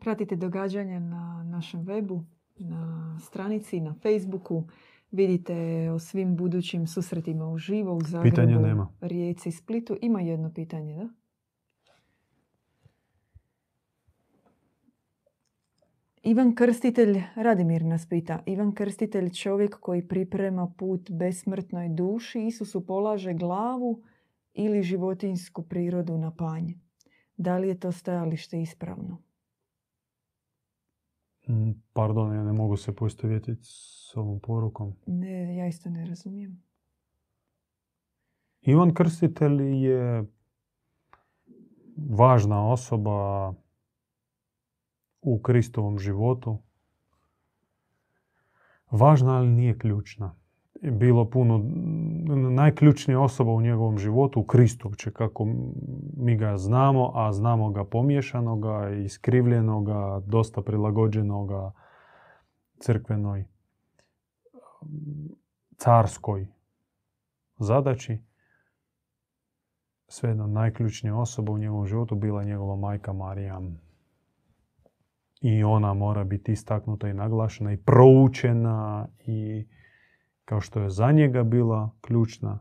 Pratite 0.00 0.36
događanja 0.36 1.00
na 1.00 1.44
našem 1.46 1.84
webu, 1.84 2.24
na 2.56 3.16
stranici, 3.20 3.80
na 3.80 3.94
Facebooku. 4.02 4.64
Vidite 5.14 5.90
o 5.90 5.98
svim 5.98 6.36
budućim 6.36 6.86
susretima 6.86 7.48
u 7.48 7.58
živo 7.58 7.94
u 7.94 8.00
Zagrebu, 8.00 8.36
Pitanja 8.36 8.58
nema. 8.58 8.88
Rijeci, 9.00 9.50
Splitu. 9.50 9.96
Ima 10.02 10.20
jedno 10.20 10.52
pitanje, 10.54 10.94
da? 10.94 11.08
Ivan 16.22 16.54
Krstitelj, 16.54 17.22
Radimir 17.34 17.84
nas 17.84 18.08
pita, 18.08 18.42
Ivan 18.46 18.74
Krstitelj 18.74 19.30
čovjek 19.30 19.76
koji 19.80 20.08
priprema 20.08 20.72
put 20.78 21.10
besmrtnoj 21.10 21.88
duši, 21.88 22.46
Isusu 22.46 22.86
polaže 22.86 23.32
glavu 23.32 24.02
ili 24.54 24.82
životinsku 24.82 25.62
prirodu 25.62 26.18
na 26.18 26.30
panj. 26.30 26.72
Da 27.36 27.58
li 27.58 27.68
je 27.68 27.80
to 27.80 27.92
stajalište 27.92 28.62
ispravno? 28.62 29.22
Mm, 31.48 31.70
pardon, 31.92 32.34
ja 32.34 32.44
ne 32.44 32.52
mogu 32.52 32.76
se 32.76 32.96
poistovjetiti 32.96 33.60
s 33.62 34.16
ovom 34.16 34.40
porukom. 34.40 34.96
Ne, 35.06 35.56
ja 35.56 35.66
isto 35.66 35.90
ne 35.90 36.06
razumijem. 36.06 36.62
Ivan 38.60 38.94
Krstitelj 38.94 39.62
je 39.84 40.24
važna 41.96 42.72
osoba 42.72 43.52
u 45.20 45.38
Kristovom 45.42 45.98
životu. 45.98 46.58
Važna, 48.90 49.36
ali 49.36 49.48
nije 49.48 49.78
ključna. 49.78 50.36
Bilo 50.90 51.30
puno, 51.30 51.64
najključnija 52.50 53.20
osoba 53.20 53.52
u 53.52 53.60
njegovom 53.60 53.98
životu, 53.98 54.42
Kristovče, 54.42 55.12
kako 55.12 55.46
mi 56.16 56.36
ga 56.36 56.56
znamo, 56.56 57.10
a 57.14 57.32
znamo 57.32 57.70
ga 57.70 57.84
pomiješanoga, 57.84 58.90
iskrivljenoga, 58.90 60.22
dosta 60.26 60.62
prilagođenoga 60.62 61.72
crkvenoj, 62.78 63.44
carskoj 65.76 66.46
zadaći. 67.58 68.18
Svejedno, 70.08 70.46
najključnija 70.46 71.16
osoba 71.16 71.52
u 71.52 71.58
njegovom 71.58 71.86
životu 71.86 72.14
bila 72.14 72.44
njegova 72.44 72.76
majka 72.76 73.12
Marija 73.12 73.60
i 75.40 75.64
ona 75.64 75.94
mora 75.94 76.24
biti 76.24 76.52
istaknuta 76.52 77.08
i 77.08 77.14
naglašena 77.14 77.72
i 77.72 77.76
proučena 77.76 79.08
i 79.26 79.66
kao 80.44 80.60
što 80.60 80.80
je 80.80 80.90
za 80.90 81.12
njega 81.12 81.42
bila 81.42 81.90
ključna, 82.00 82.58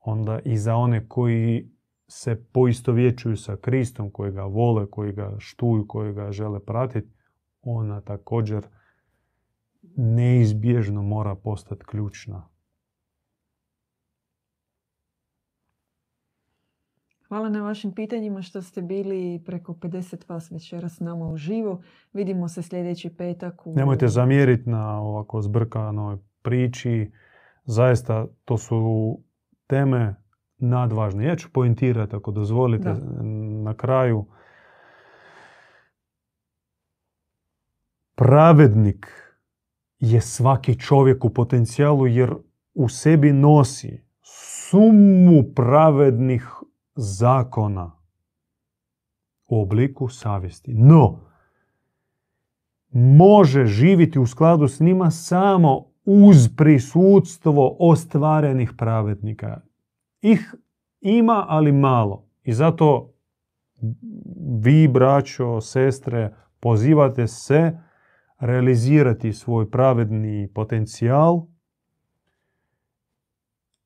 onda 0.00 0.38
i 0.44 0.56
za 0.56 0.76
one 0.76 1.08
koji 1.08 1.70
se 2.08 2.44
poistovjećuju 2.52 3.36
sa 3.36 3.56
Kristom, 3.56 4.10
koji 4.10 4.32
ga 4.32 4.42
vole, 4.42 4.86
koji 4.90 5.12
ga 5.12 5.36
štuju, 5.38 5.86
koji 5.88 6.12
ga 6.12 6.32
žele 6.32 6.60
pratiti, 6.60 7.12
ona 7.62 8.00
također 8.00 8.66
neizbježno 9.96 11.02
mora 11.02 11.34
postati 11.34 11.84
ključna. 11.84 12.48
Hvala 17.28 17.48
na 17.48 17.62
vašim 17.62 17.92
pitanjima 17.92 18.42
što 18.42 18.62
ste 18.62 18.82
bili 18.82 19.42
preko 19.46 19.72
50 19.72 20.28
vas 20.28 20.50
večeras 20.50 20.96
s 20.96 21.00
nama 21.00 21.28
uživo. 21.28 21.82
Vidimo 22.12 22.48
se 22.48 22.62
sljedeći 22.62 23.16
petak. 23.16 23.66
U... 23.66 23.74
Nemojte 23.74 24.08
zamjeriti 24.08 24.70
na 24.70 25.00
ovako 25.00 25.42
zbrkanoj 25.42 26.18
priči. 26.48 27.12
Zaista 27.64 28.26
to 28.44 28.56
su 28.58 29.18
teme 29.66 30.14
nadvažne. 30.58 31.24
Ja 31.24 31.36
ću 31.36 31.52
pointirati 31.52 32.16
ako 32.16 32.30
dozvolite 32.30 32.94
na 33.64 33.74
kraju. 33.74 34.26
Pravednik 38.14 39.06
je 39.98 40.20
svaki 40.20 40.78
čovjek 40.80 41.24
u 41.24 41.30
potencijalu 41.30 42.06
jer 42.06 42.34
u 42.74 42.88
sebi 42.88 43.32
nosi 43.32 44.04
sumu 44.22 45.42
pravednih 45.54 46.48
zakona 46.94 47.92
u 49.48 49.62
obliku 49.62 50.08
savjesti. 50.08 50.74
No, 50.74 51.20
može 52.90 53.66
živjeti 53.66 54.18
u 54.18 54.26
skladu 54.26 54.68
s 54.68 54.80
njima 54.80 55.10
samo 55.10 55.84
uz 56.10 56.48
prisutstvo 56.56 57.76
ostvarenih 57.78 58.72
pravednika. 58.76 59.60
Ih 60.22 60.54
ima, 61.00 61.44
ali 61.48 61.72
malo. 61.72 62.26
I 62.44 62.52
zato 62.52 63.12
vi, 64.60 64.88
braćo, 64.88 65.60
sestre, 65.60 66.34
pozivate 66.60 67.26
se 67.26 67.78
realizirati 68.38 69.32
svoj 69.32 69.70
pravedni 69.70 70.50
potencijal 70.54 71.46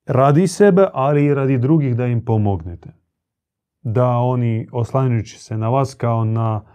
radi 0.05 0.47
sebe, 0.47 0.87
ali 0.93 1.25
i 1.25 1.33
radi 1.33 1.57
drugih 1.57 1.95
da 1.95 2.05
im 2.05 2.25
pomognete 2.25 2.93
da 3.81 4.07
oni 4.07 4.67
oslanjujući 4.71 5.39
se 5.39 5.57
na 5.57 5.69
vas 5.69 5.95
kao 5.95 6.25
na 6.25 6.65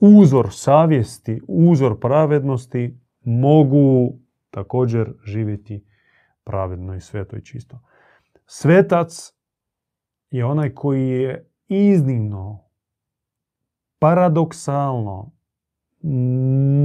uzor 0.00 0.48
savjesti, 0.50 1.40
uzor 1.48 2.00
pravednosti, 2.00 2.98
mogu 3.24 4.18
također 4.50 5.12
živjeti 5.24 5.84
pravedno 6.44 6.94
i 6.94 7.00
sveto 7.00 7.36
i 7.36 7.44
čisto. 7.44 7.80
Svetac 8.46 9.32
je 10.30 10.44
onaj 10.44 10.74
koji 10.74 11.08
je 11.08 11.50
iznimno, 11.68 12.64
paradoksalno, 13.98 15.32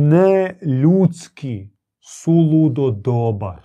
neljudski, 0.10 1.70
suludo 2.00 2.92
dobar, 2.92 3.62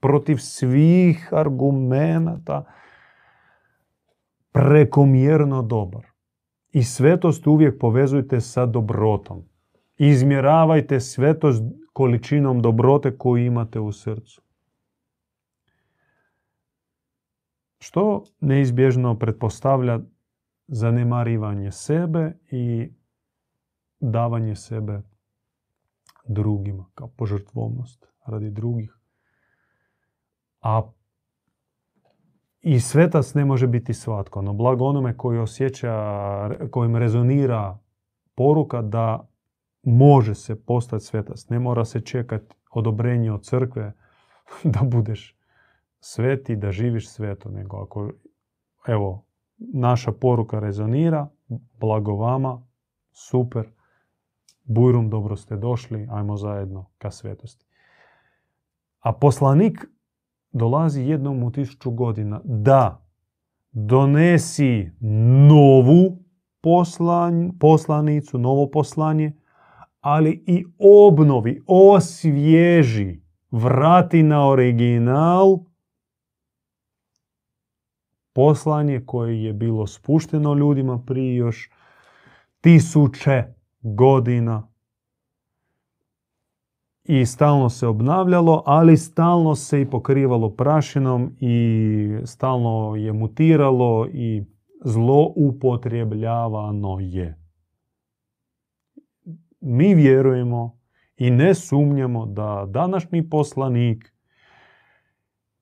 protiv 0.00 0.36
svih 0.36 1.28
argumenata, 1.32 2.64
prekomjerno 4.52 5.62
dobar. 5.62 6.06
I 6.70 6.82
svetost 6.82 7.46
uvijek 7.46 7.78
povezujte 7.80 8.40
sa 8.40 8.66
dobrotom. 8.66 9.44
Izmjeravajte 9.96 11.00
svetost 11.00 11.62
količinom 11.92 12.62
dobrote 12.62 13.18
koju 13.18 13.46
imate 13.46 13.80
u 13.80 13.92
srcu. 13.92 14.42
Što 17.78 18.24
neizbježno 18.40 19.18
pretpostavlja 19.18 20.00
zanemarivanje 20.68 21.72
sebe 21.72 22.32
i 22.50 22.92
davanje 24.00 24.56
sebe 24.56 25.02
drugima 26.24 26.86
kao 26.94 27.08
požrtvovnost 27.08 28.06
radi 28.26 28.50
drugih. 28.50 28.98
A 30.60 30.82
i 32.60 32.80
svetac 32.80 33.34
ne 33.34 33.44
može 33.44 33.66
biti 33.66 33.94
svatko, 33.94 34.42
no 34.42 34.52
blago 34.52 34.84
onome 34.84 35.16
koji 35.16 35.38
osjeća, 35.38 35.90
kojim 36.70 36.96
rezonira 36.96 37.78
poruka 38.34 38.82
da 38.82 39.28
može 39.82 40.34
se 40.34 40.64
postati 40.64 41.04
svetac. 41.04 41.48
Ne 41.48 41.58
mora 41.58 41.84
se 41.84 42.00
čekati 42.00 42.54
odobrenje 42.70 43.32
od 43.32 43.44
crkve 43.44 43.92
da 44.74 44.80
budeš 44.82 45.36
sveti, 46.00 46.56
da 46.56 46.72
živiš 46.72 47.08
sveto, 47.08 47.50
nego 47.50 47.76
ako, 47.76 48.10
evo, 48.86 49.24
naša 49.58 50.12
poruka 50.12 50.60
rezonira, 50.60 51.28
blago 51.80 52.14
vama, 52.14 52.66
super, 53.12 53.68
bujrum, 54.64 55.10
dobro 55.10 55.36
ste 55.36 55.56
došli, 55.56 56.08
ajmo 56.10 56.36
zajedno 56.36 56.90
ka 56.98 57.10
svetosti. 57.10 57.66
A 59.00 59.12
poslanik 59.12 59.86
dolazi 60.52 61.02
jednom 61.02 61.42
u 61.42 61.52
tisuću 61.52 61.90
godina 61.90 62.40
da 62.44 63.06
donesi 63.72 64.90
novu 65.48 66.18
poslanicu, 67.58 68.38
novo 68.38 68.70
poslanje, 68.70 69.41
ali 70.02 70.44
i 70.46 70.64
obnovi, 70.78 71.62
osvježi, 71.66 73.20
vrati 73.50 74.22
na 74.22 74.48
original 74.48 75.58
poslanje 78.32 79.06
koje 79.06 79.44
je 79.44 79.52
bilo 79.52 79.86
spušteno 79.86 80.54
ljudima 80.54 81.02
prije 81.06 81.36
još 81.36 81.70
tisuće 82.60 83.44
godina 83.80 84.68
i 87.04 87.26
stalno 87.26 87.68
se 87.68 87.86
obnavljalo, 87.86 88.62
ali 88.66 88.96
stalno 88.96 89.54
se 89.54 89.80
i 89.80 89.90
pokrivalo 89.90 90.50
prašinom 90.50 91.36
i 91.40 92.18
stalno 92.24 92.96
je 92.96 93.12
mutiralo 93.12 94.08
i 94.12 94.44
zloupotrebljavano 94.84 96.98
je. 97.00 97.41
Mi 99.62 99.94
vjerujemo 99.94 100.78
i 101.16 101.30
ne 101.30 101.54
sumnjamo 101.54 102.26
da 102.26 102.66
današnji 102.68 103.30
poslanik 103.30 104.12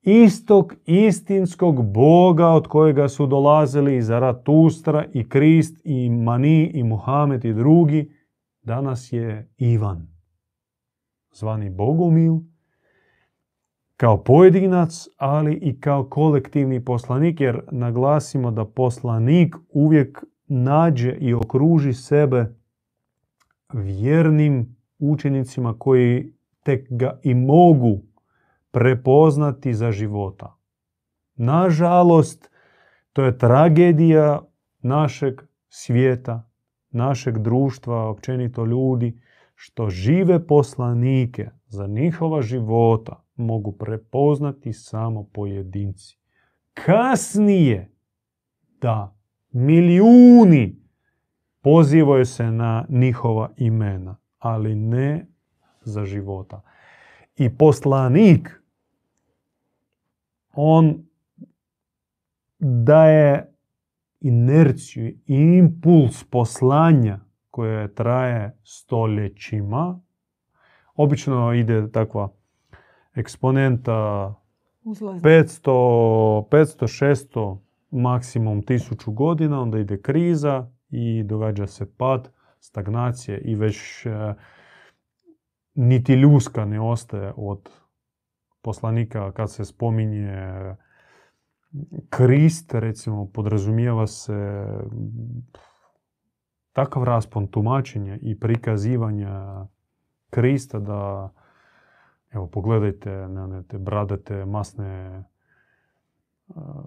istog 0.01 0.73
istinskog 0.85 1.93
Boga 1.93 2.47
od 2.47 2.67
kojega 2.67 3.07
su 3.07 3.27
dolazili 3.27 3.97
i 3.97 4.01
Zaratustra 4.01 5.05
i 5.13 5.29
Krist 5.29 5.81
i 5.83 6.09
Mani 6.09 6.71
i 6.73 6.83
Muhamed 6.83 7.45
i 7.45 7.53
drugi, 7.53 8.11
danas 8.63 9.13
je 9.13 9.49
Ivan, 9.57 10.07
zvani 11.31 11.69
Bogumil, 11.69 12.33
kao 13.97 14.23
pojedinac, 14.23 15.07
ali 15.17 15.53
i 15.53 15.79
kao 15.79 16.03
kolektivni 16.09 16.85
poslanik, 16.85 17.41
jer 17.41 17.61
naglasimo 17.71 18.51
da 18.51 18.65
poslanik 18.65 19.55
uvijek 19.69 20.23
nađe 20.47 21.17
i 21.19 21.33
okruži 21.33 21.93
sebe 21.93 22.60
vjernim 23.73 24.75
učenicima 24.99 25.75
koji 25.79 26.33
tek 26.63 26.87
ga 26.89 27.19
i 27.23 27.33
mogu 27.33 28.01
prepoznati 28.71 29.73
za 29.73 29.91
života. 29.91 30.57
Nažalost, 31.35 32.49
to 33.13 33.23
je 33.23 33.37
tragedija 33.37 34.41
našeg 34.81 35.41
svijeta, 35.69 36.49
našeg 36.91 37.37
društva, 37.37 38.09
općenito 38.09 38.65
ljudi, 38.65 39.19
što 39.55 39.89
žive 39.89 40.47
poslanike 40.47 41.49
za 41.67 41.87
njihova 41.87 42.41
života 42.41 43.23
mogu 43.35 43.71
prepoznati 43.71 44.73
samo 44.73 45.23
pojedinci. 45.33 46.17
Kasnije 46.73 47.91
da 48.81 49.15
milijuni 49.51 50.80
pozivaju 51.61 52.25
se 52.25 52.51
na 52.51 52.85
njihova 52.89 53.49
imena, 53.57 54.17
ali 54.39 54.75
ne 54.75 55.27
za 55.81 56.05
života. 56.05 56.61
I 57.35 57.57
poslanik, 57.57 58.61
on 60.53 61.05
daje 62.59 63.53
inerciju 64.19 65.07
i 65.07 65.35
impuls 65.35 66.23
poslanja 66.23 67.19
koje 67.49 67.95
traje 67.95 68.57
stoljećima. 68.63 69.99
Obično 70.95 71.53
ide 71.53 71.91
takva 71.91 72.29
eksponenta 73.15 74.33
500, 74.85 76.47
500, 76.49 77.05
600, 77.31 77.57
maksimum 77.91 78.61
1000 78.61 79.13
godina, 79.13 79.61
onda 79.61 79.79
ide 79.79 80.01
kriza 80.01 80.71
i 80.91 81.23
događa 81.23 81.67
se 81.67 81.95
pad, 81.97 82.31
stagnacije 82.59 83.41
i 83.41 83.55
već 83.55 84.05
e, 84.05 84.33
niti 85.73 86.13
ljuska 86.13 86.65
ne 86.65 86.81
ostaje 86.81 87.33
od 87.35 87.69
poslanika 88.61 89.31
kad 89.31 89.51
se 89.51 89.65
spominje 89.65 90.35
Krist, 92.09 92.73
recimo, 92.73 93.29
podrazumijeva 93.33 94.07
se 94.07 94.65
takav 96.73 97.03
raspon 97.03 97.47
tumačenja 97.47 98.17
i 98.21 98.39
prikazivanja 98.39 99.65
Krista 100.29 100.79
da 100.79 101.31
Evo, 102.31 102.47
pogledajte 102.47 103.09
na 103.09 103.63
te 103.63 103.77
bradate, 103.77 104.45
masne 104.45 105.23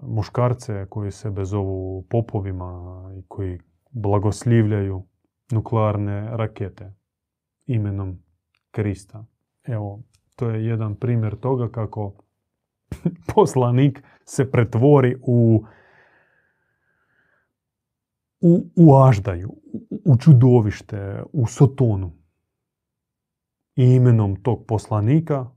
muškarce 0.01 0.85
koji 0.89 1.11
sebe 1.11 1.45
zovu 1.45 2.05
popovima 2.09 3.03
i 3.17 3.23
koji 3.27 3.59
blagoslivljaju 3.95 5.03
nuklearne 5.51 6.37
rakete 6.37 6.93
imenom 7.65 8.23
Krista. 8.71 9.25
Evo, 9.63 10.03
to 10.35 10.49
je 10.49 10.65
jedan 10.65 10.95
primjer 10.95 11.35
toga 11.35 11.69
kako 11.71 12.13
poslanik 13.35 14.03
se 14.25 14.51
pretvori 14.51 15.17
u 15.21 15.65
u, 18.41 18.69
u 18.75 18.95
aždaju, 18.95 19.55
u 20.05 20.17
čudovište, 20.17 21.23
u 21.33 21.47
sotonu 21.47 22.11
i 23.75 23.83
imenom 23.83 24.43
tog 24.43 24.65
poslanika 24.67 25.51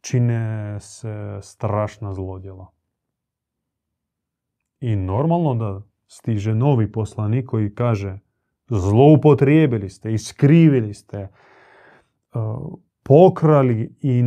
čine 0.00 0.76
se 0.80 1.38
strašna 1.42 2.14
zlodjela. 2.14 2.72
I 4.80 4.96
normalno 4.96 5.54
da 5.54 5.91
stiže 6.12 6.54
novi 6.54 6.92
poslanik 6.92 7.46
koji 7.46 7.74
kaže 7.74 8.18
zloupotrijebili 8.68 9.88
ste, 9.88 10.12
iskrivili 10.12 10.94
ste, 10.94 11.28
uh, 12.34 12.78
pokrali 13.02 13.94
i 14.00 14.24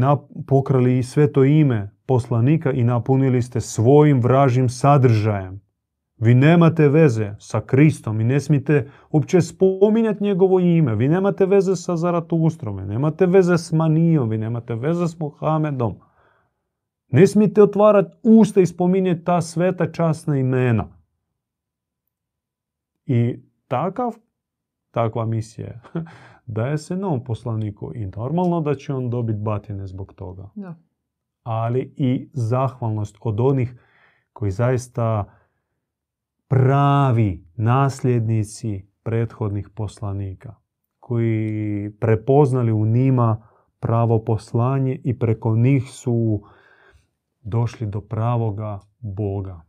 pokrali 0.47 0.97
i 0.97 1.03
sve 1.03 1.31
to 1.31 1.43
ime 1.43 1.91
poslanika 2.05 2.71
i 2.71 2.83
napunili 2.83 3.41
ste 3.41 3.61
svojim 3.61 4.21
vražim 4.21 4.69
sadržajem. 4.69 5.61
Vi 6.17 6.33
nemate 6.33 6.89
veze 6.89 7.35
sa 7.39 7.61
Kristom 7.61 8.21
i 8.21 8.23
ne 8.23 8.39
smijete 8.39 8.89
uopće 9.11 9.41
spominjati 9.41 10.23
njegovo 10.23 10.59
ime. 10.59 10.95
Vi 10.95 11.07
nemate 11.07 11.45
veze 11.45 11.75
sa 11.75 11.95
Zaratustrom, 11.95 12.87
nemate 12.87 13.25
veze 13.25 13.57
s 13.57 13.71
Manijom, 13.71 14.29
vi 14.29 14.37
nemate 14.37 14.75
veze 14.75 15.07
s 15.07 15.19
Mohamedom. 15.19 15.95
Ne 17.11 17.27
smijete 17.27 17.63
otvarati 17.63 18.17
usta 18.23 18.61
i 18.61 18.65
spominjati 18.65 19.23
ta 19.23 19.41
sveta 19.41 19.91
časna 19.91 20.37
imena. 20.37 20.94
I 23.05 23.39
takav, 23.67 24.15
takva 24.91 25.25
misija 25.25 25.81
daje 26.45 26.77
se 26.77 26.95
novom 26.95 27.23
poslaniku 27.23 27.91
i 27.95 28.05
normalno 28.05 28.61
da 28.61 28.75
će 28.75 28.93
on 28.93 29.09
dobiti 29.09 29.39
batine 29.39 29.87
zbog 29.87 30.13
toga. 30.13 30.49
Da. 30.55 30.75
Ali 31.43 31.93
i 31.97 32.29
zahvalnost 32.33 33.17
od 33.21 33.39
onih 33.39 33.73
koji 34.33 34.51
zaista 34.51 35.25
pravi 36.47 37.45
nasljednici 37.55 38.85
prethodnih 39.03 39.69
poslanika 39.75 40.55
koji 40.99 41.91
prepoznali 41.99 42.71
u 42.71 42.85
njima 42.85 43.47
pravo 43.79 44.23
poslanje 44.23 45.01
i 45.03 45.19
preko 45.19 45.55
njih 45.55 45.83
su 45.89 46.41
došli 47.41 47.87
do 47.87 48.01
pravoga 48.01 48.79
Boga. 48.99 49.61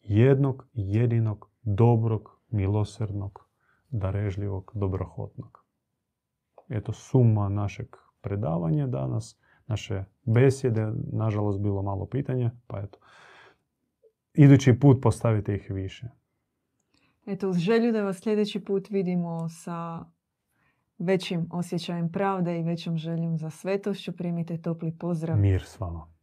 Jednog, 0.00 0.66
jedinog, 0.72 1.50
dobrog, 1.66 2.40
milosrdnog, 2.48 3.48
darežljivog, 3.90 4.72
dobrohotnog. 4.74 5.64
Eto 6.68 6.92
suma 6.92 7.48
našeg 7.48 7.86
predavanja 8.20 8.86
danas, 8.86 9.38
naše 9.66 10.04
besjede, 10.22 10.92
nažalost 11.12 11.60
bilo 11.60 11.82
malo 11.82 12.06
pitanja, 12.06 12.50
pa 12.66 12.78
eto, 12.80 12.98
idući 14.34 14.78
put 14.80 15.02
postavite 15.02 15.54
ih 15.54 15.70
više. 15.70 16.08
Eto, 17.26 17.48
uz 17.48 17.56
želju 17.56 17.92
da 17.92 18.02
vas 18.02 18.20
sljedeći 18.20 18.64
put 18.64 18.90
vidimo 18.90 19.48
sa 19.48 20.04
većim 20.98 21.48
osjećajem 21.52 22.12
pravde 22.12 22.60
i 22.60 22.62
većom 22.62 22.96
željom 22.96 23.36
za 23.36 23.50
svetošću, 23.50 24.12
primite 24.12 24.58
topli 24.58 24.98
pozdrav. 24.98 25.38
Mir 25.38 25.62
s 25.62 25.80
vama. 25.80 26.15